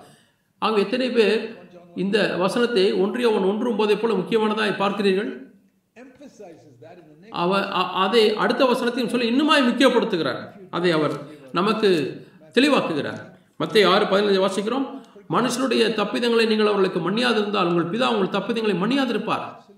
ஆக 0.58 0.76
எத்தனை 0.78 1.10
பேர் 1.10 1.56
இந்த 1.94 2.36
வசனத்தை 2.36 2.92
ஒன்றியவன் 2.94 3.46
ஒன்று 3.46 3.72
ஒன்பதை 3.72 3.98
போல 4.00 4.14
முக்கியமானதாய் 4.14 4.76
பார்க்கிறீர்கள்? 4.76 5.50
Emphasizes 5.94 6.74
that 6.80 6.92
in 6.92 7.22
the 7.22 7.26
next. 7.26 7.30
அவ 7.30 7.56
அ- 7.56 7.68
அதை 7.72 8.34
அடுத்த 8.34 8.64
வசனத்தையும் 8.64 9.08
சொல்லி 9.08 9.30
இன்னுமாய் 9.30 9.68
முக்கியப்படுத்துகிறார். 9.68 10.44
அதை 10.70 10.90
அவர் 10.90 11.12
நமக்கு 11.52 12.20
தெளிவாக்குகிறார். 12.54 13.30
மத்திய 13.56 13.88
ஆறு 13.88 14.06
பதினைந்து 14.06 14.46
வாசிக்கிறோம். 14.46 15.00
மனுஷனுடைய 15.30 15.94
தப்பிதங்களை 15.94 16.46
நீங்கள் 16.46 16.66
அவர்களுக்கு 16.66 17.10
மன்னியாதிருந்தால் 17.10 17.68
உங்கள் 17.68 17.84
பிதா 17.84 18.06
உங்கள் 18.06 18.40
தப்பிதங்களை 18.40 18.74
மன்னியாதிருப்பார். 18.76 19.70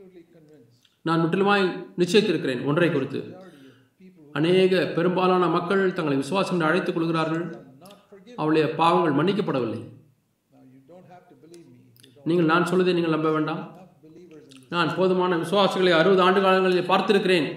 நான் 1.06 1.22
முற்றிலுமாய் 1.22 1.64
நிச்சயித்திருக்கிறேன் 2.00 2.60
ஒன்றை 2.68 2.88
குறித்து. 2.92 3.20
அநேக 4.38 4.82
பெரும்பாலான 4.96 5.48
மக்கள் 5.56 5.82
தங்களை 5.96 6.16
விசுவாசம் 6.20 6.54
என்று 6.56 6.68
அழைத்துக் 6.68 6.96
கொள்கிறார்கள். 6.96 7.44
அவளுடைய 8.40 8.66
பாவங்கள் 8.78 9.18
மன்னிக்கப்படவில்லை. 9.18 9.80
நீங்கள் 12.28 12.48
நான் 12.52 12.68
சொல்வதை 12.70 12.92
நீங்கள் 12.96 13.14
நம்ப 13.16 13.30
வேண்டாம். 13.36 13.62
நான் 14.74 14.94
போதுமான 14.98 15.36
விசுவாசிகளை 15.42 15.92
அறுபது 15.98 16.22
ஆண்டு 16.26 16.40
காலங்களில் 16.44 16.90
பார்த்திருக்கிறேன். 16.92 17.48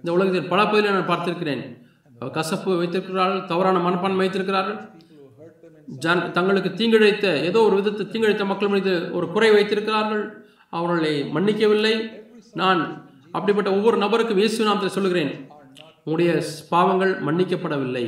இந்த 0.00 0.10
உலகத்தில் 0.16 0.50
பல 0.52 0.60
பகுதியில் 0.64 0.96
நான் 0.96 1.10
பார்த்திருக்கிறேன். 1.12 1.62
கசப்பு 2.36 2.76
வைத்திருக்கிறார்கள் 2.80 3.48
தவறான 3.52 3.80
மனப்பான்மை 3.86 4.20
வைத்திருக்கிறார்கள். 4.22 4.78
ஜன் 6.04 6.22
தங்களுக்கு 6.36 6.70
தீங்கிழைத்த 6.78 7.26
ஏதோ 7.48 7.58
ஒரு 7.66 7.74
விதத்தை 7.78 8.04
தீங்கிழைத்த 8.12 8.46
மக்கள் 8.52 8.72
மீது 8.74 8.92
ஒரு 9.18 9.26
குறை 9.34 9.50
வைத்திருக்கிறார்கள். 9.56 10.24
அவர்களை 10.76 11.12
மன்னிக்கவில்லை. 11.34 11.94
நான் 12.60 12.80
அப்படிப்பட்ட 13.36 13.68
ஒவ்வொரு 13.76 13.96
நபருக்கும் 14.04 14.40
இயேசு 14.42 14.66
நாமத்தில் 14.68 14.96
சொல்லுகிறேன். 14.96 15.32
உங்களுடைய 16.04 16.32
பாவங்கள் 16.72 17.12
மன்னிக்கப்படவில்லை. 17.26 18.04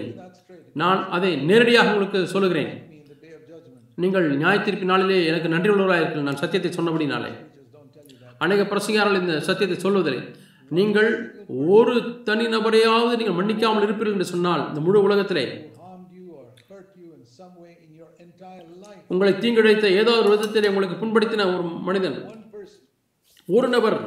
நான் 0.83 1.01
அதை 1.17 1.31
நேரடியாக 1.51 1.93
உங்களுக்கு 1.93 2.21
சொல்லுகிறேன். 2.35 2.71
நீங்கள் 4.03 4.27
நியாயத்திற்கு 4.43 4.87
நாளிலே 4.91 5.19
எனக்கு 5.31 5.49
நன்றி 5.55 5.71
உள்ளவராக 5.75 6.27
நான் 6.29 6.43
சத்தியத்தை 6.43 6.71
சொன்னபடினாலே. 6.75 7.31
அநேக 8.45 8.65
பிரசங்கியார்கள் 8.73 9.23
இந்த 9.23 9.37
சத்தியத்தை 9.49 9.79
சொல்வதில்லை. 9.87 10.21
நீங்கள் 10.79 11.11
ஒரு 11.77 11.95
தனி 12.29 12.47
நபரையாவது 12.55 13.19
நீங்கள் 13.21 13.39
மன்னிக்காமல் 13.39 13.85
இருப்பீர்கள் 13.87 14.17
என்று 14.17 14.33
சொன்னால் 14.35 14.63
இந்த 14.71 14.81
முழு 14.87 14.99
உலகத்திலே 15.09 15.45
உங்களை 19.13 19.33
தீங்கிழைத்த 19.43 19.87
ஏதோ 20.01 20.13
ஒரு 20.21 20.29
விதத்திலே 20.33 20.71
உங்களுக்கு 20.73 20.97
புண்படுத்தின 21.03 21.47
ஒரு 21.55 21.65
மனிதன் 21.89 22.19
ஒரு 23.57 23.69
நபர் 23.75 23.99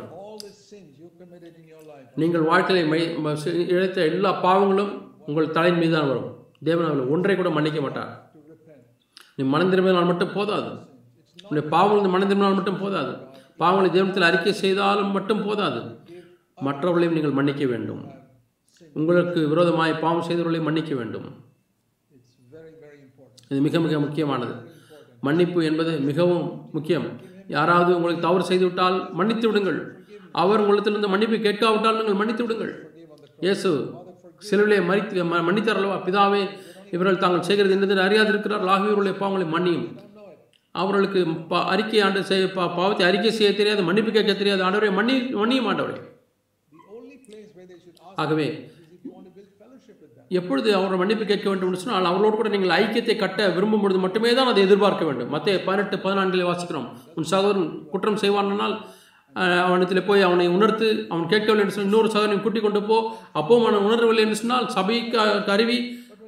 நீங்கள் 2.19 2.41
வாழ்க்கையை 2.41 2.84
மை 2.91 3.00
இழைத்த 3.74 4.06
எல்லா 4.12 4.32
பாவங்களும் 4.45 4.91
உங்கள் 5.28 5.54
தலையின் 5.56 5.80
மீது 5.82 5.93
தான் 5.95 6.10
வரும். 6.12 6.30
தேவன் 6.67 6.88
அவர்களை 6.88 7.12
ஒன்றை 7.13 7.36
கூட 7.36 7.50
மன்னிக்க 7.58 7.82
மாட்டார். 7.82 8.12
நீ 9.36 9.43
மனம் 9.54 9.69
திரும்பினால் 9.69 10.10
மட்டும் 10.10 10.34
போதாது. 10.38 10.71
உன்னுடைய 11.43 11.65
பாவங்கள் 11.74 12.13
மனம் 12.15 12.30
திரும்பினால் 12.32 12.58
மட்டும் 12.60 12.82
போதாது. 12.82 13.13
பாவங்களை 13.62 13.89
தேவனத்தில் 13.95 14.28
அறிக்கை 14.30 14.54
செய்தாலும் 14.63 15.13
மட்டும் 15.17 15.43
போதாது. 15.45 15.82
மற்றவர்களையும் 16.67 17.15
நீங்கள் 17.17 17.38
மன்னிக்க 17.38 17.65
வேண்டும். 17.65 18.04
உங்களுக்கு 18.93 19.39
விரோதமாய் 19.54 20.02
பாவம் 20.04 20.28
செய்தவர்களையும் 20.28 20.67
மன்னிக்க 20.69 20.95
வேண்டும். 20.95 21.28
இது 23.52 23.62
மிக 23.67 23.80
மிக 23.80 24.00
முக்கியமானது. 24.00 24.54
மன்னிப்பு 25.28 25.60
என்பது 25.69 25.91
மிகவும் 26.10 26.45
முக்கியம். 26.76 27.08
யாராவது 27.47 27.95
உங்களுக்கு 27.97 28.28
தவறு 28.28 28.43
செய்துவிட்டால் 28.50 28.97
மன்னித்து 29.19 29.47
விடுங்கள். 29.50 29.80
அவர் 30.31 30.59
உங்களிடத்திலிருந்து 30.59 31.09
மன்னிப்பு 31.09 31.37
கேட்காவிட்டால் 31.37 31.95
நீங்கள் 31.95 32.13
மன்னித்து 32.13 32.45
விடுங்கள். 32.45 32.91
இயேசு 33.39 33.93
சிலுவிலே 34.51 34.79
மறித்து 34.79 35.23
ம- 35.23 35.69
அல்லவா 35.73 35.95
பிதாவே 35.95 36.49
இவர்கள் 36.91 37.17
தாங்கள் 37.17 37.41
செய்கிறது 37.41 37.75
என்னது 37.75 37.97
அறியாதிருக்கிறார்கள் 37.97 38.67
ஆகியோருடைய 38.67 39.17
பாவங்களை 39.19 39.47
மன்னியும். 39.47 39.97
அவர்களுக்கு 40.71 41.25
பா- 41.25 41.63
அறிக்கை 41.63 42.01
ஆண்டு 42.01 42.23
செய்ய 42.23 42.45
பா- 42.45 42.75
பாவத்தை 42.75 43.05
அறிக்கை 43.05 43.31
செய்ய 43.31 43.55
தெரியாது 43.55 43.83
மன்னிப்பு 43.83 44.11
கேட்க 44.11 44.33
தெரியாது. 44.33 44.63
ஆண்டவரை 44.63 44.93
மன்னி 44.93 45.17
மன்னியும் 45.17 45.67
ஆண்டவரே. 45.67 46.09
ஆகவே 48.15 48.71
எப்பொழுது 50.29 50.75
அவரை 50.75 50.97
மன்னிப்பு 50.97 51.25
கேட்க 51.25 51.49
வேண்டும் 51.49 51.67
என்று 51.67 51.79
சொன்னால் 51.79 52.05
அவர்களோடு 52.05 52.35
கூட 52.35 52.49
நீங்கள் 52.49 52.83
ஐக்கியத்தை 52.83 53.15
கட்ட 53.15 53.49
விரும்பும் 53.49 53.81
பொழுது 53.81 53.99
மட்டுமே 53.99 54.33
தான் 54.33 54.47
அதை 54.47 54.63
எதிர்பார்க்க 54.63 55.05
வேண்டும். 55.05 55.29
மற்ற 55.29 55.57
பதினெட்டு 55.65 55.97
பதினான்கிலே 55.97 56.45
வாசிக்கிறோம். 56.45 56.89
உன் 57.15 57.23
சகோதரன் 57.23 57.87
குற்றம் 57.89 58.17
செய்வான்னால் 58.17 58.77
அவனத்தில் 59.65 60.07
போய் 60.07 60.25
அவனை 60.27 60.47
உணர்த்து 60.55 60.87
அவன் 61.11 61.27
கேட்கவில்லை 61.33 61.63
என்று 61.63 61.75
சொன்னால் 61.75 61.89
இன்னொரு 61.89 62.09
சகோதரனை 62.13 62.39
கூட்டிக் 62.45 62.65
கொண்டு 62.65 62.81
போ. 62.89 62.97
அப்பவும் 63.39 63.67
அவன் 63.67 63.85
உணரவில்லை 63.87 64.23
என்று 64.27 64.39
சொன்னால் 64.41 64.67
சபைக்கு 64.77 65.25
கருவி. 65.49 65.77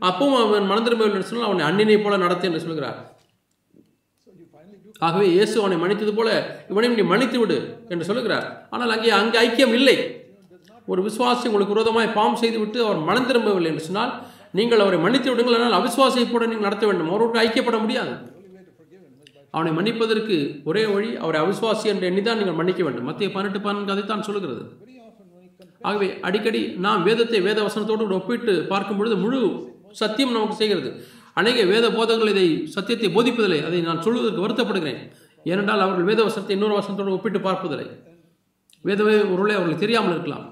அப்பவும் 0.09 0.39
அவன் 0.43 0.69
மனம் 0.71 1.01
என்று 1.09 1.29
சொன்னால் 1.31 1.49
அவனை 1.49 1.65
அண்ணினை 1.69 1.97
போல 2.05 2.17
நடத்து 2.25 2.47
என்று 2.49 2.65
சொல்கிறார். 2.67 2.99
ஆகவே 5.07 5.25
இயேசு 5.35 5.55
அவனை 5.61 5.77
மன்னித்தது 5.81 6.11
போல 6.17 6.29
இவனையும் 6.71 6.97
நீ 6.97 7.03
மன்னித்து 7.11 7.37
விடு 7.39 7.57
என்று 7.93 8.07
சொல்லுகிறார் 8.09 8.45
ஆனால் 8.73 8.91
அங்கே 8.95 9.09
அங்கே 9.21 9.37
ஐக்கியம் 9.45 9.73
இல்லை. 9.77 9.95
ஒரு 10.91 11.01
விசுவாசி 11.07 11.47
உங்களுக்கு 11.49 11.73
விரோதமாய் 11.73 12.15
பாம் 12.17 12.39
செய்து 12.41 12.57
விட்டு 12.61 12.79
அவர் 12.85 12.99
மனம் 13.09 13.27
திரும்பவில்லை 13.29 13.69
என்று 13.71 13.87
சொன்னால் 13.87 14.13
நீங்கள் 14.57 14.83
அவரை 14.83 14.97
மன்னித்து 15.03 15.29
விடுங்கள் 15.31 15.57
ஆனால் 15.57 15.77
அவிசுவாசியை 15.79 16.25
போட 16.29 16.45
நீங்கள் 16.51 16.67
நடத்த 16.67 16.85
வேண்டும். 16.89 17.11
அவரோடு 17.11 17.41
ஐக்கியப்பட 17.43 17.77
முடியாது. 17.83 18.13
அவனை 19.55 19.71
மன்னிப்பதற்கு 19.77 20.35
ஒரே 20.69 20.83
வழி 20.93 21.09
அவரை 21.23 21.39
அவிசுவாசி 21.43 21.87
என்று 21.93 22.07
எண்ணிதான் 22.09 22.39
நீங்கள் 22.41 22.59
மன்னிக்க 22.59 22.81
வேண்டும். 22.87 23.07
மத்திய 23.09 23.29
பதினெட்டு 23.35 23.59
பதினான்கு 23.65 23.93
அதைத்தான் 23.95 24.25
சொல்லுகிறது. 24.27 24.63
Very 24.83 24.95
ஆகவே 25.89 26.07
அடிக்கடி 26.27 26.61
நாம் 26.85 27.03
வேதத்தை 27.07 27.39
வேத 27.47 27.59
வசனத்தோடு 27.67 28.15
ஒப்பிட்டு 28.17 28.53
பார்க்கும் 28.71 28.99
பொழுது 28.99 29.15
முழு 29.23 29.39
சத்தியம் 30.01 30.33
நமக்கு 30.35 30.55
செய்கிறது. 30.61 30.89
அநேக 31.39 31.59
வேத 31.71 31.85
போதங்கள் 31.97 32.31
இதை 32.33 32.47
சத்தியத்தை 32.75 33.09
போதிப்பதில்லை. 33.15 33.59
அதை 33.67 33.79
நான் 33.87 34.01
சொல்வதற்கு 34.05 34.43
வருத்தப்படுகிறேன். 34.45 34.99
ஏனென்றால் 35.51 35.83
அவர்கள் 35.85 36.09
வேத 36.09 36.19
வசனத்தை 36.27 36.53
இன்னொரு 36.57 36.75
வசனத்தோடு 36.79 37.15
ஒப்பிட்டு 37.17 37.39
பார்ப்பதில்லை. 37.47 37.87
வேதவே 38.89 39.15
உருளை 39.33 39.55
அவர்களுக்கு 39.57 39.85
தெரியாமல் 39.85 40.13
இருக்கலாம். 40.15 40.45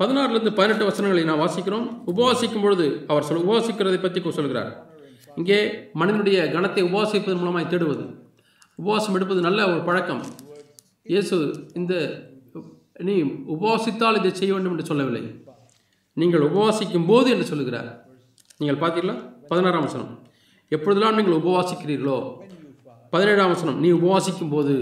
பதினாறுலேருந்து 0.00 0.52
பதினெட்டு 0.58 0.84
வசனங்களை 0.90 1.24
நான் 1.30 1.42
வாசிக்கிறோம். 1.44 1.86
உபவாசிக்கும் 2.12 2.64
பொழுது 2.64 2.86
அவர் 3.10 3.26
சொல் 3.28 3.44
உபவாசிக்கிறதை 3.44 4.00
பற்றி 4.04 4.32
சொல்கிறார். 4.38 4.72
இங்கே 5.40 5.58
மனிதனுடைய 6.00 6.38
கணத்தை 6.56 6.82
உபவாசிப்பதன் 6.90 7.42
மூலமாக 7.42 7.64
தேடுவது. 7.74 8.04
உபவாசம் 8.82 9.16
எடுப்பது 9.18 9.40
நல்ல 9.46 9.60
ஒரு 9.72 9.80
பழக்கம். 9.88 10.22
இயேசு 11.12 11.36
இந்த 11.80 11.94
நீ 13.08 13.14
உபவாசித்தால் 13.54 14.18
இதை 14.20 14.30
செய்ய 14.40 14.52
வேண்டும் 14.54 14.74
என்று 14.74 14.88
சொல்லவில்லை. 14.90 15.22
நீங்கள் 16.20 16.46
உபவாசிக்கும் 16.48 17.06
போது 17.10 17.28
என்று 17.34 17.46
சொல்லுகிறார். 17.50 17.90
நீங்கள் 18.60 18.80
பார்த்தீங்களா 18.82 19.16
பதினாறாம் 19.50 19.86
வசனம். 19.86 20.10
எப்பொழுதெல்லாம் 20.74 21.16
நீங்கள் 21.18 21.38
உபவாசிக்கிறீர்களோ? 21.40 22.18
பதினேழாம் 23.14 23.52
வசனம். 23.54 23.78
நீ 23.84 23.88
உபவாசிக்கும் 24.00 24.52
போது 24.54 24.74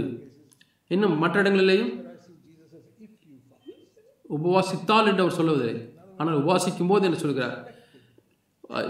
இன்னும் 0.94 1.16
மற்ற 1.22 1.36
இடங்களிலேயும்? 1.42 1.92
உபவாசித்தால் 4.38 5.08
என்று 5.10 5.24
அவர் 5.24 5.38
சொல்லுவதில்லை. 5.38 5.76
ஆனால் 6.20 6.38
உபவாசிக்கும் 6.42 6.90
போது 6.92 7.06
என்று 7.08 7.22
சொல்கிறார் 7.24 7.56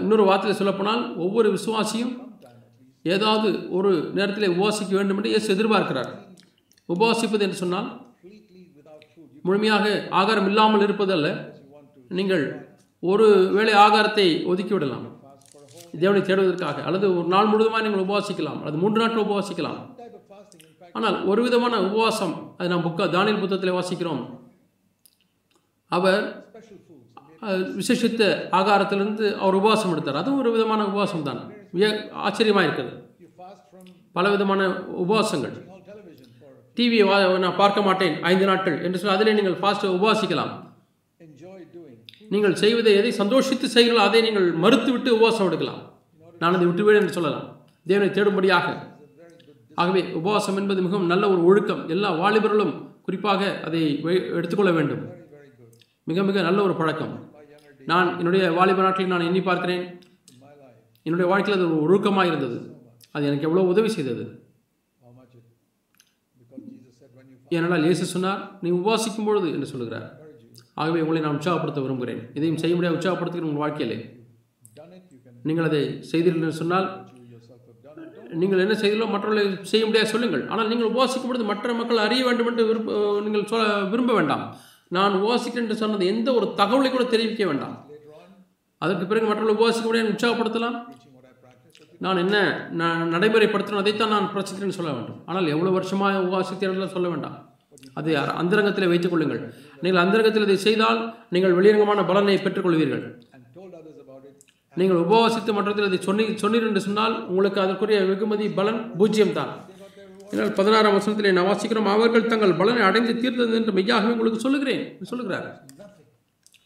இன்னொரு 0.01 0.23
வார்த்தையில் 0.27 0.59
சொல்லப்போனால் 0.59 1.03
ஒவ்வொரு 1.25 1.47
விசுவாசியும் 1.57 2.13
ஏதாவது 3.05 3.49
ஒரு 3.77 3.91
நேரத்தில் 4.17 4.53
உபவாசிக்க 4.55 4.91
வேண்டும் 4.97 5.19
என்று 5.19 5.31
இயேசு 5.33 5.47
எதிர்பார்க்கிறார். 5.55 6.11
உபவாசிப்பது 6.89 7.45
என்று 7.47 7.61
சொன்னால் 7.63 7.87
முழுமையாக 9.47 9.85
ஆகாரம் 10.19 10.49
இல்லாமல் 10.51 10.85
இருப்பதல்ல. 10.87 11.29
நீங்கள் 12.17 12.43
ஒரு 13.11 13.27
வேளை 13.55 13.73
ஆகாரத்தை 13.85 14.27
ஒதுக்கி 14.51 14.73
விடலாம் 14.75 15.07
தேவனை 16.01 16.19
தேடுவதற்காக 16.27 16.83
அல்லது 16.87 17.05
ஒரு 17.19 17.27
நாள் 17.33 17.49
முழுவதுமாக 17.51 17.83
நீங்கள் 17.85 18.05
உபவாசிக்கலாம் 18.05 18.59
அல்லது 18.61 18.81
மூன்று 18.83 19.01
நாட்கள் 19.01 19.25
உபவாசிக்கலாம். 19.27 19.79
ஆனால் 20.97 21.17
ஒரு 21.31 21.41
விதமான 21.47 21.73
உபவாசம் 21.87 22.35
அது 22.57 22.69
நாம் 22.73 22.85
புக்க 22.85 23.07
தானியல் 23.15 23.41
புத்தகத்தில் 23.43 23.77
வாசிக்கிறோம். 23.77 24.21
அவர் 25.91 26.23
விசேஷித்த 27.79 28.23
ஆகாரத்திலிருந்து 28.59 29.25
அவர் 29.41 29.59
உபவாசம் 29.61 29.93
எடுத்தார். 29.93 30.19
அதுவும் 30.21 30.41
ஒரு 30.43 30.51
விதமான 30.57 30.81
உபவாசம் 30.91 31.27
தான் 31.29 31.41
விய 31.75 31.87
ஆச்சரியமாக 32.27 32.65
இருக்குது 32.67 32.91
பல 34.17 34.25
விதமான 34.33 34.61
உபவாசங்கள் 35.03 35.55
டிவியை 36.77 37.05
நான் 37.43 37.59
பார்க்க 37.61 37.79
மாட்டேன் 37.87 38.15
ஐந்து 38.31 38.45
நாட்கள் 38.49 38.77
என்று 38.85 38.99
சொல்லி 38.99 39.15
அதிலே 39.15 39.33
நீங்கள் 39.37 39.57
ஃபாஸ்ட்டாக 39.61 39.95
உபவாசிக்கலாம். 39.97 40.51
நீங்கள் 42.33 42.55
செய்வதை 42.61 42.91
எதை 42.99 43.11
சந்தோஷித்து 43.21 43.67
செய்கிறீர்களோ 43.73 44.03
அதை 44.09 44.19
நீங்கள் 44.27 44.47
மறுத்துவிட்டு 44.63 45.09
உபவாசம் 45.17 45.47
எடுக்கலாம். 45.49 45.81
நான் 46.41 46.55
அதை 46.57 46.65
விட்டுவிடு 46.69 46.99
என்று 47.01 47.15
சொல்லலாம். 47.17 47.47
தேவனை 47.89 48.09
தேடும்படியாக. 48.17 48.67
ஆகவே 49.81 50.01
உபவாசம் 50.19 50.57
என்பது 50.61 50.79
மிகவும் 50.85 51.11
நல்ல 51.13 51.23
ஒரு 51.33 51.41
ஒழுக்கம். 51.49 51.81
எல்லா 51.95 52.09
வாலிபர்களும் 52.21 52.73
குறிப்பாக 53.07 53.41
அதை 53.67 53.81
எடுத்துக்கொள்ள 54.37 54.71
வேண்டும். 54.77 55.03
மிக 56.09 56.23
மிக 56.29 56.41
நல்ல 56.47 56.59
ஒரு 56.67 56.75
பழக்கம். 56.81 57.13
நான் 57.91 58.09
என்னுடைய 58.19 58.45
வாலிப 58.59 58.81
நாட்களில் 58.85 59.13
நான் 59.13 59.27
எண்ணி 59.29 59.41
பார்க்கிறேன். 59.49 59.83
என்னுடைய 61.05 61.27
வாழ்க்கையில் 61.31 61.57
அது 61.57 61.67
ஒரு 61.69 61.83
ஒழுக்கமாக 61.87 62.29
இருந்தது. 62.31 62.57
அது 63.15 63.23
எனக்கு 63.29 63.47
எவ்வளோ 63.49 63.65
உதவி 63.73 63.89
செய்தது. 63.97 64.23
ஏனென்றால் 67.55 67.85
இயேசு 67.87 68.03
சொன்னார் 68.15 68.41
நீ 68.63 68.69
உபாசிக்கும் 68.79 69.27
பொழுது 69.29 69.47
என்று 69.55 69.67
சொல்கிறார் 69.73 70.07
ஆகவே 70.81 70.99
உங்களை 71.03 71.21
நான் 71.23 71.37
உற்சாகப்படுத்த 71.37 71.79
விரும்புகிறேன். 71.85 72.21
இதையும் 72.37 72.59
செய்ய 72.61 72.73
முடியாது 72.75 72.97
உற்சாகப்படுத்துகிற 72.97 73.47
உங்கள் 73.47 73.63
வாழ்க்கையிலே. 73.63 73.97
நீங்கள் 75.47 75.67
அதை 75.69 75.81
செய்தீர்கள் 76.11 76.43
என்று 76.43 76.59
சொன்னால் 76.61 76.87
நீங்கள் 78.41 78.61
என்ன 78.63 78.75
செய்தீர்களோ 78.81 79.07
மற்றவர்களை 79.13 79.43
செய்ய 79.71 79.83
முடியாது 79.87 80.11
சொல்லுங்கள். 80.13 80.43
ஆனால் 80.51 80.69
நீங்கள் 80.71 80.89
உபாசிக்கும் 80.91 81.31
பொழுது 81.31 81.45
மற்ற 81.51 81.73
மக்கள் 81.79 82.03
அறிய 82.05 82.21
வேண்டும் 82.27 82.49
என்று 82.51 82.63
விரும்ப 82.69 82.91
நீங்கள் 83.25 83.49
சொல்ல 83.51 83.65
விரும்ப 83.93 84.11
வேண்டாம். 84.19 84.43
நான் 84.97 85.17
உபாசிக்கிறேன் 85.21 85.65
என்று 85.65 85.81
சொன்னது 85.81 86.05
எந்த 86.13 86.29
ஒரு 86.37 86.47
தகவலை 86.59 86.89
கூட 86.91 87.03
தெரிவிக்க 87.13 87.43
வேண்டாம். 87.49 87.75
அதற்கு 88.83 89.05
பிறகு 89.09 89.25
மற்றவர்கள் 89.29 89.57
உபவாசிக்க 89.57 89.87
முடியாது 89.89 90.13
உற்சாகப்படுத்தலாம். 90.13 90.77
நான் 92.05 92.21
என்ன 92.23 92.37
நான் 92.81 93.01
நடைமுறைப்படுத்தணும் 93.15 93.81
அதைத்தான் 93.81 94.13
நான் 94.15 94.29
பிரச்சனைன்னு 94.35 94.77
சொல்ல 94.77 94.91
வேண்டும். 94.97 95.19
ஆனால் 95.29 95.51
எவ்வளோ 95.55 95.73
வருஷமாக 95.77 96.21
உபவாசித்தீர்கள் 96.27 96.95
சொல்ல 96.95 97.09
வேண்டாம். 97.13 97.35
அதை 97.99 98.13
அந்தரங்கத்தில் 98.41 98.91
வைத்துக் 98.91 99.13
கொள்ளுங்கள். 99.13 99.41
நீங்கள் 99.83 100.03
அந்தரங்கத்தில் 100.05 100.47
இதை 100.47 100.57
செய்தால் 100.67 100.99
நீங்கள் 101.35 101.55
வெளியரங்கமான 101.57 102.05
பலனை 102.09 102.37
பெற்றுக்கொள்வீர்கள். 102.45 103.03
நீங்கள் 104.77 105.01
உபவாசித்து 105.03 105.51
மற்றத்தில் 105.55 105.87
அதை 105.89 105.99
சொன்னி 106.07 106.25
சொன்னீர் 106.43 106.67
என்று 106.67 106.81
சொன்னால் 106.87 107.15
உங்களுக்கு 107.31 107.59
அதற்குரிய 107.63 107.97
வெகுமதி 108.09 108.45
பலன் 108.59 108.79
பூஜ்ஜியம் 108.99 109.35
தான் 109.39 109.51
இதனால் 110.31 110.53
பதினாறாம் 110.59 110.95
வருஷத்தில் 110.95 111.35
நான் 111.37 111.49
வாசிக்கிறோம் 111.49 111.89
அவர்கள் 111.95 112.29
தங்கள் 112.33 112.59
பலனை 112.59 112.83
அடைந்து 112.89 113.13
தீர்த்தது 113.23 113.57
என்று 113.59 113.71
மெய்யாகவே 113.77 114.13
உங்களுக்கு 114.15 114.43
சொல்லுகிறேன் 114.45 114.83
சொல்லுகிறார் 115.11 115.47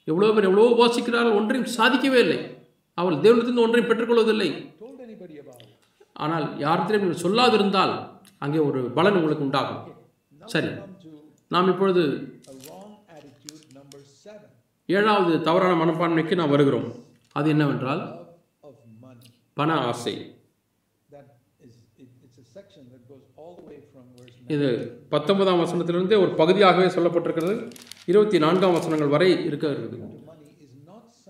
எவ்வளோ 0.10 0.32
பேர் 0.36 0.48
எவ்வளோ 0.50 0.68
உபாசிக்கிறார்கள் 0.74 1.38
ஒன்றையும் 1.40 1.72
சாதிக்கவே 1.78 2.20
இல்லை. 2.26 2.40
அவள் 3.02 3.22
தேவனத்திலிருந்து 3.24 3.66
ஒன்றையும் 3.68 3.90
பெற்றுக்கொள்வதில்லை. 3.90 4.50
ஆனால் 6.24 6.46
யாரிடத்திலும் 6.64 7.04
நீங்கள் 7.04 7.24
சொல்லாதிருந்தால் 7.24 7.94
அங்கே 8.44 8.60
ஒரு 8.68 8.80
பலன் 8.98 9.18
உங்களுக்கு 9.20 9.46
உண்டாகும். 9.48 9.82
சரி 10.54 10.70
நாம் 11.54 11.72
இப்பொழுது 11.74 12.04
ஏழாவது 14.98 15.34
தவறான 15.48 15.74
மனப்பான்மைக்கு 15.82 16.36
நாம் 16.40 16.54
வருகிறோம். 16.56 16.88
அது 17.38 17.48
என்னவென்றால் 17.54 18.02
பண 19.60 19.74
ஆசை. 19.90 20.14
இது 24.56 24.68
பத்தொன்பதாம் 25.14 25.62
வசனத்திலிருந்தே 25.62 26.18
ஒரு 26.24 26.32
பகுதியாகவே 26.42 26.88
சொல்லப்பட்டிருக்கிறது. 26.96 27.56
இருபத்தி 28.08 28.38
நான்காம் 28.40 28.74
வசனங்கள் 28.74 29.08
வரை 29.08 29.46
இருக்கிறது. 29.46 29.98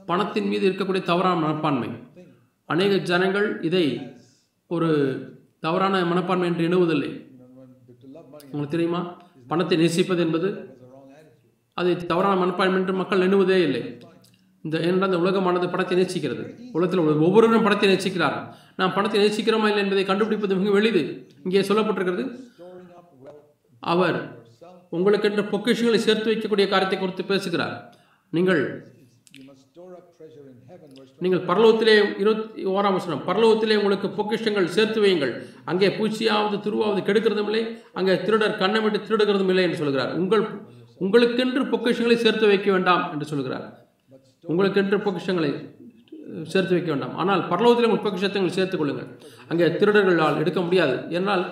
பணத்தின் 0.06 0.48
மீது 0.48 0.70
இருக்கக்கூடிய 0.70 1.04
தவறான 1.04 1.40
மனப்பான்மை. 1.40 1.90
அநேக 2.66 2.98
ஜனங்கள் 2.98 3.62
இதை 3.62 4.02
ஒரு 4.68 4.90
தவறான 5.60 6.06
மனப்பான்மை 6.06 6.48
என்று 6.50 6.68
எண்ணுவதில்லை. 6.68 7.12
உங்களுக்கு 8.52 8.74
தெரியுமா? 8.76 9.18
பணத்தை 9.48 9.78
நேசிப்பது 9.78 10.22
என்பது 10.22 10.78
அதை 11.74 11.96
தவறான 11.96 12.36
மனப்பான்மை 12.36 12.80
என்று 12.82 12.94
மக்கள் 12.94 13.20
எண்ணுவதே 13.20 13.58
இல்லை. 13.68 14.00
இந்த 14.62 14.78
ஏனென்றால் 14.80 15.10
இந்த 15.12 15.22
உலகமானது 15.24 15.70
பணத்தை 15.70 15.98
நேசிக்கிறது. 16.02 16.44
உலகத்தில் 16.72 17.00
உள்ள 17.00 17.26
ஒவ்வொருவரும் 17.28 17.64
பணத்தை 17.64 17.90
நேசிக்கிறார்கள். 17.94 18.48
நாம் 18.76 18.94
பணத்தை 18.94 19.20
நேசிக்கிறோமா 19.24 19.68
இல்லை 19.72 19.84
என்பதை 19.84 20.06
கண்டுபிடிப்பது 20.06 20.56
மிக 20.56 20.78
எளிது. 20.78 21.28
இங்கே 21.44 21.62
சொல்லப்பட்டிருக்கிறது 21.62 22.26
அவர் 23.80 24.35
உங்களுக்கென்று 24.98 25.44
பொக்கிஷங்களை 25.54 26.00
சேர்த்து 26.08 26.32
வைக்கக்கூடிய 26.32 26.68
காரியத்தை 26.74 27.00
குறித்து 27.00 27.24
பேசுகிறார். 27.32 27.76
நீங்கள் 28.38 28.62
நீங்கள் 31.24 31.44
பரலோகத்திலே 31.50 31.94
இருபத்தி 32.22 32.64
ஓராம் 32.72 32.96
வசனம் 32.98 33.22
பரலோகத்திலே 33.28 33.76
உங்களுக்கு 33.82 34.08
பொக்கிஷங்கள் 34.18 34.74
சேர்த்து 34.78 35.00
வையுங்கள். 35.04 35.34
அங்கே 35.72 35.88
பூச்சியாவது 35.98 36.58
துருவாவது 36.66 37.02
கெடுக்கிறதும் 37.08 37.50
இல்லை. 37.50 37.62
அங்கே 38.00 38.14
திருடர் 38.26 38.58
கண்ணமிட்டு 38.62 39.00
திருடுகிறதும் 39.08 39.52
இல்லை 39.54 39.64
என்று 39.68 39.80
சொல்கிறார். 39.82 40.12
உங்கள் 40.22 40.44
உங்களுக்கென்று 41.06 41.64
பொக்கிஷங்களை 41.74 42.18
சேர்த்து 42.26 42.46
வைக்க 42.52 42.68
வேண்டாம் 42.76 43.04
என்று 43.14 43.28
சொல்கிறார். 43.32 43.66
உங்களுக்கென்று 44.52 44.98
பொக்கிஷங்களை 45.06 45.52
சேர்த்து 46.54 46.74
வைக்க 46.76 46.90
வேண்டாம். 46.94 47.16
ஆனால் 47.22 47.42
பரலோகத்தில் 47.52 47.88
உங்கள் 47.90 48.04
பொக்கிஷத்தை 48.06 48.38
நீங்கள் 48.42 48.58
சேர்த்துக் 48.58 48.82
கொள்ளுங்கள். 48.82 49.10
அங்கே 49.52 49.66
திருடர்களால் 49.80 50.40
எடுக்க 50.44 50.60
முடியாது. 50.68 50.96
என்னால் 51.18 51.44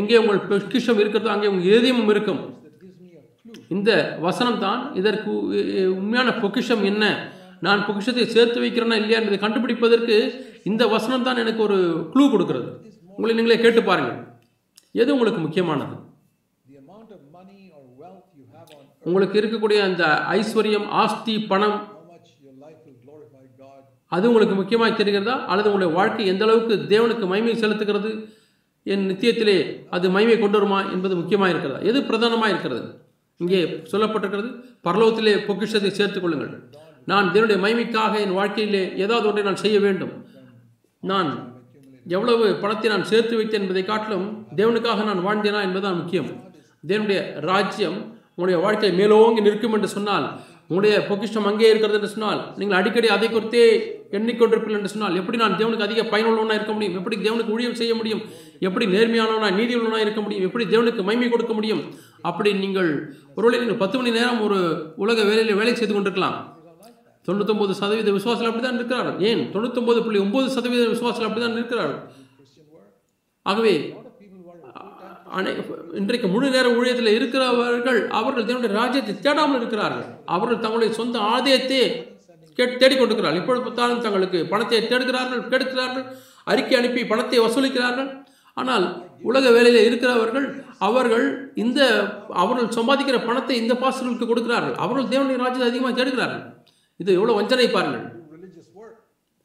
எங்கே 0.00 0.16
உங்கள் 0.22 0.40
பொக்கிஷம் 0.50 1.00
இருக்கிறதோ 1.02 1.32
அங்கே 1.36 1.50
உங்கள் 1.52 1.70
ஏதியமும் 1.76 2.10
இருக்கும். 2.14 2.42
இந்த 3.76 3.90
வசனம் 4.26 4.60
தான் 4.66 4.80
இதற்கு 5.00 5.30
உண்மையான 5.98 6.30
பொக்கிஷம் 6.42 6.84
என்ன? 6.90 7.04
நான் 7.66 7.84
பொக்கிஷத்தை 7.86 8.24
சேர்த்து 8.34 8.58
வைக்கிறேனா 8.64 8.96
இல்லையா 9.00 9.18
என்பதை 9.20 9.38
கண்டுபிடிப்பதற்கு 9.44 10.16
இந்த 10.70 10.82
வசனம் 10.94 11.26
தான் 11.28 11.40
எனக்கு 11.42 11.62
ஒரு 11.68 11.78
க்ளூ 12.12 12.24
கொடுக்கிறது. 12.34 12.68
உங்களை 13.14 13.32
நீங்களே 13.36 13.58
கேட்டு 13.62 13.82
பாருங்கள். 13.90 14.18
எது 15.02 15.14
உங்களுக்கு 15.16 15.40
முக்கியமானது? 15.46 15.96
உங்களுக்கு 19.08 19.36
இருக்கக்கூடிய 19.40 19.78
அந்த 19.88 20.04
ஐஸ்வர்யம் 20.38 20.88
ஆஸ்தி 21.02 21.34
பணம் 21.50 21.78
அது 24.16 24.24
உங்களுக்கு 24.28 24.54
முக்கியமாக 24.58 24.92
தெரிகிறதா? 24.98 25.34
அல்லது 25.50 25.68
உங்களுடைய 25.70 25.90
வாழ்க்கை 25.98 26.26
எந்த 26.32 26.42
அளவுக்கு 26.46 26.74
தேவனுக்கு 26.92 27.24
மகிமை 27.32 27.54
செலுத்துகிறது? 27.62 28.10
என் 28.92 29.04
நித்தியத்திலே 29.10 29.56
அது 29.96 30.06
மகிமை 30.14 30.36
கொண்டு 30.38 30.58
வருமா 30.58 30.78
என்பது 30.94 31.14
முக்கியமாக 31.20 31.52
இருக்கிறதா? 31.52 31.80
எது 31.90 31.98
பிரதானமாக 32.08 32.52
இருக்கிறது? 32.54 32.88
இங்கே 33.42 33.60
சொல்லப்பட்டிருக்கிறது 33.92 34.50
பரலோகத்திலே 34.86 35.34
பொக்கிஷத்தை 35.48 35.90
சேர்த்துக் 35.98 36.24
கொள்ளுங்கள். 36.24 36.52
நான் 37.10 37.30
தேவனுடைய 37.34 37.58
மகிமைக்காக 37.64 38.14
என் 38.24 38.36
வாழ்க்கையிலே 38.38 38.82
ஏதாவது 39.04 39.28
ஒன்றை 39.30 39.44
நான் 39.48 39.62
செய்ய 39.64 39.76
வேண்டும். 39.86 40.12
நான் 41.02 41.30
எவ்வளவு 42.16 42.44
பணத்தை 42.62 42.88
நான் 42.92 43.08
சேர்த்து 43.12 43.38
வைத்தேன் 43.38 43.64
என்பதை 43.64 43.82
காட்டிலும் 43.90 44.28
தேவனுக்காக 44.60 45.04
நான் 45.08 45.24
வாழ்ந்தேனா 45.26 45.60
என்பதுதான் 45.66 45.98
முக்கியம். 46.00 46.30
தேவனுடைய 46.90 47.20
ராஜ்யம் 47.50 47.98
உங்களுடைய 48.34 48.58
வாழ்க்கையை 48.64 48.92
மேலோங்கி 48.98 49.44
நிற்கும் 49.46 49.74
என்று 49.76 49.88
சொன்னால் 49.96 50.26
உங்களுடைய 50.70 50.94
பொக்கிஷம் 51.08 51.46
அங்கே 51.50 51.68
இருக்கிறது 51.70 51.98
என்று 51.98 52.10
சொன்னால் 52.14 52.40
நீங்கள் 52.60 52.78
அடிக்கடி 52.78 53.08
அதை 53.14 53.28
குறித்தே 53.28 53.62
எண்ணிக்கொண்டிருப்பீர்கள் 54.16 54.78
என்று 54.80 54.92
சொன்னால் 54.94 55.16
எப்படி 55.20 55.36
நான் 55.42 55.56
தேவனுக்கு 55.60 55.86
அதிக 55.86 56.02
பயனுள்ளவனாக 56.12 56.58
இருக்க 56.58 56.72
முடியும்? 56.76 56.96
எப்படி 57.00 57.16
தேவனுக்கு 57.26 57.54
ஊழியம் 57.54 57.78
செய்ய 57.80 57.92
முடியும்? 58.00 58.22
எப்படி 58.68 58.86
நேர்மையானவனாக 58.94 59.56
நீதியுள்ளவனாக 59.60 60.04
இருக்க 60.06 60.20
முடியும்? 60.24 60.44
எப்படி 60.48 60.64
தேவனுக்கு 60.74 61.06
மைமை 61.08 61.28
கொடுக்க 61.34 61.54
முடியும்? 61.58 61.82
அப்படி 62.22 62.50
நீங்கள் 62.64 62.90
ஒருவேளை 63.36 63.58
நீங்கள் 63.62 63.82
பத்து 63.82 63.96
மணி 63.98 64.16
நேரம் 64.18 64.40
ஒரு 64.46 64.58
உலக 65.02 65.18
வேலையில் 65.28 65.58
வேலை 65.60 65.74
செய்து 65.74 65.94
கொண்டிருக்கலாம். 65.94 66.38
தொண்ணூத்தொம்பது 67.28 67.72
சதவீத 67.80 68.12
விசுவாசிகள் 68.16 68.50
அப்படி 68.50 68.64
தான் 68.64 68.78
இருக்கிறார்கள். 68.80 69.16
ஏன்? 69.28 69.42
தொண்ணூத்தொம்பது 69.54 69.98
புள்ளி 70.04 70.18
ஒம்பது 70.26 70.48
சதவீத 70.56 70.84
விசுவாசத்தில் 70.94 71.28
அப்படி 71.28 71.42
தான் 71.44 71.58
இருக்கிறார்கள். 71.60 72.02
ஆகவே 73.46 73.74
அனை 75.36 75.50
இன்றைக்கு 76.00 76.28
முழு 76.34 76.46
நேர 76.54 76.66
ஊழியத்தில் 76.76 77.16
இருக்கிறவர்கள் 77.16 77.98
அவர்கள் 78.18 78.46
தன்னுடைய 78.48 78.72
ராஜ்யத்தை 78.80 79.14
தேடாமல் 79.26 79.58
இருக்கிறார்கள். 79.60 80.06
அவர்கள் 80.34 80.62
தங்களுடைய 80.62 80.92
சொந்த 81.00 81.18
ஆதாயத்தை 81.34 81.80
கேட் 82.58 82.80
தேடிக்கொண்டிருக்கிறார்கள். 82.82 83.42
இப்பொழுது 83.42 83.64
பார்த்தாலும் 83.66 84.04
தங்களுக்கு 84.06 84.38
பணத்தை 84.52 84.80
தேடுகிறார்கள் 84.92 85.42
கெடுக்கிறார்கள் 85.52 86.06
அறிக்கை 86.52 86.76
அனுப்பி 86.78 87.02
பணத்தை 87.10 87.40
வசூலிக்கிறார்கள். 87.46 88.08
ஆனால் 88.56 88.86
உலக 89.30 89.50
வேலையில் 89.56 89.86
இருக்கிறவர்கள் 89.88 90.46
அவர்கள் 90.78 91.52
இந்த 91.54 91.80
அவர்கள் 92.34 92.68
சம்பாதிக்கிற 92.68 93.26
பணத்தை 93.26 93.56
இந்த 93.56 93.74
பாஸ்டர்களுக்கு 93.74 94.26
கொடுக்கிறார்கள். 94.26 94.74
அவர்கள் 94.74 95.04
தேவனுடைய 95.04 95.36
ராஜ்யத்தை 95.36 95.68
அதிகமாக 95.68 95.94
தேடுகிறார்கள். 95.94 96.44
இது 96.96 97.12
எவ்வளோ 97.12 97.32
வஞ்சனை 97.32 97.68
பாருங்கள். 97.68 98.04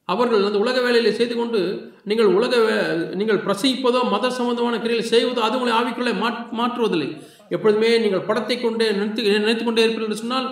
அவர்கள் 0.09 0.43
அந்த 0.43 0.57
உலக 0.57 0.81
வேலையில் 0.81 1.13
செய்து 1.13 1.36
கொண்டு 1.36 1.59
நீங்கள் 2.03 2.25
உலக 2.25 2.57
வே- 2.57 3.15
நீங்கள் 3.15 3.38
பிரசவிப்பதோ 3.38 4.09
மத 4.09 4.29
சம்பந்தமான 4.29 4.79
கிரியில் 4.79 5.09
செய்வதோ 5.11 5.39
அது 5.39 5.59
உங்களை 5.59 5.73
ஆவிக்குள்ளே 5.79 6.19
மாற் 6.19 6.49
மாற்றுவதில்லை. 6.57 7.09
எப்பொழுதுமே 7.49 7.97
நீங்கள் 7.97 8.21
படத்தை 8.21 8.61
கொண்டே 8.61 8.91
நினைத்து 8.91 9.23
நினைத்து 9.23 9.63
கொண்டே 9.63 9.86
இருப்பீர்கள் 9.86 10.03
என்று 10.03 10.15
சொன்னால் 10.15 10.47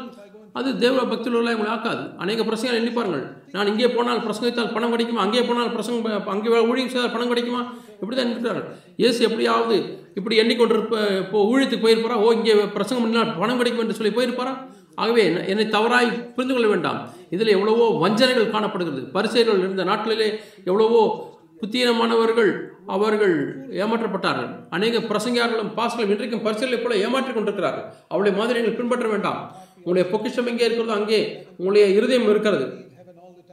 அது 0.54 0.78
தேவ 0.78 1.04
பக்தியில் 1.06 1.34
உள்ள 1.34 1.52
உங்களை 1.52 1.72
ஆக்காது. 1.74 2.18
அநேக 2.18 2.44
பிரசங்களை 2.44 2.74
எண்ணி 2.74 2.90
பாருங்கள் 2.90 3.26
நான் 3.52 3.68
இங்கே 3.68 3.90
போனால் 3.90 4.20
பிரசங்கித்தால் 4.20 4.74
பணம் 4.74 4.90
கிடைக்குமா? 4.90 5.22
அங்கே 5.22 5.44
போனால் 5.44 5.68
பிரசங்க 5.68 6.26
அங்கே 6.26 6.60
ஊழியம் 6.60 6.90
செய்தால் 6.90 7.12
பணம் 7.12 7.28
கிடைக்குமா? 7.28 7.62
இப்படி 8.02 8.22
தான் 8.22 8.32
இருக்கிறார்கள் 8.32 8.76
இயேசு 8.98 9.24
எப்படியாவது 9.24 10.00
இப்படி 10.16 10.40
எண்ணிக்கொண்டிருப்ப 10.40 11.18
இப்போ 11.18 11.48
ஊழியத்துக்கு 11.52 11.88
போயிருப்பாரா? 11.88 12.14
ஓ 12.14 12.32
இங்கே 12.32 12.54
பிரசங்கம் 12.54 13.04
பண்ணினால் 13.06 13.40
பணம் 13.40 13.58
கிடைக்கும் 13.58 13.90
என்று 13.90 13.94
சொல்லி 13.94 14.16
போயிருப்பாரா? 14.16 14.58
ஆகவே 14.96 15.26
என்ன- 15.26 15.46
என்னை 15.46 15.68
தவறாய் 15.70 16.12
புரிந்து 16.12 16.54
கொள்ள 16.54 16.68
வேண்டாம். 16.70 17.10
இதில் 17.30 17.48
எவ்வளவோ 17.48 17.98
வஞ்சனைகள் 18.00 18.50
காணப்படுகிறது. 18.50 19.06
பரிசெயர்கள் 19.06 19.58
இருந்த 19.58 19.84
நாட்களிலே 19.84 20.40
எவ்வளவோ 20.66 21.30
புத்தீனமானவர்கள் 21.62 22.52
அவர்கள் 22.88 23.68
ஏமாற்றப்பட்டார்கள். 23.70 24.50
அநேக 24.70 24.98
பிரசங்கியார்களும் 24.98 25.74
பாசங்களும் 25.74 26.22
இன்றைக்கும் 26.22 26.46
பரிசெயலை 26.46 26.82
போல 26.82 26.96
ஏமாற்றிக் 26.96 27.34
கொண்டிருக்கிறார்கள். 27.34 27.84
அவளுடைய 28.08 28.44
மாதிரி 28.44 28.60
நீங்கள் 28.60 28.78
பின்பற்ற 28.78 29.08
வேண்டாம். 29.08 29.56
உங்களுடைய 29.76 30.10
பொக்கிஷம் 30.10 30.48
எங்கே 30.48 30.66
இருக்கிறதோ 30.66 31.00
அங்கே 31.00 31.46
உங்களுடைய 31.58 31.88
இருதயம் 31.88 32.30
இருக்கிறது. 32.30 32.68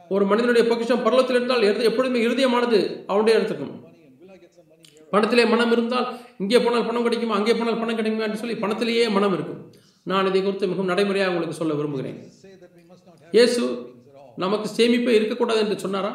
ஒரு 0.08 0.24
மனிதனுடைய 0.24 0.68
பொக்கிஷம் 0.68 1.04
பரலத்தில் 1.04 1.30
இருந்தால் 1.30 1.62
எப்பொழுதுமே 1.62 2.24
இருதயமானது 2.24 3.04
அவனுடைய 3.06 3.38
இடத்துக்கும் 3.38 3.86
பணத்திலே 5.12 5.44
மனம் 5.52 5.72
இருந்தால் 5.74 6.06
இங்கே 6.42 6.58
போனால் 6.64 6.86
பணம் 6.88 7.06
கிடைக்குமா? 7.06 7.36
அங்கே 7.40 7.54
போனால் 7.58 7.78
பணம் 7.82 7.98
கிடைக்குமா 7.98 8.26
என்று 8.28 8.40
சொல்லி 8.42 8.56
பணத்திலேயே 8.64 9.04
மனம் 9.16 9.34
இருக்கும். 9.36 9.60
நான் 10.10 10.28
இதை 10.30 10.40
குறித்து 10.42 10.70
மிகவும் 10.70 10.90
நடைமுறையாக 10.92 11.32
உங்களுக்கு 11.32 11.60
சொல்ல 11.60 11.74
விரும்புகிறேன். 11.78 12.18
இயேசு 13.36 13.62
நமக்கு 14.44 14.68
சேமிப்பே 14.76 15.14
இருக்கக்கூடாது 15.18 15.60
என்று 15.64 15.76
சொன்னாரா? 15.84 16.12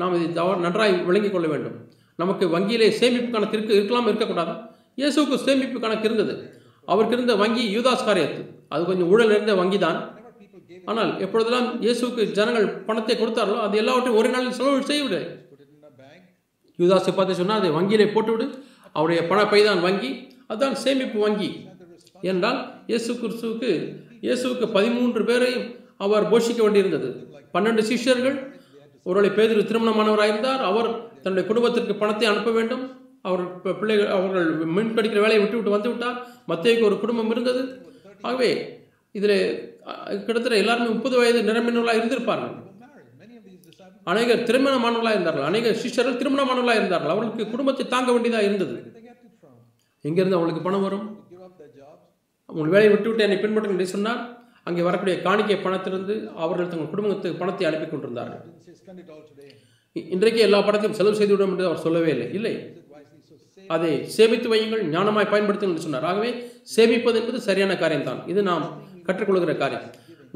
நாம் 0.00 0.16
இதை 0.18 0.28
தவ 0.38 0.56
நன்றாய் 0.64 0.94
விளங்கிக் 1.08 1.34
கொள்ள 1.34 1.46
வேண்டும். 1.52 1.76
நமக்கு 2.22 2.44
வங்கியிலே 2.56 2.88
சேமிப்பு 3.00 3.30
கணக்கு 3.36 3.56
இருக்க 3.58 3.72
இருக்கலாம் 3.78 4.08
இருக்கக்கூடாது? 4.10 4.54
இயேசுவுக்கு 5.00 5.36
சேமிப்பு 5.46 5.78
கணக்கு 5.84 6.06
இருந்தது. 6.08 6.34
அவருக்கு 6.92 7.16
இருந்த 7.16 7.34
வங்கி 7.42 7.64
யூதாஸ் 7.76 8.06
காரியத்து. 8.08 8.42
அது 8.74 8.82
கொஞ்சம் 8.90 9.10
ஊழல் 9.14 9.34
இருந்த 9.36 9.54
வங்கி 9.62 9.78
தான் 9.86 9.98
ஆனால் 10.90 11.10
எப்பொழுதெல்லாம் 11.24 11.68
இயேசுவுக்கு 11.84 12.22
ஜனங்கள் 12.38 12.66
பணத்தை 12.88 13.14
கொடுத்தார்களோ 13.20 13.58
அது 13.66 13.80
எல்லாவற்றையும் 13.82 14.18
ஒரு 14.20 14.28
நாளில் 14.34 14.56
செலவு 14.58 14.88
செய்யவில்லை 14.90 15.20
யூதாஸை 16.78 17.14
பார்த்து 17.14 17.34
சொன்னால் 17.34 17.58
அதை 17.60 17.70
வங்கியிலே 17.70 18.06
போட்டுவிடு. 18.14 18.46
அவருடைய 18.92 19.22
பணப்பை 19.30 19.64
தான் 19.64 19.80
வங்கி. 19.80 20.10
அதுதான் 20.46 20.74
சேமிப்பு 20.74 21.18
வங்கி. 21.20 21.50
என்றால் 22.20 22.60
இயேசு 22.86 23.12
கிறிஸ்துவுக்கு 23.12 23.70
இயேசுவுக்கு 24.22 24.66
பதிமூன்று 24.72 25.24
பேரையும் 25.24 25.66
அவர் 25.96 26.30
போஷிக்க 26.32 26.60
வேண்டியிருந்தது. 26.66 27.08
பன்னெண்டு 27.54 27.82
சிஷ்யர்கள் 27.90 28.36
ஒருவேளை 29.02 29.30
பேதிரு 29.36 29.62
திருமணமானவராயிருந்தார். 29.70 30.62
அவர் 30.70 30.88
தன்னுடைய 31.22 31.48
குடும்பத்திற்கு 31.48 31.94
பணத்தை 31.94 32.28
அனுப்ப 32.28 32.50
வேண்டும். 32.50 32.84
அவர் 33.22 33.60
பிள்ளைகள் 33.60 34.06
அவர்கள் 34.06 34.48
மீன் 34.76 34.94
படிக்கிற 34.96 35.20
வேலையை 35.24 35.38
விட்டு 35.38 35.56
விட்டு 35.56 35.76
வந்து 35.76 35.88
விட்டார். 35.88 36.18
ஒரு 36.86 37.00
குடும்பம் 37.00 37.30
இருந்தது. 37.30 37.62
ஆகவே 38.22 38.50
இதில் 39.12 39.38
கிட்டத்தட்ட 40.24 40.56
எல்லாருமே 40.56 40.88
முப்பது 40.88 41.16
வயது 41.16 41.40
நிரம்பினவர்களாக 41.42 42.00
இருந்திருப்பார்கள். 42.00 42.54
அநேகர் 44.10 44.46
திருமணமானவர்களாக 44.48 45.16
இருந்தார்கள். 45.18 45.46
அநேக 45.50 45.72
சிஷ்யர்கள் 45.82 46.20
திருமணமானவர்களாக 46.20 46.80
இருந்தார்கள். 46.80 47.12
அவர்களுக்கு 47.14 47.52
குடும்பத்தை 47.52 47.84
தாங்க 47.94 48.10
வேண்டியதாக 48.14 48.48
இருந்தது. 48.48 48.76
எங்கேருந்து 50.08 50.38
அவங்களுக்கு 50.38 50.64
பணம் 50.66 50.86
வரும்? 50.86 51.06
உங்கள் 52.48 52.74
வேலையை 52.74 52.90
விட்டுவிட்டு 52.92 53.24
என்னை 53.26 53.38
பின்பற்றுங்கள் 53.42 53.78
என்று 53.78 53.94
சொன்னால் 53.94 54.20
அங்கே 54.68 54.82
வரக்கூடிய 54.88 55.14
காணிக்கை 55.26 55.56
பணத்திலிருந்து 55.64 56.14
அவர்கள் 56.44 56.70
தங்கள் 56.70 56.92
குடும்பத்துக்கு 56.92 57.40
பணத்தை 57.42 57.66
அனுப்பி 57.68 57.86
கொண்டிருந்தார்கள். 57.88 58.42
இன்றைக்கு 60.14 60.40
எல்லா 60.46 60.58
பணத்தையும் 60.66 60.96
செலவு 60.98 61.18
செய்து 61.20 61.32
விடும் 61.34 61.52
என்று 61.54 61.68
அவர் 61.68 61.84
சொல்லவே 61.84 62.10
இல்லை. 62.14 62.26
இல்லை. 62.38 62.54
அதை 63.74 63.92
சேமித்து 64.16 64.48
வையுங்கள் 64.52 64.82
ஞானமாய் 64.94 65.32
பயன்படுத்துங்கள் 65.32 65.74
என்று 65.74 65.86
சொன்னார். 65.86 66.08
ஆகவே 66.10 66.30
சேமிப்பது 66.74 67.18
என்பது 67.20 67.38
சரியான 67.48 67.76
காரியம்தான். 67.82 68.20
இது 68.32 68.40
நாம் 68.50 68.66
கற்றுக்கொள்கிற 69.08 69.54
காரியம். 69.62 69.86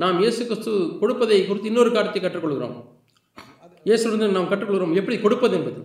நாம் 0.02 0.18
இயேசு 0.22 0.40
கிறிஸ்து 0.48 0.72
கொடுப்பதை 1.02 1.38
குறித்து 1.48 1.70
இன்னொரு 1.72 1.92
காரியத்தை 1.96 2.22
கற்றுக்கொள்கிறோம். 2.24 2.76
இயேசுலிருந்து 3.88 4.28
நாம் 4.36 4.50
கற்றுக்கொள்கிறோம். 4.50 4.94
எப்படி 5.00 5.16
கொடுப்பது 5.24 5.54
என்பது. 5.58 5.78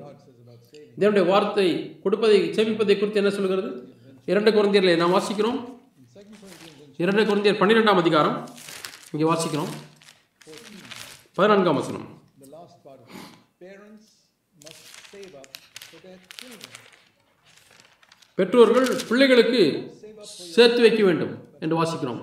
தேவனுடைய 1.00 1.26
வார்த்தை 1.32 1.68
கொடுப்பதை 2.04 2.38
சேமிப்பதை 2.58 2.96
குறித்து 3.00 3.22
என்ன 3.22 3.32
சொல்கிறது? 3.38 3.70
இரண்டு 4.32 4.52
குழந்தையர்களை 4.58 4.96
நாம் 5.02 5.16
வாசிக்கிறோம். 5.18 5.60
இரண்டு 7.04 7.24
குழந்தையர் 7.30 7.62
பன்னிரெண்டாம் 7.62 8.02
அதிகாரம். 8.04 8.38
இங்கே 9.14 9.26
வாசிக்கிறோம். 9.32 9.72
பதினான்காம் 11.40 11.80
வசனம். 11.82 12.08
பெற்றோர்கள் 18.40 18.88
பிள்ளைகளுக்கு 19.10 19.62
சேர்த்து 20.56 20.82
வைக்க 20.86 21.02
வேண்டும் 21.08 21.34
என்று 21.64 21.76
வாசிக்கிறோம். 21.82 22.22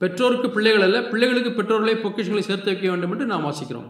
பெற்றோருக்கு 0.00 0.48
பிள்ளைகள் 0.54 0.84
அல்ல 0.86 0.98
பிள்ளைகளுக்கு 1.10 1.50
பெற்றோர்களை 1.58 1.94
பொக்கிஷங்களை 2.04 2.44
சேர்த்து 2.48 2.70
வைக்க 2.70 2.86
வேண்டும் 2.92 3.12
என்று 3.14 3.26
நாம் 3.32 3.46
வாசிக்கிறோம். 3.48 3.88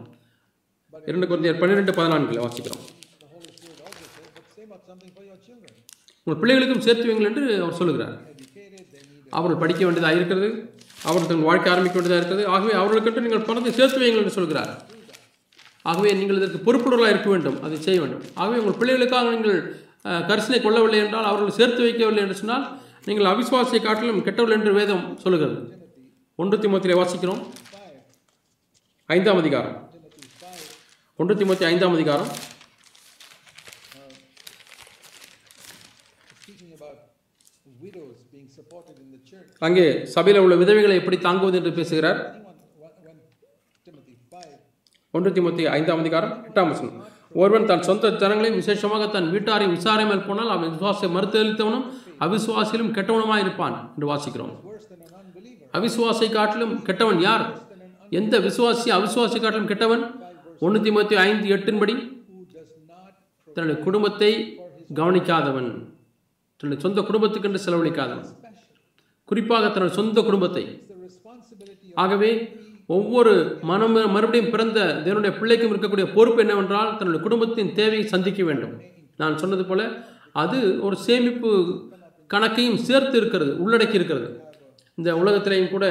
இரண்டு 1.09 1.27
குழந்தையர் 1.29 1.59
பன்னிரெண்டு 1.61 1.91
பதினான்கில் 1.99 2.43
வாசிக்கிறோம். 2.45 2.83
உங்கள் 6.25 6.41
பிள்ளைகளுக்கும் 6.41 6.85
சேர்த்து 6.85 7.07
வைங்கள் 7.09 7.29
என்று 7.29 7.43
அவர் 7.63 7.79
சொல்லுகிறார். 7.79 8.15
அவர்கள் 9.37 9.61
படிக்க 9.61 9.81
வேண்டியதாக 9.85 10.17
இருக்கிறது? 10.19 10.49
அவர்கள் 11.07 11.29
தங்கள் 11.29 11.49
வாழ்க்கை 11.49 11.71
ஆரம்பிக்க 11.73 11.97
வேண்டியதாக 11.97 12.21
இருக்கிறது? 12.21 12.45
ஆகவே 12.55 12.73
அவர்களுக்கென்று 12.81 13.25
நீங்கள் 13.25 13.47
பணத்தை 13.49 13.71
சேர்த்து 13.79 14.01
வைங்கள் 14.03 14.23
என்று 14.23 14.37
சொல்கிறார். 14.37 14.71
ஆகவே 15.91 16.11
நீங்கள் 16.19 16.39
இதற்கு 16.39 16.59
பொறுப்புடலாக 16.67 17.11
இருக்க 17.13 17.29
வேண்டும். 17.33 17.57
அதை 17.65 17.77
செய்ய 17.87 17.99
வேண்டும். 18.03 18.23
ஆகவே 18.41 18.57
உங்கள் 18.63 18.79
பிள்ளைகளுக்காக 18.81 19.29
நீங்கள் 19.35 19.59
கரிசனை 20.29 20.59
கொள்ளவில்லை 20.65 20.99
என்றால் 21.05 21.29
அவர்கள் 21.29 21.57
சேர்த்து 21.59 21.81
வைக்கவில்லை 21.85 22.23
என்று 22.25 22.39
சொன்னால் 22.41 22.65
நீங்கள் 23.07 23.29
அவிசுவாசியை 23.33 23.81
காட்டிலும் 23.83 24.23
கெட்டவில்லை 24.27 24.57
என்று 24.59 24.73
வேதம் 24.79 25.05
சொல்லுகிறது. 25.23 25.57
ஒன்று 26.35 26.57
திமுத்திலே 26.63 26.97
வாசிக்கிறோம். 27.01 27.41
ஐந்தாம் 29.09 29.41
அதிகாரம். 29.41 29.77
ஒன்று 31.21 31.33
திமுத்தி 31.37 31.65
ஐந்தாம் 31.69 31.95
அதிகாரம். 31.97 32.31
அங்கே 39.67 39.85
சபையில் 40.15 40.41
உள்ள 40.43 40.55
விதவைகளை 40.61 40.95
எப்படி 41.01 41.17
தாங்குவது 41.25 41.57
என்று 41.59 41.71
பேசுகிறார். 41.79 42.19
ஒன்று 45.17 45.29
திமுத்தி 45.37 45.63
ஐந்தாம் 45.77 46.01
அதிகாரம் 46.03 46.35
எட்டாம் 46.49 46.69
வசனம். 46.73 46.99
ஒருவன் 47.41 47.67
தன் 47.71 47.87
சொந்த 47.89 48.11
ஜனங்களையும் 48.21 48.59
விசேஷமாக 48.61 49.07
தன் 49.15 49.31
வீட்டாரையும் 49.33 49.75
விசாரிமல் 49.77 50.25
போனால் 50.27 50.53
அவன் 50.55 50.71
விசுவாசை 50.75 51.09
மறுத்தளித்தவனும் 51.15 51.87
அவிசுவாசியிலும் 52.27 52.93
கெட்டவனுமாய் 52.99 53.43
இருப்பான் 53.45 53.75
என்று 53.95 54.07
வாசிக்கிறோம். 54.13 54.53
அவிசுவாசை 55.79 56.29
காட்டிலும் 56.37 56.77
கெட்டவன் 56.87 57.19
யார்? 57.27 57.45
எந்த 58.21 58.35
விசுவாசி 58.47 58.89
அவிசுவாசி 58.99 59.37
காட்டிலும் 59.39 59.71
கெட்டவன்? 59.73 60.05
ஒன்று 60.65 60.79
முப்பத்தி 60.91 61.15
ஐந்து 61.15 61.47
எட்டின்படி 61.55 61.93
தன்னுடைய 63.55 63.77
குடும்பத்தை 63.85 64.31
கவனிக்காதவன் 64.99 65.69
தன்னுடைய 66.59 66.79
சொந்த 66.85 66.99
குடும்பத்துக்கென்று 67.09 67.59
செலவழிக்காதவன். 67.65 68.29
குறிப்பாக 69.29 69.65
தன்னுடைய 69.65 69.93
சொந்த 69.99 70.21
குடும்பத்தை. 70.27 70.63
ஆகவே 72.03 72.31
ஒவ்வொரு 72.97 73.33
மனம் 73.69 73.95
மறுபடியும் 74.15 74.51
பிறந்த 74.51 74.79
தேவனுடைய 75.05 75.33
பிள்ளைக்கும் 75.39 75.73
இருக்கக்கூடிய 75.73 76.05
பொறுப்பு 76.15 76.41
என்னவென்றால் 76.45 76.91
தன்னுடைய 76.97 77.21
குடும்பத்தின் 77.27 77.73
தேவையை 77.79 78.05
சந்திக்க 78.13 78.43
வேண்டும். 78.43 78.75
நான் 79.21 79.37
சொன்னது 79.37 79.65
போல 79.65 79.81
அது 80.43 80.59
ஒரு 80.87 80.97
சேமிப்பு 81.07 81.51
கணக்கையும் 82.33 82.81
சேர்த்து 82.87 83.17
இருக்கிறது 83.21 83.51
உள்ளடக்கி 83.63 83.97
இருக்கிறது. 83.99 84.29
இந்த 84.95 85.09
உலகத்திலையும் 85.15 85.73
கூட 85.75 85.85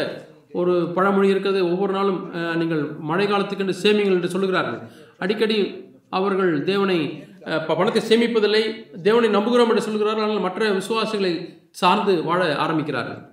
ஒரு 0.57 0.93
பழமொழி 0.95 1.29
இருக்கிறது 1.29 1.71
ஒவ்வொரு 1.71 1.93
நாளும் 1.93 2.31
நீங்கள் 2.57 2.91
மழை 2.99 3.27
காலத்துக்கென்று 3.27 3.75
சேமிங்கள் 3.83 4.13
என்று 4.13 4.29
சொல்லுகிறார்கள். 4.29 4.89
அடிக்கடி 5.19 5.85
அவர்கள் 6.11 6.63
தேவனை 6.63 7.25
ப- 7.45 7.75
பணத்தை 7.77 8.03
சேமிப்பதில்லை 8.03 8.63
தேவனை 9.01 9.29
நம்புகிறோம் 9.29 9.69
என்று 9.69 9.83
சொல்கிறார்கள் 9.83 10.25
ஆனால் 10.25 10.41
மற்ற 10.41 10.71
விசுவாசிகளை 10.71 11.59
சார்ந்து 11.71 12.23
வாழ 12.23 12.55
ஆரம்பிக்கிறார்கள். 12.55 13.29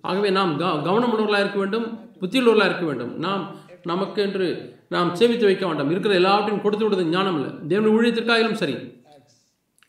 ஆகவே 0.00 0.30
நாம் 0.30 0.58
க 0.58 0.64
கவனமுள்ளவர்களாக 0.66 1.40
இருக்க 1.40 1.58
வேண்டும் 1.58 1.98
புத்தியுள்ளவர்களாக 2.20 2.64
இருக்க 2.64 2.84
வேண்டும். 2.84 3.18
நாம் 3.18 3.56
நமக்கு 3.82 4.22
என்று 4.22 4.76
நாம் 4.88 5.14
சேமித்து 5.14 5.44
வைக்க 5.44 5.66
வேண்டாம். 5.66 5.90
இருக்கிற 5.90 6.14
எல்லாவற்றையும் 6.14 6.62
கொடுத்து 6.62 6.84
விடுவது 6.84 7.10
ஞானம் 7.10 7.38
இல்லை. 7.40 7.78
தேவனுடைய 7.78 7.90
ஊழியத்திற்காகிலும் 7.90 8.52
சரி. 8.52 8.76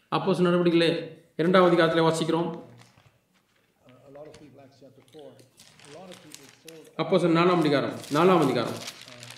அப்போ 0.10 0.32
நடவடிக்கைகளே 0.32 1.20
இரண்டாவது 1.36 1.76
காலத்தில் 1.76 2.04
வாசிக்கிறோம். 2.04 2.60
அப்போ 7.02 7.16
அப்போ 7.18 7.28
நாலாம் 7.38 7.62
அதிகாரம் 7.64 7.94
நாலாம் 8.16 8.42
அதிகாரம். 8.46 8.80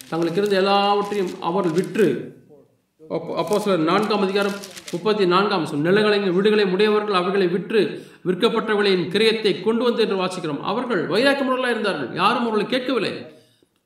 தங்களுக்கு 0.09 0.39
இருந்த 0.41 0.55
எல்லாவற்றையும் 0.61 1.29
அவர்கள் 1.47 1.75
விற்று 1.79 2.07
அப்போ 3.41 3.55
சில 3.63 3.75
நான்காம் 3.89 4.23
அதிகாரம் 4.25 4.57
முப்பத்தி 4.93 5.23
நான்காம் 5.33 5.67
சொல் 5.69 5.85
நிலங்களையும் 5.87 6.35
வீடுகளை 6.37 6.65
உடையவர்கள் 6.75 7.19
அவர்களை 7.19 7.47
விற்று 7.55 7.81
விற்கப்பட்டவர்களின் 8.27 9.05
கிரியத்தை 9.13 9.53
கொண்டு 9.65 9.83
வந்து 9.87 10.03
என்று 10.05 10.17
வாசிக்கிறோம். 10.21 10.61
அவர்கள் 10.71 11.01
வைராக்கியமுள்ளவர்களாக 11.13 11.75
இருந்தார்கள் 11.75 12.11
யாரும் 12.21 12.45
அவர்களை 12.45 12.67
கேட்கவில்லை. 12.73 13.13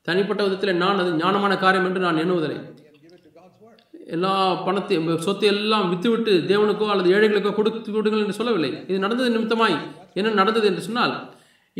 தனிப்பட்ட 0.08 0.42
விதத்தில் 0.48 0.82
நான் 0.84 1.02
அது 1.04 1.14
ஞானமான 1.24 1.54
காரியம் 1.64 1.88
என்று 1.90 2.06
நான் 2.08 2.22
எண்ணுவதில்லை. 2.24 2.60
எல்லா 4.16 4.34
பணத்தையும் 4.68 5.08
சொத்தை 5.28 5.48
எல்லாம் 5.54 5.90
வித்துவிட்டு 5.94 6.34
தேவனுக்கோ 6.52 6.86
அல்லது 6.94 7.10
ஏழைகளுக்கோ 7.16 7.52
கொடுத்து 7.58 7.98
விடுங்கள் 7.98 8.24
என்று 8.26 8.40
சொல்லவில்லை. 8.42 8.72
இது 8.90 9.00
நடந்தது 9.06 9.34
நிமித்தமாய் 9.38 9.78
என்ன 10.20 10.36
நடந்தது 10.42 10.68
என்று 10.72 10.86
சொன்னால் 10.90 11.16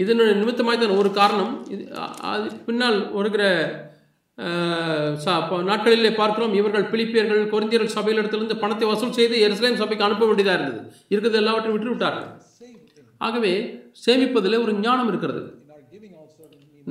இதனுடைய 0.04 0.34
நிமித்தமாக 0.40 0.78
தான் 0.82 1.00
ஒரு 1.02 1.10
காரணம். 1.20 1.54
இது 1.74 1.84
அது 2.32 2.48
பின்னால் 2.68 2.98
வருகிற 3.18 3.44
சா 5.24 5.34
நாட்களிலே 5.70 6.12
பார்க்கிறோம் 6.20 6.54
இவர்கள் 6.60 6.90
பிலிப்பியர்கள் 6.92 7.94
சபையில 7.96 8.22
இடத்திலிருந்து 8.22 8.58
பணத்தை 8.64 8.88
வசூல் 8.90 9.16
செய்து 9.20 9.36
எருசலேம் 9.46 9.80
சபைக்கு 9.82 10.08
அனுப்ப 10.08 10.26
வேண்டியதாக 10.30 10.58
இருந்தது. 10.60 10.82
இருக்கிறது 11.14 11.40
எல்லாவற்றையும் 11.42 11.76
விட்டு 11.78 11.94
விட்டார்கள் 11.94 12.30
ஆகவே 13.28 13.54
சேமிப்பதில் 14.06 14.62
ஒரு 14.66 14.74
ஞானம் 14.84 15.10
இருக்கிறது. 15.12 15.42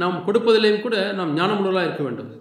நாம் 0.03 0.17
கொடுப்பதிலேயும் 0.27 0.85
கூட 0.87 0.97
நாம் 1.19 1.37
ஞானமுள்ளவர்களாக 1.39 1.89
இருக்க 1.89 2.03
வேண்டும். 2.07 2.33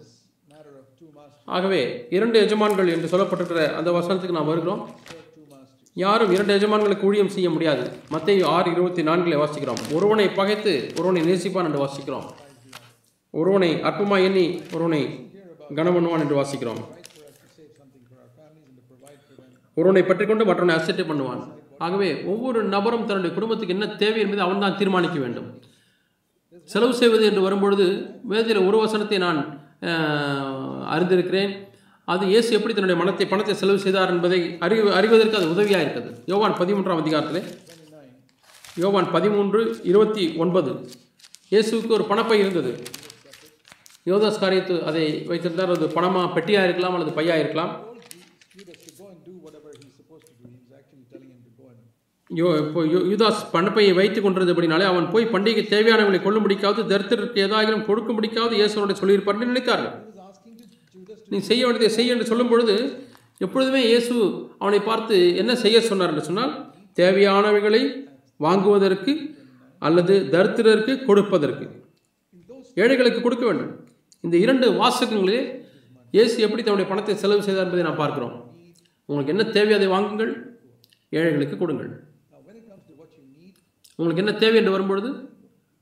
ஆகவே 1.58 1.82
இரண்டு 2.18 2.38
எஜமான்கள் 2.46 2.92
என்று 2.96 3.12
சொல்லப்பட்டிருக்கிற 3.12 3.64
அந்த 3.80 3.90
வசனத்துக்கு 3.98 4.38
நாம் 4.38 4.52
வருகிறோம். 4.52 4.82
யாரும் 6.04 6.32
இரண்டு 6.36 6.54
எஜமான்களுக்கு 6.58 7.08
ஊழியம் 7.10 7.32
செய்ய 7.34 7.50
முடியாது. 7.56 7.84
மத்திய 8.14 8.48
ஆறு 8.56 8.68
இருபத்தி 8.76 9.02
நான்கில் 9.10 9.40
வாசிக்கிறோம். 9.42 9.82
ஒருவனை 9.98 10.26
பகைத்து 10.40 10.72
ஒருவனை 10.98 11.22
நேசிப்பான் 11.30 11.68
என்று 11.70 11.82
வாசிக்கிறோம். 11.84 12.26
ஒருவனை 13.40 13.70
அற்பமாய் 13.90 14.26
எண்ணி 14.28 14.46
ஒருவனை 14.76 15.02
கனமண்ணுவான் 15.78 16.24
என்று 16.24 16.38
வாசிக்கிறோம். 16.40 16.82
ஒருவனை 19.80 20.04
பற்றிக்கொண்டு 20.10 20.48
மற்றவனை 20.50 20.76
அசட்டு 20.80 21.06
பண்ணுவான். 21.12 21.44
ஆகவே 21.86 22.10
ஒவ்வொரு 22.34 22.60
நபரும் 22.74 23.08
தன்னுடைய 23.08 23.32
குடும்பத்துக்கு 23.38 23.76
என்ன 23.78 23.88
தேவை 24.04 24.20
என்பதை 24.26 24.44
அவன் 24.46 24.64
தான் 24.66 24.78
தீர்மானிக்க 24.82 25.18
வேண்டும். 25.24 25.48
செலவு 26.74 26.94
செய்வது 27.00 27.24
என்று 27.30 27.42
வரும்பொழுது 27.48 27.86
வேதியில் 28.34 28.68
ஒரு 28.68 28.78
வசனத்தை 28.84 29.18
நான் 29.26 29.40
அறிந்திருக்கிறேன். 30.94 31.54
அது 32.06 32.26
இயேசு 32.26 32.54
எப்படி 32.54 32.74
தன்னுடைய 32.74 33.04
மனத்தை 33.04 33.28
பணத்தை 33.28 33.56
செலவு 33.56 33.80
செய்தார் 33.80 34.10
என்பதை 34.10 34.58
அறி 34.60 34.90
அறிவதற்கு 34.90 35.38
அது 35.38 35.50
உதவியாக 35.50 35.84
இருக்குது 35.84 36.24
யோவான் 36.26 36.52
பதிமூன்றாம் 36.52 36.98
அதிகாரத்தில் 36.98 37.44
யோவான் 38.76 39.12
பதிமூன்று 39.12 39.80
இருபத்தி 39.84 40.34
ஒன்பது. 40.38 40.90
இயேசுவுக்கு 41.52 41.88
ஒரு 41.88 42.04
பணப்பை 42.04 42.34
இருந்தது. 42.34 42.84
யோதாஸ் 44.06 44.40
காரியத்து 44.40 44.86
அதை 44.86 45.24
வைத்திருந்தார். 45.24 45.70
அது 45.70 45.88
பணமாக 45.88 46.34
பெட்டியாக 46.34 46.64
இருக்கலாம் 46.64 46.94
அல்லது 46.94 47.22
பையாக 47.22 47.40
இருக்கலாம். 47.40 47.94
யோ 52.36 52.68
இப்போ 52.68 52.84
யு- 52.84 53.06
யூதாஸ் 53.12 53.42
பணப்பையை 53.54 53.94
வைத்துக் 53.94 54.26
கொண்டிருந்தபடினாலே 54.26 54.84
அவன் 54.84 55.12
போய் 55.12 55.26
பண்டிகை 55.26 55.64
தேவையானவங்களை 55.68 56.20
கொள்ளும்படிக்காவது 56.20 56.84
தரித்திரருக்கு 56.92 57.46
ஏதாயிரம் 57.46 57.86
கொடுக்கும்படிக்காவது 57.86 58.56
இயேசுவோட 58.60 58.94
சொல்லியிருப்பார் 58.94 59.52
நினைத்தார்கள். 59.52 60.05
நீ 61.30 61.38
செய்ய 61.50 61.62
வேண்டியதை 61.66 61.90
செய்ய 61.96 62.16
என்று 62.16 62.30
சொல்லும் 62.32 62.52
பொழுது 62.52 62.76
எப்பொழுதுமே 63.46 63.82
இயேசு 63.92 64.14
அவனை 64.64 64.80
பார்த்து 64.80 65.16
என்ன 65.42 65.52
செய்ய 65.64 65.78
சொன்னார் 65.82 66.12
என்று 66.14 66.28
சொன்னால் 66.30 66.54
தேவையானவைகளை 67.00 67.82
வாங்குவதற்கு 68.46 69.14
அல்லது 69.82 70.16
தரித்திரருக்கு 70.34 70.94
கொடுப்பதற்கு. 71.10 71.66
ஏழைகளுக்கு 72.84 73.22
கொடுக்க 73.22 73.46
வேண்டும். 73.46 73.72
இந்த 74.24 74.36
இரண்டு 74.38 74.68
வாசகங்களிலே 74.82 75.42
இயேசு 76.14 76.36
எப்படி 76.46 76.62
தன்னுடைய 76.64 76.88
பணத்தை 76.90 77.16
செலவு 77.24 77.46
செய்தார் 77.48 77.66
என்பதை 77.68 77.84
நாம் 77.86 78.02
பார்க்கிறோம். 78.04 78.36
உங்களுக்கு 79.10 79.34
என்ன 79.36 79.46
தேவை 79.58 79.74
அதை 79.78 79.88
வாங்குங்கள் 79.96 80.34
ஏழைகளுக்கு 81.18 81.58
கொடுங்கள். 81.58 81.92
உங்களுக்கு 84.00 84.24
என்ன 84.24 84.34
தேவை? 84.44 84.58
என்று 84.62 84.76
வரும்பொழுது 84.76 85.10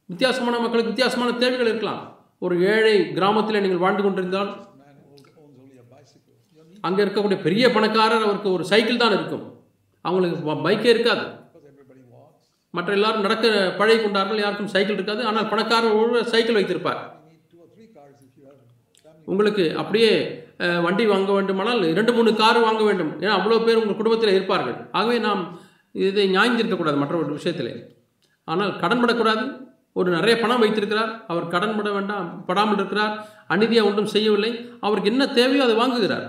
வித்தியாசமான 0.10 0.56
மக்களுக்கு 0.60 0.92
வித்தியாசமான 0.94 1.30
தேவைகள் 1.44 1.70
இருக்கலாம். 1.72 2.02
ஒரு 2.46 2.56
ஏழை 2.74 2.96
கிராமத்தில் 3.18 3.64
நீங்கள் 3.66 3.84
வாழ்ந்து 3.84 4.04
கொண்டிருந்தால் 4.04 4.52
அங்கே 6.88 7.02
இருக்கக்கூடிய 7.04 7.40
பெரிய 7.48 7.66
பணக்காரர் 7.76 8.28
அவருக்கு 8.28 8.50
ஒரு 8.58 8.64
சைக்கிள் 8.72 9.02
தான் 9.04 9.16
இருக்கும். 9.18 9.46
அவங்களுக்கு 10.06 10.58
பைக்கே 10.68 10.92
இருக்காது. 10.94 11.26
மற்ற 12.78 12.92
எல்லாரும் 12.98 13.26
நடக்க 13.26 13.48
பழகி 13.80 14.00
கொண்டார்கள் 14.04 14.44
யாருக்கும் 14.44 14.72
சைக்கிள் 14.76 14.98
இருக்காது. 14.98 15.22
ஆனால் 15.30 15.50
பணக்காரர் 15.52 16.00
ஒரு 16.04 16.22
சைக்கிள் 16.32 16.58
வைத்திருப்பார். 16.60 17.02
உங்களுக்கு 19.32 19.66
அப்படியே 19.82 20.10
வண்டி 20.86 21.04
வாங்க 21.12 21.32
வேண்டுமானால் 21.36 21.82
இரண்டு 21.92 22.12
மூணு 22.16 22.30
கார் 22.42 22.60
வாங்க 22.66 22.82
வேண்டும். 22.88 23.12
ஏன்னா 23.24 23.34
அவ்வளோ 23.38 23.60
பேர் 23.66 23.80
உங்கள் 23.82 24.00
குடும்பத்தில் 24.00 24.36
இருப்பார்கள். 24.38 24.78
ஆகவே 24.98 25.18
நாம் 25.28 25.42
இதை 26.08 26.26
நியாயந்திருக்கக்கூடாது 26.36 27.00
மற்ற 27.02 27.16
ஒரு 27.22 27.32
விஷயத்தில். 27.38 27.72
ஆனால் 28.48 28.72
கடன் 28.84 29.02
படக்கூடாது. 29.02 29.44
ஒரு 30.00 30.10
நிறைய 30.16 30.36
பணம் 30.44 30.64
வைத்திருக்கிறார். 30.64 31.12
அவர் 31.32 31.52
கடன் 31.54 31.76
பட 31.78 31.90
வேண்டாம் 31.98 32.28
படாமல் 32.48 32.80
இருக்கிறார். 32.80 33.14
அநீதியாக 33.54 33.90
ஒன்றும் 33.90 34.14
செய்யவில்லை. 34.14 34.52
அவருக்கு 34.86 35.12
என்ன 35.14 35.24
தேவையோ 35.40 35.66
அதை 35.68 35.76
வாங்குகிறார். 35.82 36.26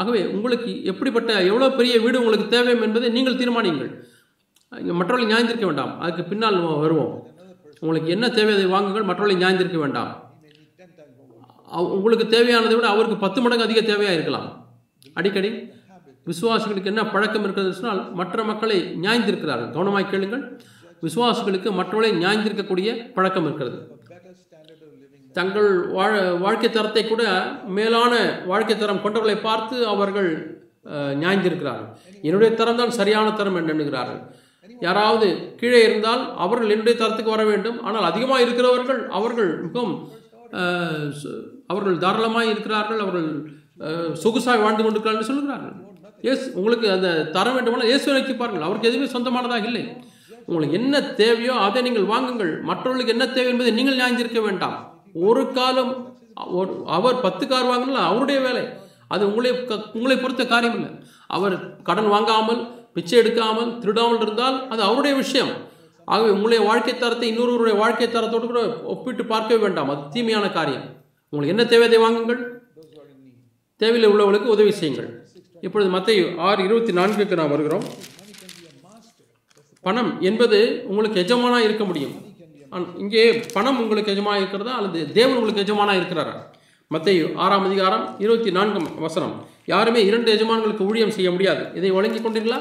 ஆகவே 0.00 0.20
உங்களுக்கு 0.36 0.70
எப்படிப்பட்ட 0.90 1.32
எவ்வளோ 1.50 1.68
பெரிய 1.78 1.94
வீடு 2.04 2.20
உங்களுக்கு 2.22 2.46
தேவை 2.54 2.72
என்பதை 2.86 3.08
நீங்கள் 3.16 3.40
தீர்மானியுங்கள். 3.40 3.90
இங்கே 4.80 4.94
மற்றவர்களை 4.98 5.28
நியாயந்திருக்க 5.32 5.66
வேண்டாம். 5.70 5.92
அதுக்கு 6.02 6.24
பின்னால் 6.30 6.58
வருவோம். 6.84 7.12
உங்களுக்கு 7.82 8.08
என்ன 8.16 8.26
தேவை 8.38 8.52
அதை 8.58 8.66
வாங்குங்கள் 8.74 9.08
மற்றவர்களை 9.10 9.36
நியாயந்திருக்க 9.42 9.78
வேண்டாம். 9.84 10.12
உங்களுக்கு 11.96 12.26
தேவையானதை 12.36 12.74
விட 12.76 12.88
அவருக்கு 12.94 13.16
பத்து 13.24 13.38
மடங்கு 13.44 13.66
அதிக 13.68 13.80
தேவையாக 13.90 14.16
இருக்கலாம். 14.18 14.48
அடிக்கடி 15.18 15.50
விசுவாசிகளுக்கு 16.30 16.90
என்ன 16.92 17.02
பழக்கம் 17.14 17.44
இருக்கிறது 17.46 17.76
சொன்னால் 17.78 18.00
மற்ற 18.20 18.44
மக்களை 18.50 18.78
நியாயந்திருக்கிறார்கள். 19.04 19.70
கவனமாக 19.76 20.08
கேளுங்கள். 20.12 20.44
விசுவாசிகளுக்கு 21.06 21.70
மற்றவர்களை 21.78 22.10
நியாயந்திருக்கக்கூடிய 22.22 22.88
பழக்கம் 23.16 23.46
இருக்கிறது. 23.48 23.78
தங்கள் 25.38 25.68
வாழ 25.92 26.12
வாழ்க்கை 26.38 26.68
தரத்தை 26.70 27.02
கூட 27.04 27.22
மேலான 27.76 28.12
வாழ்க்கை 28.46 28.76
தரம் 28.76 29.02
கொண்டவர்களை 29.02 29.36
பார்த்து 29.42 29.76
அவர்கள் 29.88 30.30
அஹ், 30.90 31.14
என்னுடைய 32.22 32.50
தரம் 32.54 32.76
தான் 32.76 32.96
சரியான 32.98 33.32
தரம் 33.32 33.56
என்று 33.56 33.72
எண்ணுகிறார்கள். 33.74 34.20
யாராவது 34.80 35.26
கீழே 35.60 35.80
இருந்தால் 35.84 36.22
அவர்கள் 36.38 36.72
என்னுடைய 36.74 36.94
தரத்துக்கு 36.96 37.34
வர 37.34 37.44
வேண்டும். 37.44 37.78
ஆனால் 37.82 38.06
அதிகமாக 38.10 38.44
இருக்கிறவர்கள் 38.44 39.00
அவர்கள் 39.18 39.50
மிகவும் 39.64 39.94
அவர்கள் 41.70 41.96
தாராளமாக 41.98 42.52
இருக்கிறார்கள். 42.52 43.00
அவர்கள் 43.04 43.28
சொகுசாக 44.22 44.62
வாழ்ந்து 44.62 44.82
கொண்டிருக்கிறார்கள் 44.82 45.20
என்று 45.20 45.30
சொல்கிறார்கள். 45.32 45.74
எஸ் 46.24 46.46
உங்களுக்கு 46.56 46.86
அந்த 46.94 47.08
தரம் 47.34 47.56
வேண்டுமானால் 47.56 47.90
இயேசு 47.90 48.06
நோக்கி 48.10 48.36
பாருங்கள். 48.36 48.66
அவருக்கு 48.68 48.90
எதுவுமே 48.90 49.08
சொந்தமானதாக 49.12 49.68
இல்லை. 49.70 49.84
உங்களுக்கு 50.48 50.76
என்ன 50.80 50.94
தேவையோ 51.20 51.54
அதை 51.64 51.82
நீங்கள் 51.86 52.10
வாங்குங்கள். 52.12 52.52
மற்றவர்களுக்கு 52.62 53.14
என்ன 53.16 53.26
தேவை 53.34 53.50
என்பதை 53.52 53.72
நீங்கள் 53.72 53.98
நியாயந்திருக்க 54.00 54.42
வேண்டாம். 54.46 54.78
ஒரு 55.12 55.52
காலம் 55.52 56.16
அவர் 56.86 57.20
பத்து 57.20 57.46
கார் 57.46 57.64
வாங்கினால் 57.64 58.02
அவருடைய 58.02 58.40
வேலை. 58.40 58.66
அது 59.08 59.26
உங்களை 59.26 59.64
க- 59.64 59.84
உங்களை 59.92 60.16
பொறுத்த 60.16 60.46
காரியம் 60.46 60.74
இல்லை. 60.74 60.90
அவர் 61.26 61.82
கடன் 61.82 62.08
வாங்காமல் 62.08 62.86
பிச்சை 62.92 63.18
எடுக்காமல் 63.18 63.78
திருடாமல் 63.78 64.20
இருந்தால் 64.20 64.68
அது 64.68 64.82
அவருடைய 64.82 65.16
விஷயம். 65.16 65.52
ஆகவே 66.04 66.30
உங்களுடைய 66.30 66.64
வாழ்க்கை 66.64 66.98
தரத்தை 66.98 67.38
இன்னொருவருடைய 67.38 67.76
வாழ்க்கை 67.76 68.06
தரத்தோடு 68.06 68.46
கூட 68.46 68.80
ஒப்பிட்டு 68.80 69.24
பார்க்கவே 69.24 69.62
வேண்டாம். 69.62 69.88
அது 69.88 70.00
தீமையான 70.10 70.48
காரியம். 70.48 70.96
உங்களுக்கு 71.28 71.56
என்ன 71.56 71.64
தேவை 71.64 71.86
அதை 71.86 71.98
வாங்குங்கள். 71.98 72.62
தேவையில் 73.76 74.08
உள்ளவர்களுக்கு 74.08 74.44
உதவி 74.44 74.72
செய்யுங்கள். 74.72 75.28
இப்பொழுது 75.60 75.90
மற்ற 75.90 76.12
ஆறு 76.38 76.64
இருபத்தி 76.64 76.92
நான்குக்கு 76.92 77.36
நாம் 77.36 77.48
வருகிறோம். 77.48 77.84
பணம் 79.80 80.20
என்பது 80.20 80.82
உங்களுக்கு 80.86 81.20
எஜமானாக 81.22 81.58
இருக்க 81.58 81.84
முடியும். 81.84 82.27
Money 82.72 82.86
இங்கே 83.02 83.22
பணம் 83.54 83.78
உங்களுக்கு 83.82 84.12
எஜமாக 84.14 84.40
இருக்கிறதா 84.40 84.72
அல்லது 84.78 85.00
தேவன் 85.18 85.38
உங்களுக்கு 85.38 85.62
எஜமானா 85.64 85.92
இருக்கிறாரா? 86.00 86.34
மத்தேயு 86.94 87.24
ஆறாம் 87.44 87.66
அதிகாரம் 87.68 88.04
இருபத்தி 88.24 88.50
நான்காம் 88.56 88.88
வசனம். 89.06 89.34
யாருமே 89.72 90.00
இரண்டு 90.08 90.28
எஜமான்களுக்கு 90.36 90.86
ஊழியம் 90.90 91.14
செய்ய 91.16 91.30
முடியாது. 91.34 91.62
இதை 91.78 91.90
வழங்கிக் 91.96 92.26
கொண்டீர்களா? 92.26 92.58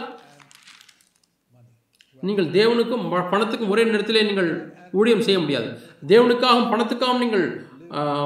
நீங்கள் 2.28 2.48
தேவனுக்கும் 2.58 3.06
பணத்துக்கும் 3.34 3.72
ஒரே 3.74 3.84
நேரத்திலே 3.92 4.24
நீங்கள் 4.30 4.50
ஊழியம் 5.00 5.26
செய்ய 5.28 5.38
முடியாது. 5.44 5.70
தேவனுக்காகவும் 6.14 6.72
பணத்துக்காகவும் 6.74 7.24
நீங்கள் 7.26 7.46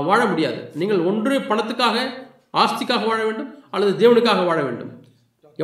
வாழ 0.09 0.21
முடியாது. 0.31 0.61
நீங்கள் 0.81 1.01
ஒன்று 1.09 1.35
பணத்துக்காக 1.51 1.97
ஆஸ்திக்காக 2.61 3.03
வாழ 3.11 3.19
வேண்டும் 3.27 3.51
அல்லது 3.75 3.91
தேவனுக்காக 4.01 4.41
வாழ 4.49 4.59
வேண்டும். 4.69 4.91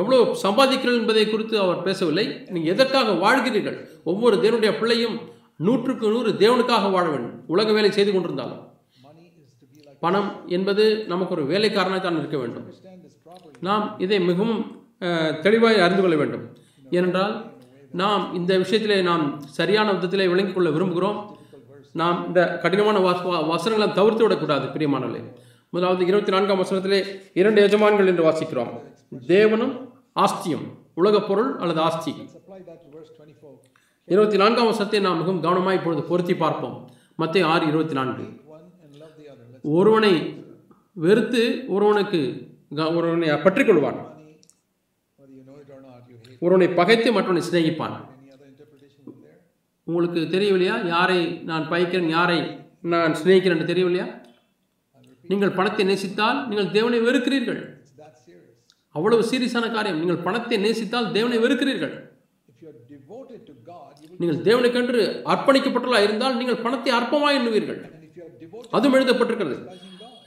எவ்வளோ 0.00 0.18
சம்பாதிக்கிறீர்கள் 0.44 1.02
என்பதை 1.02 1.24
குறித்து 1.30 1.56
அவர் 1.64 1.80
பேசவில்லை. 1.88 2.24
நீங்கள் 2.54 2.72
எதற்காக 2.74 3.14
வாழ்கிறீர்கள்? 3.24 3.78
ஒவ்வொரு 4.10 4.36
தேவனுடைய 4.44 4.72
பிள்ளையும் 4.80 5.16
நூற்றுக்கு 5.58 6.10
நூறு 6.10 6.30
தேவனுக்காக 6.30 6.90
வாழ 6.90 7.08
வேண்டும் 7.08 7.44
உலக 7.46 7.72
வேலை 7.72 7.92
செய்து 7.92 8.12
கொண்டிருந்தாலும் 8.12 8.66
பணம் 10.00 10.32
என்பது 10.46 11.04
நமக்கு 11.06 11.34
ஒரு 11.34 11.46
வேலைக்காரனாக 11.46 11.98
தான் 11.98 12.18
இருக்க 12.18 12.38
வேண்டும். 12.38 12.72
நாம் 13.60 13.94
இதை 13.98 14.20
மிகவும் 14.20 14.86
தெளிவாக 15.42 15.82
அறிந்து 15.82 16.00
கொள்ள 16.00 16.16
வேண்டும். 16.16 16.56
ஏனென்றால் 16.90 17.56
நாம் 17.92 18.34
இந்த 18.34 18.58
விஷயத்திலே 18.58 19.02
நாம் 19.02 19.40
சரியான 19.40 19.92
விதத்திலே 19.92 20.28
விளங்கிக் 20.28 20.54
கொள்ள 20.54 20.70
விரும்புகிறோம். 20.70 21.36
நாம் 21.92 22.26
இந்த 22.26 22.58
கடினமான 22.58 22.98
வாச 22.98 23.22
வா- 23.22 23.46
வசனங்களை 23.46 23.94
தவிர்த்து 23.94 24.22
விடக்கூடாது 24.22 24.66
பிரியமானவர்களே. 24.66 25.32
முதலாவது 25.70 26.06
இருபத்தி 26.06 26.30
நான்காம் 26.30 26.60
வசனத்திலே 26.60 27.04
இரண்டு 27.34 27.66
எஜமான்கள் 27.66 28.06
என்று 28.06 28.30
வாசிக்கிறோம். 28.30 28.82
தேவனும் 29.26 29.88
ஆஸ்தியும் 30.20 30.76
உலகப் 30.94 31.28
பொருள் 31.28 31.58
அல்லது 31.58 31.80
ஆஸ்தி. 31.80 32.14
இருபத்தி 34.08 34.36
நான்காம் 34.36 34.66
வசத்தை 34.66 35.00
நாம் 35.00 35.16
மிகவும் 35.16 35.40
கவனமாக 35.40 35.74
இப்பொழுது 35.74 36.02
பொருத்தி 36.02 36.36
பார்ப்போம். 36.36 36.90
மத்திய 37.16 37.46
ஆறு 37.46 37.66
இருபத்தி 37.66 37.94
நான்கு. 37.94 38.22
ஒருவனை 39.62 40.44
வெறுத்து 40.92 41.64
ஒருவனுக்கு 41.68 42.48
க- 42.74 42.92
ஒருவனை 42.92 43.28
பற்றிக்கொள்வான். 43.28 44.06
ஒருவனை 46.40 46.74
பகைத்து 46.74 47.12
மற்றவனை 47.12 47.42
சிநேகிப்பான். 47.52 48.04
உங்களுக்கு 49.84 50.28
தெரியவில்லையா? 50.30 50.76
யாரை 50.76 51.26
நான் 51.26 51.70
பகைக்கிறேன் 51.70 52.08
யாரை 52.08 52.60
நான் 52.82 53.12
சிநேகிக்கிறேன் 53.12 53.58
என்று 53.58 53.64
தெரியவில்லையா? 53.64 54.20
நீங்கள் 55.22 55.50
பணத்தை 55.50 55.86
நேசித்தால் 55.86 56.46
நீங்கள் 56.46 56.70
தேவனை 56.70 57.00
வெறுக்கிறீர்கள். 57.00 57.82
அவ்வளவு 58.88 59.22
சீரியஸான 59.22 59.72
காரியம். 59.72 59.98
நீங்கள் 59.98 60.16
பணத்தை 60.16 60.58
நேசித்தால் 60.58 61.12
தேவனை 61.12 61.38
வெறுக்கிறீர்கள். 61.38 62.07
நீங்கள் 64.20 64.40
தேவனுக்கென்று 64.46 65.00
அர்ப்பணிக்கப்பட்டுள்ளா 65.32 66.00
இருந்தால் 66.06 66.38
நீங்கள் 66.40 66.62
பணத்தை 66.64 66.92
அற்பமாய் 66.98 67.36
எண்ணுவீர்கள். 67.38 67.78
அதுவும் 68.76 68.96
எழுதப்பட்டிருக்கிறது. 68.98 69.56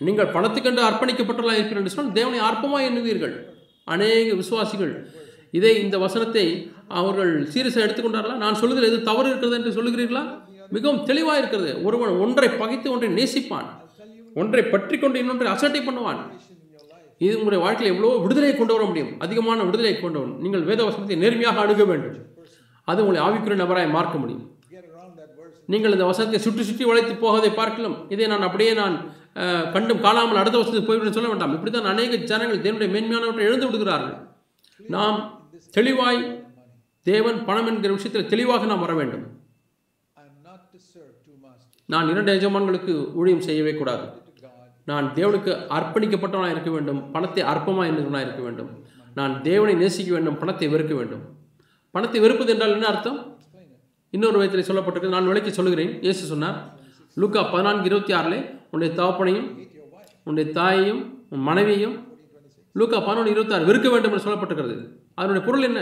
நீங்கள் 0.07 0.31
பணத்துக்கென்று 0.35 0.83
அர்ப்பணிக்கப்பட்டுள்ளா 0.89 1.55
இருக்கிறீர்கள் 1.57 1.83
என்று 1.83 1.95
சொன்னால் 1.95 2.17
தேவனை 2.19 2.39
அற்பமாய் 2.49 2.87
எண்ணுவீர்கள். 2.89 3.35
அநேக 3.93 4.29
விசுவாசிகள். 4.41 4.93
இதை 5.57 5.73
இந்த 5.85 5.97
வசனத்தை 6.05 6.45
அவர்கள் 6.99 7.33
சீரியஸாக 7.53 7.85
எடுத்துக்கொண்டார்களா? 7.87 8.37
நான் 8.45 8.59
சொல்லுகிற 8.61 8.87
எது 8.91 8.99
தவறு 9.09 9.27
இருக்கிறது 9.31 9.57
என்று 9.59 9.75
சொல்லுகிறீர்களா? 9.77 10.23
மிகவும் 10.75 11.03
தெளிவாக 11.09 11.39
இருக்கிறது. 11.41 11.71
ஒருவன் 11.87 12.19
ஒன்றை 12.25 12.49
பகைத்து 12.61 12.87
ஒன்றை 12.93 13.09
நேசிப்பான். 13.19 13.69
ஒன்றை 14.41 14.63
பற்றி 14.73 14.97
கொண்டு 14.97 15.19
இன்னொன்றை 15.23 15.49
அசட்டை 15.53 15.81
பண்ணுவான். 15.87 16.21
இது 17.25 17.33
உங்களுடைய 17.39 17.61
வாழ்க்கையில் 17.63 17.93
எவ்வளோ 17.93 18.11
விடுதலையை 18.25 18.53
கொண்டு 18.57 18.75
வர 18.75 18.83
முடியும். 18.91 19.13
அதிகமான 19.23 19.63
விடுதலையை 19.67 19.97
கொண்டு 19.97 20.17
வரும். 20.21 20.37
நீங்கள் 20.43 20.67
வேத 20.69 20.81
வசனத்தை 20.89 21.17
நேர்மையாக 21.23 21.59
அணுக 21.65 21.83
வேண்டும். 21.91 22.15
அது 22.91 23.03
உங்களை 23.03 23.19
ஆவிக்குரிய 23.25 23.59
நபராய் 23.63 23.95
மார்க்க 23.97 24.23
முடியும். 24.23 24.45
நீங்கள் 25.71 25.93
இந்த 25.95 26.05
வசனத்தை 26.09 26.39
சுற்றி 26.45 26.63
சுற்றி 26.69 26.85
வளைத்து 26.89 27.13
போவதை 27.25 27.49
பார்க்கலாம். 27.59 27.97
இதை 28.13 28.25
நான் 28.31 28.47
அப்படியே 28.47 28.71
நான் 28.81 28.95
கண்டும் 29.73 30.01
காணாமல் 30.05 30.39
அடுத்த 30.39 30.59
வசனத்துக்கு 30.59 30.89
போய்விட்டு 30.89 31.17
சொல்ல 31.17 31.29
வேண்டாம். 31.31 31.53
இப்படி 31.55 31.71
தான் 31.75 31.91
அநேக 31.91 32.17
ஜனங்கள் 32.31 32.63
தேவனுடைய 32.65 32.89
மேன்மையானவற்றை 32.95 33.45
எழுந்து 33.49 33.67
விடுகிறார்கள். 33.67 34.17
நாம் 34.95 35.19
தெளிவாய் 35.77 36.19
தேவன் 37.05 37.39
பணம் 37.49 37.69
என்கிற 37.69 37.91
விஷயத்தில் 37.97 38.31
தெளிவாக 38.33 38.65
நாம் 38.71 38.83
வர 38.85 38.95
வேண்டும். 39.01 39.23
நான் 41.93 42.09
இரண்டு 42.11 42.31
எஜமான்களுக்கு 42.37 42.93
ஊழியம் 43.19 43.45
செய்யவே 43.47 43.73
கூடாது. 43.79 44.05
நான் 44.89 45.07
தேவனுக்கு 45.17 45.51
அர்ப்பணிக்கப்பட்டவனாக 45.77 46.53
இருக்க 46.55 46.71
வேண்டும். 46.75 46.99
பணத்தை 47.15 47.43
அற்பமாக 47.51 47.89
எண்ணுகிறவனாக 47.89 48.25
இருக்க 48.27 48.43
வேண்டும். 48.47 48.71
நான் 49.19 49.33
தேவனை 49.47 49.73
நேசிக்க 49.81 50.11
வேண்டும். 50.15 50.37
பணத்தை 50.41 50.67
வெறுக்க 50.73 50.93
வேண்டும். 50.99 51.23
பணத்தை 51.95 52.19
வெறுப்பது 52.23 52.51
என்றால் 52.53 52.75
என்ன 52.75 52.87
அர்த்தம்? 52.91 53.19
இன்னொரு 54.13 54.37
விதத்தில் 54.39 54.67
சொல்லப்பட்டிருக்கு 54.69 55.15
நான் 55.15 55.29
விளக்கி 55.31 55.51
சொல்லுகிறேன். 55.57 55.91
இயேசு 56.05 56.29
சொன்னார் 56.31 56.57
லூக்கா 57.21 57.41
பதினான்கு 57.53 57.87
இருபத்தி 57.89 58.13
ஆறில் 58.19 58.37
உன்னுடைய 58.71 58.91
தகப்பனையும் 58.99 59.47
உன்னுடைய 60.25 60.47
தாயையும் 60.57 61.01
உன் 61.33 61.43
மனைவியையும் 61.49 61.95
லூக்கா 62.75 62.97
பதினொன்று 62.99 63.33
இருபத்தாறு 63.33 63.67
வெறுக்க 63.69 63.87
வேண்டும் 63.93 64.13
என்று 64.13 64.25
சொல்லப்பட்டிருக்கிறது. 64.25 64.75
அதனுடைய 65.19 65.43
பொருள் 65.47 65.67
என்ன? 65.69 65.81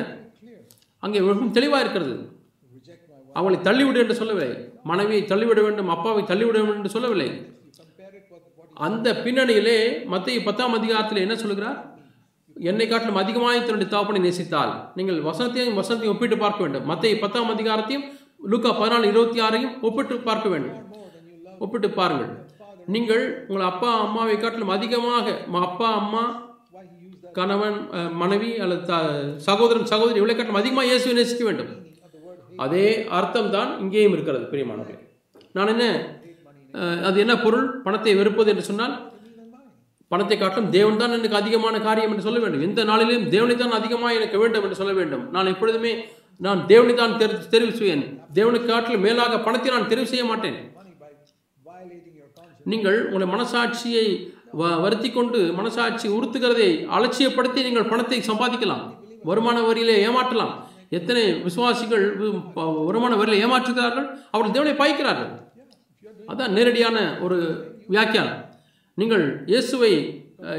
அங்கே 1.04 1.20
மிகவும் 1.26 1.56
தெளிவாக 1.58 1.84
இருக்கிறது. 1.84 2.16
அவளை 3.40 3.58
தள்ளிவிடு 3.68 4.00
என்று 4.04 4.16
சொல்லவில்லை. 4.22 4.52
மனைவியை 4.92 5.24
தள்ளிவிட 5.32 5.62
வேண்டும் 5.62 5.94
அப்பாவை 5.96 6.24
தள்ளிவிட 6.32 6.58
வேண்டும் 6.60 6.80
என்று 6.82 6.96
சொல்லவில்லை. 6.96 7.30
அந்த 8.88 9.08
பின்னணியிலே 9.24 9.78
மத்திய 10.14 10.42
பத்தாம் 10.48 10.78
அதிகாரத்தில் 10.80 11.24
என்ன 11.26 11.36
சொல்கிறார்? 11.36 11.78
என்னை 12.60 12.88
காட்டிலும் 12.88 13.16
அதிகமாக 13.16 13.60
தன்னுடைய 13.60 13.90
தாப்பனை 13.96 14.20
நேசித்தால் 14.28 14.92
நீங்கள் 14.96 15.22
வசனத்தையும் 15.22 15.78
வசனத்தையும் 15.78 16.08
ஒப்பிட்டு 16.08 16.38
பார்க்க 16.38 16.64
வேண்டும். 16.64 16.86
மற்ற 16.86 17.16
பத்தாம் 17.22 17.50
அதிகாரத்தையும் 17.50 18.04
லூக்கா 18.46 18.82
பதினாலு 18.82 19.04
இருபத்தி 19.04 19.40
ஆறையும் 19.42 19.80
ஒப்பிட்டு 19.82 20.18
பார்க்க 20.18 20.50
வேண்டும். 20.50 20.88
ஒப்பிட்டு 21.60 21.90
பாருங்கள். 21.90 22.48
நீங்கள் 22.86 23.46
உங்கள் 23.48 23.66
அப்பா 23.66 24.00
அம்மாவை 24.00 24.38
காட்டிலும் 24.38 24.70
அதிகமாக 24.70 25.38
அப்பா 25.52 25.94
அம்மா 25.94 26.48
கணவன் 27.34 27.90
மனைவி 28.14 28.60
அல்லது 28.60 28.86
த- 28.86 29.38
சகோதரன் 29.38 29.86
சகோதரி 29.86 30.18
இவளை 30.18 30.36
காட்டிலும் 30.36 30.62
அதிகமாக 30.62 30.88
இயேசுவை 30.88 31.14
நேசிக்க 31.14 31.44
வேண்டும். 31.44 31.68
அதே 32.58 33.08
அர்த்தம் 33.08 33.52
தான் 33.52 33.80
இங்கேயும் 33.80 34.14
இருக்கிறது 34.14 34.46
பிரியமானவர்களே. 34.52 35.00
நான் 35.54 35.68
என்ன 35.68 35.86
அது 37.04 37.20
என்ன 37.20 37.38
பொருள்? 37.38 37.82
பணத்தை 37.82 38.16
வெறுப்பது 38.16 38.50
என்று 38.50 38.64
சொன்னால் 38.64 39.09
பணத்தை 40.10 40.38
காட்டிலும் 40.38 40.70
தேவன் 40.70 40.98
தான் 40.98 41.12
எனக்கு 41.12 41.36
அதிகமான 41.36 41.80
காரியம் 41.80 42.10
என்று 42.10 42.22
சொல்ல 42.22 42.40
வேண்டும். 42.40 42.62
எந்த 42.62 42.84
நாளிலும் 42.84 43.30
தேவனை 43.30 43.56
தான் 43.56 43.72
அதிகமாக 43.72 44.14
எனக்கு 44.14 44.40
வேண்டும் 44.40 44.64
என்று 44.64 44.76
சொல்ல 44.76 44.94
வேண்டும். 44.94 45.30
நான் 45.30 45.46
எப்பொழுதுமே 45.46 46.06
நான் 46.38 46.66
தேவனை 46.66 46.94
தான் 46.94 47.12
தெரி- 47.12 47.48
தெரிவு 47.52 47.74
செய்வேன். 47.74 48.20
தேவனுக்கு 48.34 48.66
காட்டிலும் 48.66 49.02
மேலாக 49.02 49.40
பணத்தை 49.40 49.72
நான் 49.72 49.88
தெரிவு 49.88 50.04
செய்ய 50.04 50.26
மாட்டேன். 50.26 50.72
நீங்கள் 52.64 53.12
உங்களை 53.12 53.28
மனசாட்சியை 53.28 54.34
வ 54.58 54.82
வருத்தி 54.82 55.12
கொண்டு 55.12 55.54
மனசாட்சி 55.54 56.08
உறுத்துகிறதை 56.08 56.88
அலட்சியப்படுத்தி 56.88 57.54
நீங்கள் 57.54 57.86
பணத்தை 57.86 58.20
சம்பாதிக்கலாம். 58.20 58.98
வருமான 59.24 59.62
வரியிலே 59.62 60.10
ஏமாற்றலாம். 60.10 60.52
எத்தனை 60.90 61.34
விசுவாசிகள் 61.34 62.18
வருமான 62.56 63.16
வரியில் 63.16 63.46
ஏமாற்றுகிறார்கள்? 63.46 64.10
அவர்கள் 64.32 64.64
தேவனை 64.64 64.74
பாய்க்கிறார்கள். 64.74 65.48
அதான் 66.28 66.48
நேரடியான 66.48 67.18
ஒரு 67.22 67.66
வியாக்கியானம். 67.88 68.49
நீங்கள் 69.02 69.26
இயேசுவை 69.52 69.92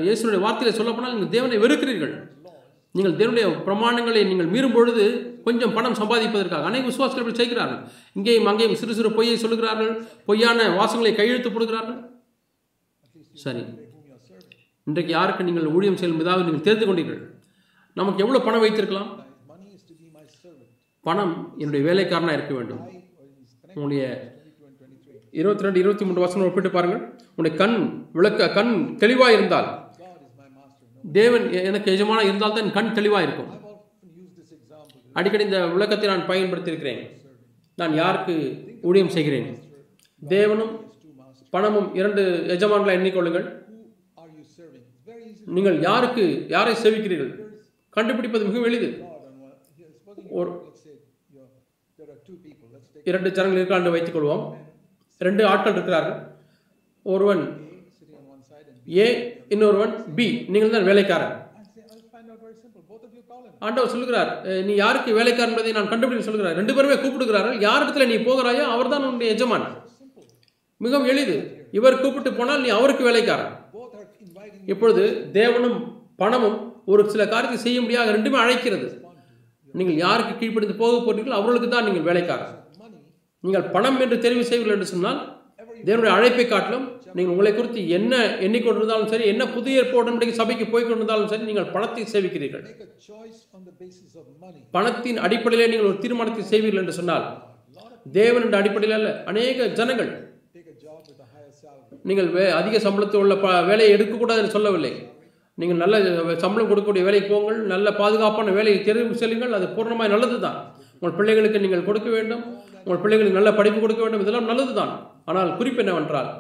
இயேசுடைய 0.05 0.39
இயேசுனுடைய 0.45 0.73
சொல்லப்போனால் 0.79 1.15
நீங்கள் 1.15 1.35
தேவனை 1.35 1.59
வெறுக்கிறீர்கள். 1.65 2.15
நீங்கள் 2.97 3.17
தேவனுடைய 3.19 3.47
பிரமாணங்களை 3.67 4.23
நீங்கள் 4.31 4.49
மீறும் 4.55 4.77
பொழுது 4.77 5.05
கொஞ்சம் 5.47 5.75
பணம் 5.77 5.99
சம்பாதிப்பதற்காக 6.01 6.69
அநேக 6.71 6.85
விசுவாசங்கள் 6.91 7.23
இப்படி 7.25 7.41
செய்கிறார்கள். 7.41 7.83
இங்கேயும் 8.19 8.49
அங்கேயும் 8.51 8.79
சிறு 8.81 8.97
சிறு 8.99 9.11
பொய்யை 9.19 9.37
சொல்லுகிறார்கள். 9.45 9.93
பொய்யான 10.29 10.69
வாசங்களை 10.79 11.13
கையெழுத்து 11.19 11.51
போடுகிறார்கள். 11.55 11.99
சரி. 13.45 13.63
இன்றைக்கு 14.89 15.13
யாருக்கு 15.19 15.47
நீங்கள் 15.49 15.73
ஊழியம் 15.77 15.99
செய்யும் 16.01 16.23
ஏதாவது 16.25 16.47
நீங்கள் 16.49 16.67
தெரிந்து 16.69 16.87
கொண்டீர்கள்? 16.89 17.21
நமக்கு 18.01 18.23
எவ்வளோ 18.25 18.43
பணம் 18.47 18.65
வைத்திருக்கலாம்? 18.65 19.11
பணம் 21.09 21.35
என்னுடைய 21.63 21.83
வேலைக்காரனாக 21.89 22.37
இருக்க 22.39 22.53
வேண்டும். 22.59 22.83
உங்களுடைய 23.75 24.03
இருபத்தி 25.39 25.65
ரெண்டு 25.65 25.81
இருபத்தி 25.83 26.05
மூன்று 26.07 26.23
வசனம் 26.25 26.47
ஒப்பிட்டு 26.47 26.71
பாருங்கள். 26.77 27.03
உன்னுடைய 27.35 27.55
கண் 27.63 27.77
விளக்க 28.19 28.49
கண் 28.59 28.73
தெளிவாக 29.03 29.37
இருந்தால் 29.37 29.69
தேவன் 31.05 31.45
எனக்கு 31.69 31.89
எஜமான 31.95 32.21
இருந்தால் 32.29 32.57
தான் 32.57 32.73
கண் 32.79 32.93
தெளிவாக 32.99 33.27
இருக்கும். 33.27 33.51
அடிக்கடி 35.19 35.45
இந்த 35.49 35.61
விளக்கத்தை 35.75 36.09
நான் 36.13 36.29
பயன்படுத்தியிருக்கிறேன். 36.31 37.01
நான் 37.81 37.95
யாருக்கு 38.01 38.35
ஊழியம் 38.89 39.15
செய்கிறேன்? 39.17 39.49
தேவனும் 40.35 40.73
பணமும் 41.55 41.89
இரண்டு 42.01 42.23
எஜமான்களை 42.57 42.93
எண்ணிக்கொள்ளுங்கள். 42.99 43.47
நீங்கள் 45.57 45.79
யாருக்கு 45.89 46.25
யாரை 46.55 46.75
சேவிக்கிறீர்கள்? 46.83 47.33
கண்டுபிடிப்பது 47.97 48.45
மிகவும் 48.49 48.69
எளிது. 48.71 48.91
இரண்டு 53.11 53.29
ஜனங்கள் 53.37 53.61
இருக்காண்டு 53.61 53.85
என்று 53.85 53.95
வைத்துக் 53.95 54.17
கொள்வோம் 54.17 54.45
ரெண்டு 55.27 55.43
ஆட்கள் 55.53 55.77
இருக்கிறார்கள். 55.77 56.19
ஒருவன் 57.07 57.43
ஏ 58.89 59.07
இன்னொருவன் 59.55 59.95
பி 60.17 60.27
நீங்கள் 60.53 60.75
தான் 60.75 60.89
வேலைக்காரன் 60.91 61.37
ஆண்டவர் 63.67 63.93
சொல்லுகிறார் 63.93 64.31
நீ 64.67 64.73
யாருக்கு 64.83 65.11
வேலைக்காரன் 65.19 65.53
என்பதை 65.53 65.73
நான் 65.77 65.91
கண்டுபிடிக்க 65.91 66.25
சொல்கிறார் 66.29 66.59
ரெண்டு 66.61 66.75
பேருமே 66.77 66.97
கூப்பிடுகிறார்கள் 67.03 67.57
யார் 67.67 67.83
இடத்துல 67.85 68.07
நீ 68.11 68.17
போகிறாயோ 68.29 68.65
அவர்தான் 68.75 69.05
உன்னுடைய 69.09 69.35
எஜமான். 69.35 69.67
மிகவும் 70.85 71.09
எளிது. 71.13 71.37
இவர் 71.79 72.01
கூப்பிட்டு 72.03 72.31
போனால் 72.39 72.63
நீ 72.65 72.69
அவருக்கு 72.79 73.03
வேலைக்காரன். 73.09 73.53
இப்பொழுது 74.73 75.05
தேவனும் 75.39 75.79
பணமும் 76.23 76.59
ஒரு 76.93 77.03
சில 77.13 77.23
காரியத்தை 77.33 77.59
செய்ய 77.67 77.79
முடியாத 77.85 78.15
ரெண்டுமே 78.17 78.39
அழைக்கிறது. 78.45 78.89
நீங்கள் 79.79 80.01
யாருக்கு 80.05 80.35
கீழ்ப்படிந்து 80.41 80.81
போக 80.83 80.95
போறீர்களோ 81.07 81.39
அவர்களுக்கு 81.41 81.71
தான் 81.75 81.87
நீங்கள் 81.89 82.09
வேலைக்காரன் 82.11 82.55
நீங்கள் 83.45 83.69
பணம் 83.75 84.01
என்று 84.05 84.17
தெரிவு 84.25 84.43
செய்வீர்கள் 84.49 84.77
என்று 84.77 84.93
சொன்னால் 84.95 85.21
தேவனுடைய 85.87 86.13
அழைப்பை 86.15 86.45
காட்டிலும் 86.47 86.87
நீங்கள் 87.17 87.33
உங்களை 87.35 87.53
குறித்து 87.53 87.81
என்ன 87.99 88.15
எண்ணிக்கொண்டிருந்தாலும் 88.47 89.11
சரி 89.13 89.25
என்ன 89.33 89.43
புதிய 89.55 89.83
ஏற்பாடு 89.83 90.33
சபைக்கு 90.41 90.65
போய் 90.73 90.87
கொண்டிருந்தாலும் 90.89 91.31
சரி 91.33 91.47
நீங்கள் 91.51 91.71
பணத்தை 91.75 92.05
சேவிக்கிறீர்கள். 92.15 92.65
பணத்தின் 94.77 95.21
அடிப்படையிலே 95.27 95.69
நீங்கள் 95.73 95.91
ஒரு 95.91 95.99
தீர்மானத்தை 96.05 96.45
செய்வீர்கள் 96.53 96.83
என்று 96.83 96.99
சொன்னால் 96.99 97.27
தேவன் 98.19 98.45
என்ற 98.47 98.59
அடிப்படையில் 98.63 98.97
அல்ல 98.99 99.09
அநேக 99.31 99.67
ஜனங்கள். 99.79 100.11
நீங்கள் 102.09 102.29
வே 102.37 102.45
அதிக 102.59 102.77
சம்பளத்தில் 102.85 103.23
உள்ள 103.23 103.35
ப 103.43 103.49
வேலையை 103.71 103.91
எடுக்கக்கூடாது 103.97 104.41
என்று 104.43 104.57
சொல்லவில்லை. 104.57 104.93
நீங்கள் 105.59 105.81
நல்ல 105.83 105.97
சம்பளம் 106.45 106.71
கொடுக்கக்கூடிய 106.71 107.05
வேலைக்கு 107.09 107.29
போங்கள் 107.33 107.59
நல்ல 107.75 107.89
பாதுகாப்பான 108.01 108.53
வேலையை 108.59 108.79
தெரிவு 108.89 109.21
செல்லுங்கள் 109.23 109.57
அது 109.59 109.67
பூர்ணமாக 109.77 110.13
நல்லது 110.15 110.39
தான் 110.47 110.59
உங்கள் 111.01 111.17
பிள்ளைகளுக்கு 111.19 111.65
நீங்கள் 111.65 111.89
கொடுக்க 111.89 112.09
வேண்டும். 112.17 112.45
உங்கள் 112.85 113.03
பிள்ளைகளுக்கு 113.03 113.39
நல்ல 113.39 113.51
படிப்பு 113.59 113.81
கொடுக்க 113.85 114.03
வேண்டும். 114.05 114.25
இதெல்லாம் 114.25 114.51
நல்லது 114.51 114.73
தான் 114.81 114.93
ஆனால் 115.31 115.51
குறிப்பு 115.61 115.83
என்னவென்றால் 115.85 116.31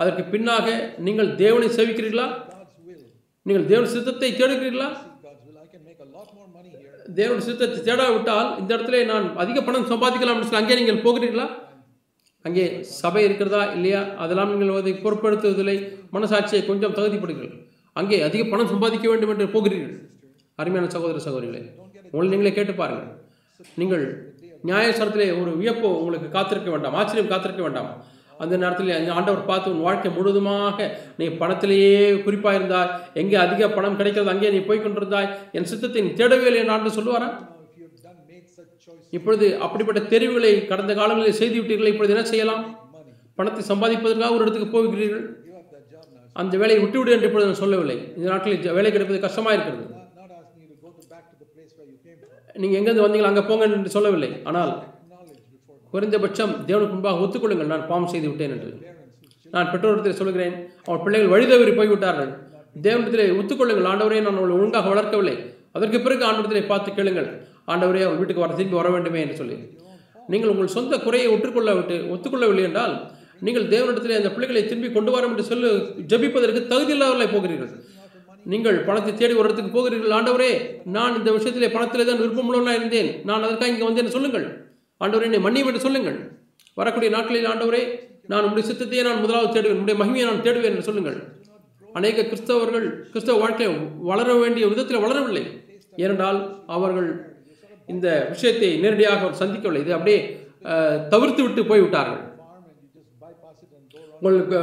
அதற்கு 0.00 0.22
பின்னாக 0.34 0.66
நீங்கள் 1.06 1.30
தேவனை 1.42 1.68
சேவிக்கிறீர்களா? 1.78 2.26
நீங்கள் 3.46 3.66
தேவன் 3.72 3.92
சித்தத்தை 3.94 4.30
தேடுகிறீர்களா? 4.40 4.88
தேவன் 7.18 7.44
சித்தத்தை 7.46 7.78
தேடாவிட்டால் 7.88 8.48
இந்த 8.60 8.70
இடத்துல 8.76 8.98
நான் 9.10 9.26
அதிக 9.42 9.58
பணம் 9.68 9.88
சம்பாதிக்கலாம் 9.92 10.40
சொல்லி 10.42 10.60
அங்கே 10.60 10.78
நீங்கள் 10.80 11.02
போகிறீர்களா? 11.06 11.46
அங்கே 12.46 12.64
சபை 13.00 13.22
இருக்கிறதா 13.28 13.62
இல்லையா? 13.76 14.00
அதெல்லாம் 14.24 14.52
நீங்கள் 14.52 14.80
அதை 14.82 14.92
பொருட்படுத்துவதில்லை. 15.04 15.76
மனசாட்சியை 16.16 16.62
கொஞ்சம் 16.68 16.94
தகுதிப்படுங்கள். 16.98 17.52
அங்கே 18.00 18.18
அதிக 18.28 18.42
பணம் 18.52 18.70
சம்பாதிக்க 18.72 19.06
வேண்டும் 19.12 19.32
என்று 19.34 19.46
போகிறீர்கள். 19.54 19.96
அருமையான 20.62 20.90
சகோதர 20.94 21.20
சகோதரிகளே 21.26 21.62
உங்களை 22.12 22.28
நீங்களே 22.32 22.52
கேட்டு 22.58 22.74
பாருங்கள். 22.82 23.10
நீங்கள் 23.80 24.04
நியாயசரத்திலே 24.68 25.26
ஒரு 25.40 25.50
வியப்போ 25.60 25.88
உங்களுக்கு 26.00 26.28
காத்திருக்க 26.36 26.70
வேண்டாம் 26.74 26.96
ஆச்சரியம் 27.00 27.30
காத்திருக்க 27.32 27.62
வேண்டாம். 27.66 27.90
அந்த 28.42 28.54
நேரத்தில் 28.62 28.90
அந்த 28.98 29.10
ஆண்டவர் 29.18 29.48
பார்த்து 29.48 29.72
உன் 29.72 29.86
வாழ்க்கை 29.86 30.10
முழுவதுமாக 30.16 30.86
நீ 31.20 31.26
பணத்திலேயே 31.40 31.96
குறிப்பாக 32.26 32.58
இருந்தாய் 32.58 32.92
எங்கே 33.20 33.36
அதிக 33.44 33.68
பணம் 33.76 33.98
கிடைக்கிறது 33.98 34.32
அங்கே 34.34 34.52
நீ 34.54 34.60
போய் 34.68 34.82
கொண்டிருந்தாய் 34.84 35.28
என் 35.58 35.68
சித்தத்தை 35.70 36.02
நீ 36.06 36.12
தேடவே 36.20 36.46
இல்லை 36.50 36.60
என்று 36.62 36.74
ஆண்டு 36.76 36.96
சொல்லுவாரா? 36.98 37.28
இப்பொழுது 39.16 39.46
அப்படிப்பட்ட 39.66 40.00
தெரிவுகளை 40.14 40.52
கடந்த 40.72 40.92
காலங்களில் 41.00 41.38
செய்து 41.40 41.56
விட்டீர்கள் 41.58 41.92
இப்பொழுது 41.92 42.14
என்ன 42.16 42.24
செய்யலாம்? 42.32 42.64
பணத்தை 43.38 43.62
சம்பாதிப்பதற்காக 43.70 44.34
ஒரு 44.36 44.44
இடத்துக்கு 44.44 44.70
போகிறீர்கள். 44.76 45.24
அந்த 46.40 46.54
வேலையை 46.62 46.80
விட்டுவிடு 46.82 47.14
என்று 47.14 47.28
இப்பொழுது 47.28 47.50
நான் 47.50 47.62
சொல்லவில்லை. 47.64 47.98
இந்த 48.16 48.26
நாட்டில் 48.32 48.76
வேலை 48.78 48.90
கிடைப்பது 48.92 49.24
கஷ்டமாக 49.26 49.56
இருக்கிறது 49.56 49.86
நீங்கள் 52.62 52.78
எங்கேருந்து 52.78 53.04
வந்தீங்களோ 53.06 53.30
அங்கே 53.30 53.44
போங்க 53.48 53.64
என்று 53.78 53.92
சொல்லவில்லை. 53.96 54.30
ஆனால் 54.50 54.72
குறைந்தபட்சம் 55.92 56.52
தேவனுக்கு 56.68 56.94
முன்பாக 56.96 57.22
ஒத்துக்கொள்ளுங்கள். 57.24 57.70
நான் 57.72 57.86
பாவம் 57.90 58.10
செய்து 58.12 58.26
விட்டேன் 58.30 58.54
என்று. 58.56 58.70
நான் 59.54 59.70
பெற்றோரிடத்தில் 59.72 60.18
சொல்கிறேன் 60.20 60.54
அவன் 60.86 61.02
பிள்ளைகள் 61.04 61.32
வழிதவறி 61.34 61.72
போய்விட்டார்கள். 61.78 62.30
தேவனிடத்திலே 62.86 63.24
ஒத்துக்கொள்ளுங்கள். 63.38 63.88
ஆண்டவரே 63.92 64.18
நான் 64.26 64.38
அவளை 64.40 64.54
ஒழுங்காக 64.58 64.88
வளர்க்கவில்லை. 64.92 65.36
அதற்கு 65.76 65.98
பிறகு 66.04 66.22
ஆண்டவரத்திலே 66.28 66.62
பார்த்து 66.72 66.90
கேளுங்கள். 66.98 67.28
ஆண்டவரே 67.72 68.02
அவன் 68.06 68.20
வீட்டுக்கு 68.20 68.44
வர 68.44 68.54
திரும்பி 68.58 68.78
வர 68.80 68.88
வேண்டுமே 68.96 69.20
என்று 69.24 69.38
சொல்லி. 69.40 69.56
நீங்கள் 70.32 70.52
உங்கள் 70.52 70.74
சொந்த 70.76 70.94
குறையை 71.06 71.28
ஒற்றுக்கொள்ள 71.34 71.70
விட்டு 71.78 71.96
ஒத்துக்கொள்ளவில்லை 72.14 72.64
என்றால் 72.68 72.94
நீங்கள் 73.46 73.66
தேவனிடத்திலே 73.74 74.18
அந்த 74.20 74.30
பிள்ளைகளை 74.34 74.62
திரும்பி 74.70 74.88
கொண்டு 74.96 75.10
வரும் 75.14 75.32
என்று 75.32 75.44
சொல்லி 75.50 75.68
ஜெபிப்பதற்கு 76.10 76.60
தகுதி 76.72 76.92
இல்லாதவர்களை 76.96 77.28
போகிறீர்கள். 77.34 77.70
நீங்கள் 78.52 78.78
பணத்தை 78.88 79.12
தேடி 79.14 79.34
ஒரு 79.38 79.46
இடத்துக்கு 79.48 79.72
போகிறீர்கள். 79.76 80.14
ஆண்டவரே 80.18 80.50
நான் 80.96 81.16
இந்த 81.18 81.30
விஷயத்திலே 81.36 81.68
பணத்திலே 81.76 82.04
தான் 82.10 82.20
விருப்பமுள்ளவனாக 82.22 82.78
இருந்தேன். 82.80 83.10
நான் 83.28 83.44
அதற்காக 83.46 83.70
இங்கே 83.72 83.86
வந்தேன் 83.88 84.14
சொல்லுங்கள். 84.16 84.46
ஆண்டவரே 85.00 85.26
என்னை 85.28 85.40
மன்னியும் 85.46 85.68
என்று 85.70 85.84
சொல்லுங்கள். 85.86 86.18
வரக்கூடிய 86.80 87.10
நாட்களில் 87.16 87.50
ஆண்டவரே 87.52 87.82
நான் 88.30 88.44
உங்களுடைய 88.46 88.66
சித்தத்தையே 88.70 89.02
நான் 89.08 89.22
முதலாவது 89.24 89.54
தேடுவேன். 89.56 89.76
உங்களுடைய 89.76 89.98
மகிமையை 90.02 90.26
நான் 90.30 90.44
தேடுவேன் 90.46 90.72
என்று 90.74 90.88
சொல்லுங்கள். 90.88 91.18
அநேக 91.98 92.24
கிறிஸ்தவர்கள் 92.30 92.86
கிறிஸ்தவ 93.12 93.38
வாழ்க்கையை 93.42 93.70
வளர 94.10 94.34
வேண்டிய 94.42 94.64
விதத்தில் 94.72 95.04
வளரவில்லை. 95.04 95.44
ஏனென்றால் 96.02 96.38
அவர்கள் 96.76 97.08
இந்த 97.88 98.08
விஷயத்தை 98.32 98.68
நேரடியாக 98.82 99.22
அவர் 99.24 99.40
சந்திக்கவில்லை. 99.42 99.82
இது 99.84 99.96
அப்படியே 99.96 100.18
தவிர்த்து 101.12 101.42
விட்டு 101.44 101.62
போய்விட்டார்கள். 101.70 102.22
உங்களுக்கு 104.20 104.58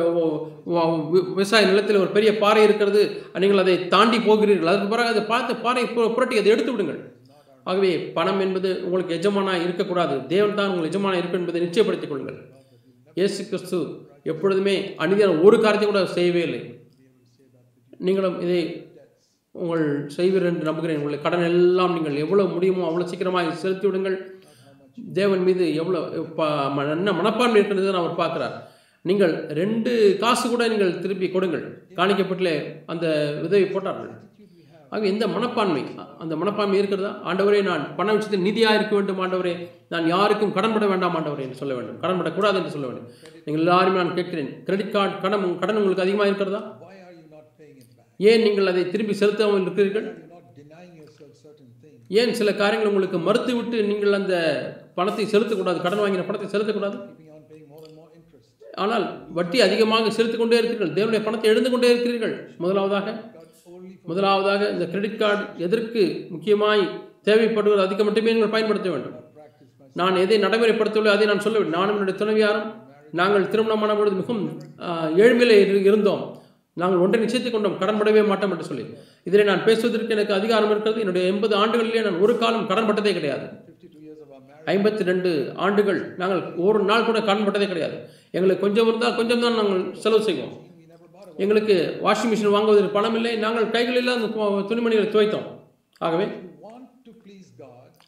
விவசாய 1.11 1.65
நிலத்தில் 1.65 1.95
ஒரு 1.95 2.07
பெரிய 2.07 2.37
பாறை 2.37 2.63
இருக்கிறது 2.63 3.21
நீங்கள் 3.39 3.57
அதை 3.57 3.87
தாண்டி 3.87 4.19
போகிறீர்கள். 4.19 4.67
அதுக்கு 4.67 4.87
பிறகு 4.87 5.09
அதை 5.09 5.21
பார்த்து 5.21 5.55
பாறை 5.55 5.85
புரட்டி 5.85 6.37
அதை 6.37 6.51
எடுத்து 6.51 6.71
விடுங்கள். 6.71 7.15
ஆகவே 7.63 7.99
பணம் 7.99 8.39
என்பது 8.39 8.81
உங்களுக்கு 8.83 9.15
எஜமானாக 9.15 9.61
இருக்கக்கூடாது. 9.61 10.25
தேவன் 10.25 10.55
தான் 10.55 10.69
உங்கள் 10.69 10.89
எஜமானாக 10.89 11.17
இருக்கும் 11.17 11.39
என்பதை 11.39 11.61
நிச்சயப்படுத்திக் 11.61 12.07
கொள்ளுங்கள். 12.07 12.39
இயேசு 13.13 13.45
கிறிஸ்து 13.45 13.87
எப்பொழுதுமே 14.23 14.95
அநீதியான 14.97 15.43
ஒரு 15.43 15.59
காரியத்தை 15.59 15.91
கூட 15.91 16.05
செய்யவே 16.05 16.41
இல்லை. 16.41 16.79
நீங்களும் 17.97 18.41
இதை 18.41 18.91
உங்கள் 19.51 20.09
செய்வீர்கள் 20.17 20.51
என்று 20.51 20.63
நம்புகிறேன். 20.63 20.97
உங்களை 20.97 21.21
கடன் 21.21 21.43
எல்லாம் 21.43 21.93
நீங்கள் 21.93 22.15
எவ்வளோ 22.15 22.43
முடியுமோ 22.43 22.89
அவ்வளோ 22.89 23.03
சீக்கிரமாக 23.03 23.55
செலுத்தி 23.55 23.87
விடுங்கள். 23.87 24.41
தேவன் 25.13 25.43
மீது 25.43 25.75
எவ்வளோ 25.75 25.99
ம- 26.37 26.91
என்ன 26.91 27.13
மனப்பான்மை 27.13 27.61
இருக்கிறது 27.61 27.97
அவர் 27.97 28.17
பார்க்குறார். 28.17 28.75
நீங்கள் 29.09 29.33
ரெண்டு 29.59 29.91
காசு 30.23 30.45
கூட 30.53 30.63
நீங்கள் 30.71 30.93
திருப்பி 31.03 31.27
கொடுங்கள். 31.35 31.65
காணிக்கப்பட்டிலே 31.99 32.55
அந்த 32.93 33.05
உதவி 33.47 33.67
போட்டார்கள். 33.73 34.13
ஆக 34.95 35.05
இந்த 35.11 35.25
மனப்பான்மை 35.35 35.81
அந்த 36.23 36.33
மனப்பான்மை 36.41 36.77
இருக்கிறதா? 36.81 37.09
ஆண்டவரே 37.29 37.59
நான் 37.69 37.83
பண 37.97 38.07
விஷயத்தில் 38.17 38.45
நிதியாக 38.47 38.77
இருக்க 38.77 38.93
வேண்டும் 38.97 39.19
ஆண்டவரே. 39.23 39.53
நான் 39.93 40.05
யாருக்கும் 40.13 40.53
கடன்பட 40.57 40.85
வேண்டாம் 40.91 41.15
ஆண்டவரே 41.19 41.45
என்று 41.47 41.59
சொல்ல 41.61 41.73
வேண்டும். 41.77 41.97
கடன்படக்கூடாது 42.03 42.59
என்று 42.59 42.73
சொல்ல 42.75 42.87
வேண்டும். 42.89 43.09
நீங்கள் 43.45 43.63
எல்லாருமே 43.63 43.99
நான் 44.01 44.15
கேட்கிறேன். 44.19 44.51
கிரெடிட் 44.67 44.93
கார்டு 44.95 45.15
கடன் 45.25 45.59
கடன் 45.63 45.79
உங்களுக்கு 45.81 46.05
அதிகமாக 46.05 46.29
இருக்கிறதா? 46.31 46.61
ஏன் 48.29 48.45
நீங்கள் 48.47 48.71
அதை 48.71 48.83
திரும்பி 48.93 49.15
செலுத்தாமல் 49.21 49.65
இருக்கிறீர்கள்? 49.65 50.07
ஏன் 52.19 52.35
சில 52.39 52.49
காரியங்கள் 52.61 52.91
உங்களுக்கு 52.91 53.19
மறுத்து 53.27 53.53
விட்டு 53.55 53.77
நீங்கள் 53.91 54.17
அந்த 54.19 54.35
பணத்தை 54.97 55.25
செலுத்தக்கூடாது? 55.33 55.79
கடன் 55.85 56.03
வாங்கின 56.03 56.27
பணத்தை 56.29 56.49
செலுத்தக்கூடாது? 56.53 56.97
ஆனால் 58.77 59.31
வட்டி 59.33 59.61
அதிகமாக 59.61 60.09
செலுத்திக் 60.09 60.39
கொண்டே 60.39 60.57
இருக்கிறீர்கள். 60.57 61.03
தேவனுடைய 61.03 61.23
பணத்தை 61.23 61.49
எழுந்து 61.49 61.71
கொண்டே 61.71 61.89
இருக்கிறீர்கள். 61.89 62.51
முதலாவதாக 62.57 63.23
முதலாவதாக 64.03 64.69
இந்த 64.69 64.85
கிரெடிட் 64.85 65.17
கார்டு 65.17 65.63
எதற்கு 65.63 66.25
முக்கியமாய் 66.29 67.09
தேவைப்படுவது 67.23 67.75
அதிகம் 67.75 68.05
மட்டுமே 68.05 68.31
நீங்கள் 68.31 68.49
பயன்படுத்த 68.49 68.89
வேண்டும். 68.89 69.13
நான் 69.93 70.15
எதை 70.15 70.39
நடைமுறைப்படுத்தவில்லை 70.39 71.07
அதை 71.07 71.25
நான் 71.25 71.39
சொல்ல 71.39 71.59
நானும் 71.59 71.97
என்னுடைய 71.97 72.25
துணைவியாரும் 72.25 72.73
நாங்கள் 73.11 73.47
திருமணமான 73.47 73.95
பொழுது 73.95 74.15
மிகவும் 74.15 74.61
ஏழ்மையில் 75.15 75.69
இரு- 75.69 75.85
இருந்தோம். 75.85 76.41
நாங்கள் 76.73 76.99
ஒன்றை 76.99 77.23
நிச்சயத்தை 77.23 77.51
கொண்டோம். 77.51 77.77
கடன்படவே 77.79 78.27
மாட்டோம் 78.27 78.51
என்று 78.51 78.63
சொல்லி. 78.63 78.85
இதில் 79.23 79.43
நான் 79.43 79.63
பேசுவதற்கு 79.63 80.09
எனக்கு 80.09 80.33
அதிகாரம் 80.33 80.69
இருக்கிறது. 80.69 80.99
என்னுடைய 80.99 81.27
எண்பது 81.27 81.55
ஆண்டுகளிலே 81.55 82.03
நான் 82.03 82.19
ஒரு 82.19 82.37
காலம் 82.37 82.69
கடன்பட்டதே 82.69 83.13
கிடையாது. 83.13 83.65
ஐம்பத்தி 84.65 85.03
ரெண்டு 85.03 85.51
ஆண்டுகள் 85.55 86.13
நாங்கள் 86.17 86.53
ஒரு 86.53 86.83
நாள் 86.83 87.05
கூட 87.05 87.19
கடன்பட்டதே 87.19 87.67
கிடையாது. 87.67 88.09
எங்களுக்கு 88.31 88.65
கொஞ்சம் 88.65 88.87
இருந்தால் 88.87 89.15
கொஞ்சம் 89.15 89.39
தான் 89.39 89.53
நாங்கள் 89.53 89.95
செலவு 89.95 90.23
செய்வோம். 90.23 90.65
எங்களுக்கு 91.37 91.99
வாஷிங் 92.03 92.31
மிஷின் 92.33 92.49
வாங்குவதற்கு 92.49 92.93
பணம் 92.93 93.15
இல்லை. 93.15 93.35
நாங்கள் 93.35 93.69
கைகளில் 93.69 94.07
அந்த 94.07 94.25
துணிமணிகளை 94.69 95.09
துவைத்தோம். 95.09 95.59
ஆகவே 95.97 96.27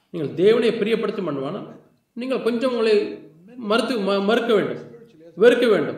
நீங்கள் 0.09 0.35
தேவனை 0.35 0.69
பிரியப்படுத்த 0.69 1.19
பண்ணுவானா 1.21 1.75
நீங்கள் 2.13 2.43
கொஞ்சம் 2.43 2.71
உங்களை 2.71 3.19
மறுத்து 3.55 3.97
ம- 3.97 4.23
மறுக்க 4.23 4.53
வேண்டும். 4.53 4.77
வெறுக்க 5.37 5.69
வேண்டும். 5.69 5.95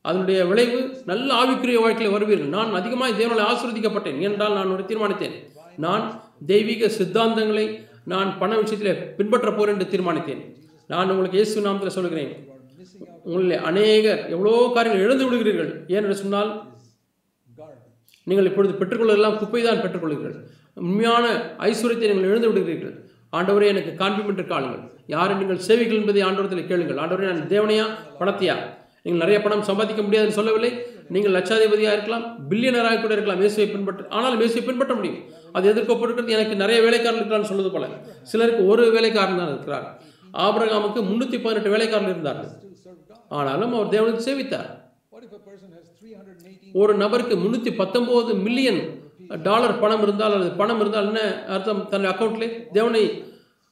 அதனுடைய 0.00 0.44
விளைவு 0.44 1.02
நல்ல 1.06 1.34
ஆவிக்குரிய 1.34 1.80
வாழ்க்கையில் 1.80 2.16
வருவீர்கள். 2.16 2.48
நான் 2.48 2.74
அதிகமாக 2.74 3.24
தேவனால 3.24 3.44
ஆசீர்வதிக்கப்பட்டேன் 3.44 4.20
என்றால் 4.20 4.52
நான் 4.52 4.70
ஒரு 4.70 4.82
தீர்மானித்தேன். 4.82 5.50
நான் 5.76 6.22
தெய்வீக 6.46 6.88
சித்தாந்தங்களை 6.88 7.86
நான் 8.04 8.38
பண 8.38 8.58
விஷயத்தில் 8.58 9.14
பின்பற்றப் 9.16 9.56
போறேன் 9.56 9.80
என்று 9.80 9.98
தீர்மானித்தேன். 9.98 10.56
நான் 10.88 11.10
உங்களுக்கு 11.10 11.42
இயேசு 11.42 11.60
நாமத்தில் 11.60 11.86
சொல்கிறேன் 11.86 12.49
உங்களில் 13.26 13.62
அநேகர் 13.68 14.20
எவ்வளோ 14.34 14.52
காரியங்கள் 14.76 15.04
இழந்து 15.06 15.24
விடுகிறீர்கள். 15.26 15.70
ஏனென்று 15.94 16.16
சொன்னால் 16.22 16.50
நீங்கள் 18.28 18.48
இப்பொழுது 18.50 18.72
பெற்றுக்கொள்ளலாம் 18.80 19.38
குப்பை 19.42 19.62
தான் 19.66 19.82
பெற்றுக்கொள்கிறீர்கள். 19.84 20.36
உண்மையான 20.86 21.26
ஐஸ்வர்யத்தை 21.68 22.08
நீங்கள் 22.10 22.30
இழந்து 22.30 22.50
விடுகிறீர்கள். 22.50 22.94
ஆண்டவரே 23.38 23.66
எனக்கு 23.72 23.92
காண்பிம் 24.02 24.52
காணுங்கள் 24.52 24.84
யாரை 25.14 25.34
நீங்கள் 25.40 25.64
சேவைகள் 25.66 26.00
என்பதை 26.00 26.22
ஆண்டவரத்தில் 26.28 26.70
கேளுங்கள். 26.70 27.00
ஆண்டவரே 27.02 27.28
நான் 27.30 27.50
தேவனையா 27.54 27.84
பணத்தையா? 28.20 28.56
நீங்கள் 29.04 29.22
நிறைய 29.24 29.38
பணம் 29.44 29.68
சம்பாதிக்க 29.68 30.00
முடியாதுன்னு 30.06 30.38
சொல்லவில்லை. 30.38 30.70
நீங்கள் 31.14 31.34
லட்சாதிபதியாக 31.36 31.96
இருக்கலாம் 31.96 32.24
பில்லியனராக 32.50 33.00
கூட 33.04 33.12
இருக்கலாம். 33.16 33.40
இயேசுவை 33.42 33.66
பின்பற்ற 33.74 34.08
ஆனால் 34.16 34.36
இயேசுவை 34.42 34.64
பின்பற்ற 34.68 34.94
முடியும். 34.98 35.20
அது 35.56 35.70
எதிர்க்கப்பட்டிருக்கிறது 35.72 36.36
எனக்கு 36.38 36.56
நிறைய 36.62 36.78
வேலைக்காரர்கள் 36.86 37.22
இருக்கிறான்னு 37.22 37.50
சொல்வது 37.52 37.70
போல. 37.74 37.86
சிலருக்கு 38.32 38.64
ஒரு 38.72 38.84
வேலைக்காரன் 38.96 39.40
தான் 39.42 39.52
இருக்கிறார். 39.54 39.86
ஆபரகாமுக்கு 40.46 41.00
முன்னூற்றி 41.10 41.38
பதினெட்டு 41.44 41.72
வேலைக்காரர்கள் 41.74 42.14
இருந்தார்கள். 42.16 42.52
ஆனாலும் 43.30 43.74
அவர் 43.74 43.92
தேவனுக்கு 43.94 44.26
சேவித்தார். 44.28 44.68
What 45.12 45.22
if 45.26 45.32
a 45.36 45.42
person 45.48 45.68
has 45.76 45.86
318 46.02 46.72
ஒரு 46.72 46.94
நபருக்கு 46.94 47.36
முன்னூற்றி 47.36 47.72
பத்தொம்போது 47.80 48.42
மில்லியன் 48.42 48.80
டாலர் 49.42 49.78
பணம் 49.78 50.02
இருந்தால் 50.02 50.32
அல்லது 50.32 50.52
பணம் 50.52 50.80
இருந்தால் 50.80 51.06
என்ன 51.06 51.44
அர்த்தம்? 51.46 51.88
தன் 51.88 52.04
அக்கௌண்ட்லே 52.04 52.70
தேவனை 52.72 53.02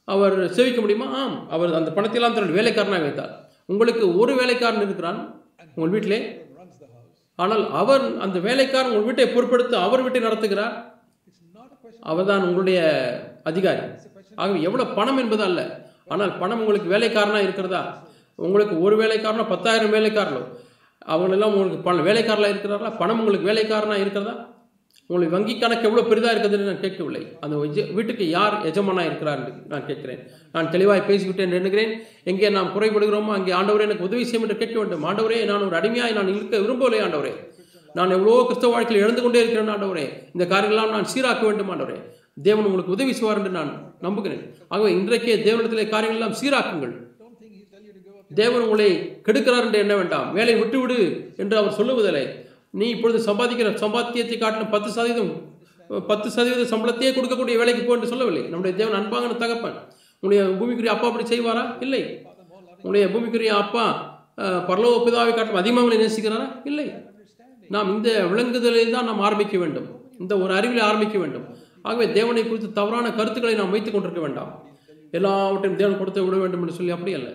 அவர் 0.04 0.50
சேவிக்க 0.50 0.80
முடியுமா? 0.80 1.06
ஆம். 1.20 1.48
அவர் 1.48 1.74
அந்த 1.74 1.90
பணத்தையெல்லாம் 1.90 2.38
தன் 2.38 2.52
வேலைக்காரனாக 2.52 3.02
வைத்தார். 3.02 3.32
உங்களுக்கு 3.66 4.18
ஒரு 4.18 4.34
வேலைக்காரன் 4.34 4.80
இருக்கிறான் 4.80 5.18
உங்கள் 5.74 5.90
வீட்டிலே? 5.90 6.20
ஆனால் 7.34 7.70
அவர் 7.70 8.18
அந்த 8.18 8.38
வேலைக்காரன் 8.38 8.92
உங்கள் 8.92 9.08
வீட்டை 9.08 9.26
பொறுப்படுத்தி 9.34 9.74
அவர் 9.86 10.02
வீட்டை 10.02 10.20
நடத்துகிறார்? 10.22 10.74
Question. 11.84 12.00
அவர்தான் 12.00 12.42
உங்களுடைய 12.42 12.78
அதிகாரி. 13.44 13.82
ஆகவே 14.34 14.62
எவ்வளவு 14.62 14.94
பணம் 14.94 15.18
என்பது 15.18 15.42
அல்ல. 15.42 15.60
ஆனால் 16.08 16.38
பணம் 16.38 16.60
உங்களுக்கு 16.60 16.88
வேலைக்காரனா 16.94 17.40
இருக்கிறதா? 17.46 17.82
உங்களுக்கு 18.46 18.74
ஒரு 18.86 18.96
வேலைக்காரனோ 19.02 19.46
பத்தாயிரம் 19.54 19.94
வேலைக்காரனோ 19.96 20.42
அவங்களெல்லாம் 21.12 21.52
உங்களுக்கு 21.54 21.86
பணம் 21.88 22.06
வேலைக்காரலா 22.08 22.48
இருக்கிறாரா 22.52 22.88
பணம் 23.00 23.20
உங்களுக்கு 23.20 23.50
வேலைக்காரனாக 23.50 24.04
இருக்கிறதா? 24.04 24.34
உங்களுக்கு 25.10 25.34
வங்கி 25.36 25.54
கணக்கு 25.60 25.86
எவ்வளோ 25.88 26.02
பெரிதாக 26.08 26.32
இருக்குதுன்னு 26.34 26.68
நான் 26.70 26.82
கேட்கவில்லை. 26.84 27.22
அந்த 27.44 27.54
வீட்டுக்கு 27.98 28.24
யார் 28.36 28.56
எஜமானா 28.70 29.02
இருக்கிறார் 29.08 29.40
என்று 29.42 29.52
நான் 29.72 29.86
கேட்கிறேன். 29.90 30.20
நான் 30.54 30.68
தெளிவாக 30.74 31.02
பேசிவிட்டேன் 31.10 31.54
நினைக்கிறேன் 31.58 31.92
எங்கே 32.30 32.50
நாம் 32.56 32.72
குறைபடுகிறோமோ 32.74 33.32
அங்கே 33.36 33.52
ஆண்டவரே 33.58 33.86
எனக்கு 33.88 34.06
உதவி 34.08 34.24
செய்யும் 34.28 34.44
என்று 34.46 34.58
கேட்க 34.62 34.76
வேண்டும். 34.80 35.04
ஆண்டவரே 35.10 35.38
நான் 35.50 35.66
ஒரு 35.68 35.78
அடிமையாக 35.80 36.16
நான் 36.18 36.32
இருக்க 36.34 36.62
விரும்பவில்லை 36.64 37.00
ஆண்டவரே. 37.06 37.32
நான் 37.98 38.14
எவ்வளோ 38.16 38.38
கிறிஸ்தவ 38.48 38.72
வாழ்க்கையில் 38.74 39.04
எழுந்து 39.04 39.22
கொண்டே 39.24 39.42
இருக்கிறேன் 39.42 39.74
ஆண்டவரே. 39.76 40.06
இந்த 40.34 40.46
காரியங்களெல்லாம் 40.52 40.94
நான் 40.96 41.10
சீராக்க 41.14 41.42
வேண்டும் 41.48 41.72
ஆண்டவரே. 41.74 41.98
தேவன் 42.48 42.66
உங்களுக்கு 42.68 42.96
உதவி 42.96 43.12
செய்வார் 43.18 43.40
என்று 43.40 43.58
நான் 43.60 43.72
நம்புகிறேன். 44.06 44.42
ஆகவே 44.72 44.90
இன்றைக்கே 44.98 45.36
தேவனத்திலே 45.48 45.86
காரியங்கள் 45.94 46.20
எல்லாம் 46.20 46.38
சீராக்குங்கள். 46.40 46.94
தேவன் 48.30 48.64
உங்களை 48.66 48.88
கெடுக்கிறார் 49.26 49.66
என்று 49.66 49.82
எண்ண 49.84 49.94
வேண்டாம். 50.00 50.28
வேலை 50.38 50.54
விட்டுவிடு 50.60 50.98
என்று 51.42 51.56
அவர் 51.60 51.76
சொல்லுவதில்லை. 51.78 52.24
நீ 52.78 52.86
இப்பொழுது 52.94 53.18
சம்பாதிக்கிற 53.28 53.68
சம்பாத்தியத்தை 53.84 54.38
காட்டிலும் 54.38 54.72
பத்து 54.74 54.90
சதவீதம் 54.96 55.32
பத்து 56.08 56.28
சதவீத 56.34 56.64
சம்பளத்தையே 56.72 57.10
கொடுக்கக்கூடிய 57.16 57.54
வேலைக்கு 57.60 57.82
போ 57.84 57.94
என்று 57.96 58.10
சொல்லவில்லை. 58.10 58.42
நம்முடைய 58.52 58.72
தேவன் 58.80 58.96
அன்பான 58.98 59.36
தகப்பன். 59.42 59.76
உங்களுடைய 60.22 60.40
பூமிக்குரிய 60.58 60.92
அப்பா 60.94 61.06
அப்படி 61.10 61.26
செய்வாரா? 61.32 61.62
இல்லை. 61.84 62.02
உங்களுடைய 62.82 63.04
பூமிக்குரிய 63.12 63.52
அப்பா 63.62 63.84
பரலோ 64.68 64.88
பரலோக 64.88 64.98
பிதாவை 65.06 65.30
காட்டும் 65.34 65.60
அதிகமாக 65.60 65.84
உங்களை 65.84 65.98
நேசிக்கிறாரா? 66.02 66.48
இல்லை. 66.70 66.86
நாம் 67.74 67.88
இந்த 67.94 68.10
விளங்குதலில் 68.32 68.94
தான் 68.96 69.08
நாம் 69.10 69.24
ஆரம்பிக்க 69.28 69.56
வேண்டும். 69.62 69.88
இந்த 70.22 70.34
ஒரு 70.44 70.52
அறிவில் 70.58 70.86
ஆரம்பிக்க 70.88 71.16
வேண்டும். 71.22 71.46
ஆகவே 71.88 72.06
தேவனை 72.18 72.42
குறித்து 72.44 72.68
தவறான 72.78 73.06
கருத்துக்களை 73.18 73.54
நாம் 73.60 73.74
வைத்துக் 73.74 73.94
கொண்டிருக்க 73.94 74.22
வேண்டாம். 74.26 74.52
எல்லாவற்றையும் 75.18 75.80
தேவன் 75.80 76.00
கொடுத்து 76.00 76.24
விட 76.26 76.38
வேண்டும் 76.42 76.62
என்று 76.64 76.76
சொல்லி 76.78 76.94
அப்படி 76.96 77.14
அல்ல. 77.18 77.30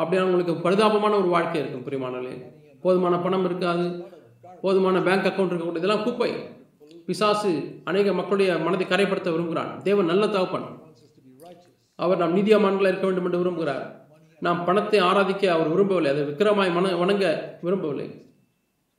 அப்படியே 0.00 0.22
உங்களுக்கு 0.26 0.54
பரிதாபமான 0.66 1.16
ஒரு 1.20 1.28
வாழ்க்கை 1.34 1.58
இருக்கும் 1.60 1.86
பிரியமானே 1.86 2.34
போதுமான 2.84 3.14
பணம் 3.24 3.46
இருக்காது. 3.48 3.86
போதுமான 4.62 5.00
பேங்க் 5.06 5.28
அக்கவுண்ட் 5.28 5.52
இருக்கக்கூடிய 5.52 5.82
இதெல்லாம் 5.82 6.04
குப்பை. 6.04 6.30
பிசாசு 7.06 7.50
அநேக 7.88 8.12
மக்களுடைய 8.18 8.50
மனதை 8.66 8.86
கரைப்படுத்த 8.86 9.28
விரும்புகிறான். 9.34 9.70
தேவன் 9.86 10.10
நல்ல 10.12 10.24
தகப்பன். 10.26 10.66
அவர் 12.04 12.20
நாம் 12.22 12.36
நீதியமான்களாக 12.36 12.92
இருக்க 12.92 13.06
வேண்டும் 13.06 13.26
என்று 13.28 13.40
விரும்புகிறார். 13.42 13.84
நாம் 14.46 14.64
பணத்தை 14.64 14.98
ஆராதிக்க 15.08 15.44
அவர் 15.54 15.72
விரும்பவில்லை. 15.74 16.10
அதை 16.12 16.22
விக்கிரமாய் 16.28 16.74
மன 16.76 16.94
வணங்க 17.02 17.24
விரும்பவில்லை. 17.62 18.08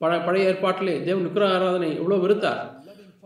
பழ 0.01 0.11
பழைய 0.25 0.49
ஏற்பாட்டிலே 0.49 0.95
தேவன் 1.07 1.25
விக்கிர 1.27 1.45
ஆராதனை 1.55 1.89
இவ்வளோ 1.99 2.17
வெறுத்தார். 2.25 2.61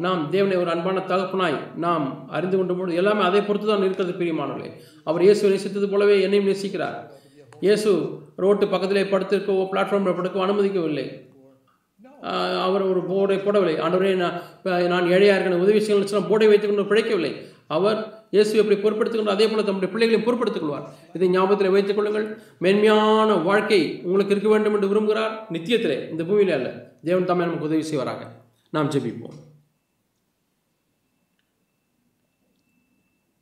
நாம் 0.06 0.22
தேவனை 0.30 0.56
ஒரு 0.58 0.70
அன்பான 0.74 1.02
தகப்பனாய் 1.12 1.58
நாம் 1.86 2.06
அறிந்து 2.30 2.58
கொண்ட 2.58 2.74
பொழுது 2.74 3.00
எல்லாமே 3.02 3.22
அதை 3.22 3.42
பொறுத்து 3.42 3.68
தான் 3.68 3.84
இருக்கிறது 3.88 4.14
பிரியமானவர்களே. 4.20 4.70
அவர் 5.04 5.26
இயேசுவை 5.26 5.50
நேசித்தது 5.54 5.90
போலவே 5.92 6.16
என்னையும் 6.22 6.48
நேசிக்கிறார். 6.52 6.98
இயேசு 7.66 7.92
ரோட்டு 8.44 8.66
பக்கத்திலே 8.74 9.04
படுத்திருக்கவோ 9.12 9.64
பிளாட்ஃபார்மில் 9.74 10.18
படுக்கவோ 10.18 10.44
அனுமதிக்கவில்லை. 10.46 11.06
அவர் 12.66 12.84
ஒரு 12.92 13.02
போர்டை 13.10 13.38
போடவில்லை. 13.46 13.76
ஆண்டவரே 13.86 14.12
நான் 14.22 14.36
நான் 14.92 15.10
ஏழையாக 15.16 15.38
இருக்கிற 15.38 15.64
உதவி 15.64 15.80
செய்யணும்னு 15.86 16.12
சொன்னால் 16.12 16.30
போர்டை 16.32 16.48
வைத்துக்கொண்டு 16.52 16.90
பிழைக்கவில்லை. 16.92 17.32
அவர் 17.76 18.00
இயேசு 18.36 18.52
எப்படி 18.62 18.76
கொண்டு 18.82 19.34
அதே 19.36 19.46
போல 19.52 19.64
தம்முடைய 19.68 19.90
பிள்ளைகளையும் 19.94 20.26
பொறுப்படுத்திக் 20.28 20.64
கொள்வார் 20.64 20.88
இதை 21.18 21.28
ஞாபகத்தில் 21.36 21.76
வைத்துக் 21.76 21.98
கொள்ளுங்கள். 21.98 22.28
மேன்மையான 22.64 23.36
வாழ்க்கை 23.50 23.82
உங்களுக்கு 24.08 24.34
இருக்க 24.36 24.50
வேண்டும் 24.54 24.76
என்று 24.78 24.92
விரும்புகிறார். 24.94 25.34
நித்தியத்திலே 25.56 25.98
இந்த 26.14 26.24
பூமியிலே 26.30 26.56
அல்ல. 26.60 26.70
தேவன் 27.10 27.30
தாமே 27.32 27.46
நமக்கு 27.48 27.70
உதவி 27.70 27.86
செய்வாராக. 27.92 28.22
நாம் 28.76 28.92
ஜெபிப்போம். 28.96 29.38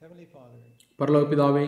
Heavenly 0.01 0.27
Father, 0.35 0.61
பரலோக 0.99 1.25
பிதாவே 1.33 1.65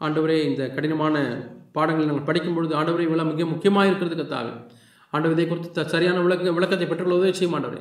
ஆண்டவரே 0.00 0.42
இந்த 0.42 0.70
கடினமான 0.70 1.16
பாடங்களை 1.72 2.08
நாங்கள் 2.08 2.24
படிக்கும் 2.24 2.54
பொழுது 2.54 2.74
ஆண்டவரே 2.80 3.04
இவ்வளோ 3.04 3.34
மிக 3.34 3.46
முக்கியமாக 3.46 3.86
இருக்கிறது 3.86 4.22
கத்தாவே 4.22 4.52
ஆண்டவர் 5.10 5.38
இதை 5.38 5.48
குறித்து 5.48 5.70
த- 5.72 5.88
சரியான 5.88 6.20
விளக்க 6.20 6.52
விளக்கத்தை 6.52 6.88
பெற்றுக்கொள்ள 6.88 7.20
உதவி 7.20 7.36
செய்யும் 7.36 7.58
ஆண்டவரே. 7.58 7.80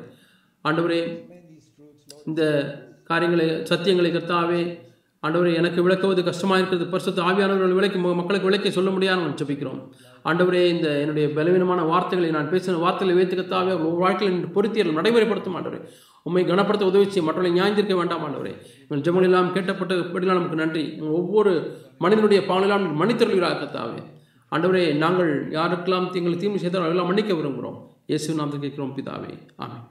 ஆண்டவரே 0.63 0.99
இந்த 2.25 2.41
காரியங்களை 3.03 3.55
சத்தியங்களை 3.55 4.11
கத்தாவே 4.13 4.61
ஆண்டவரே 5.23 5.53
எனக்கு 5.55 5.81
விளக்குவது 5.81 6.23
கஷ்டமாக 6.23 6.59
இருக்கிறது. 6.59 6.89
பரிசுத்த 6.89 7.21
ஆவியானவர்கள் 7.21 7.71
விளக்கி 7.71 7.97
மக்களுக்கு 7.97 8.49
விளக்கி 8.49 8.71
சொல்ல 8.71 8.89
முடியாது 8.89 9.21
நான் 9.21 9.35
ஜெபிக்கிறோம். 9.35 9.89
ஆண்டவரே 10.25 10.67
இந்த 10.67 10.99
என்னுடைய 10.99 11.33
பலவீனமான 11.33 11.81
வார்த்தைகளை 11.81 12.33
நான் 12.33 12.49
பேசின 12.51 12.79
வார்த்தைகளை 12.79 13.13
வைத்து 13.13 13.57
உங்கள் 13.57 13.91
வாழ்க்கையில் 13.91 14.37
நின்று 14.37 14.53
பொருத்தியல் 14.53 14.93
நடைமுறைப்படுத்தும் 14.93 15.55
ஆண்டவரே. 15.55 15.79
உண்மை 16.23 16.45
கனப்படுத்த 16.45 16.85
உதவி 16.85 17.05
செய்யும் 17.05 17.25
மற்றவர்களை 17.25 17.59
ஞாயிந்திருக்க 17.59 17.95
வேண்டாம் 17.95 18.23
ஆண்டவரே. 18.25 18.53
எங்கள் 18.89 19.05
ஜெபமெல்லாம் 19.05 19.51
கேட்டப்பட்ட 19.51 19.93
படிலாம் 19.93 20.39
நமக்கு 20.39 20.55
நன்றி. 20.55 20.83
ஒவ்வொரு 20.99 21.53
மனிதனுடைய 21.97 22.43
பாவனெல்லாம் 22.49 22.85
மன்னித்தருள்கிறார் 23.01 23.61
கர்த்தாவே. 23.61 24.03
ஆண்டவரே 24.51 24.83
நாங்கள் 24.93 25.31
யாருக்கெல்லாம் 25.57 26.07
எங்களை 26.15 26.37
தீமை 26.37 26.57
செய்தாலும் 26.57 26.89
எல்லாம் 26.89 27.05
மன்னிக்க 27.05 27.33
விரும்புகிறோம். 27.33 27.79
இயேசு 28.05 28.35
நாம் 28.35 28.61
கேட்கிறோம் 28.61 28.95
பிதாவே. 28.97 29.33
ஆமாம் 29.57 29.83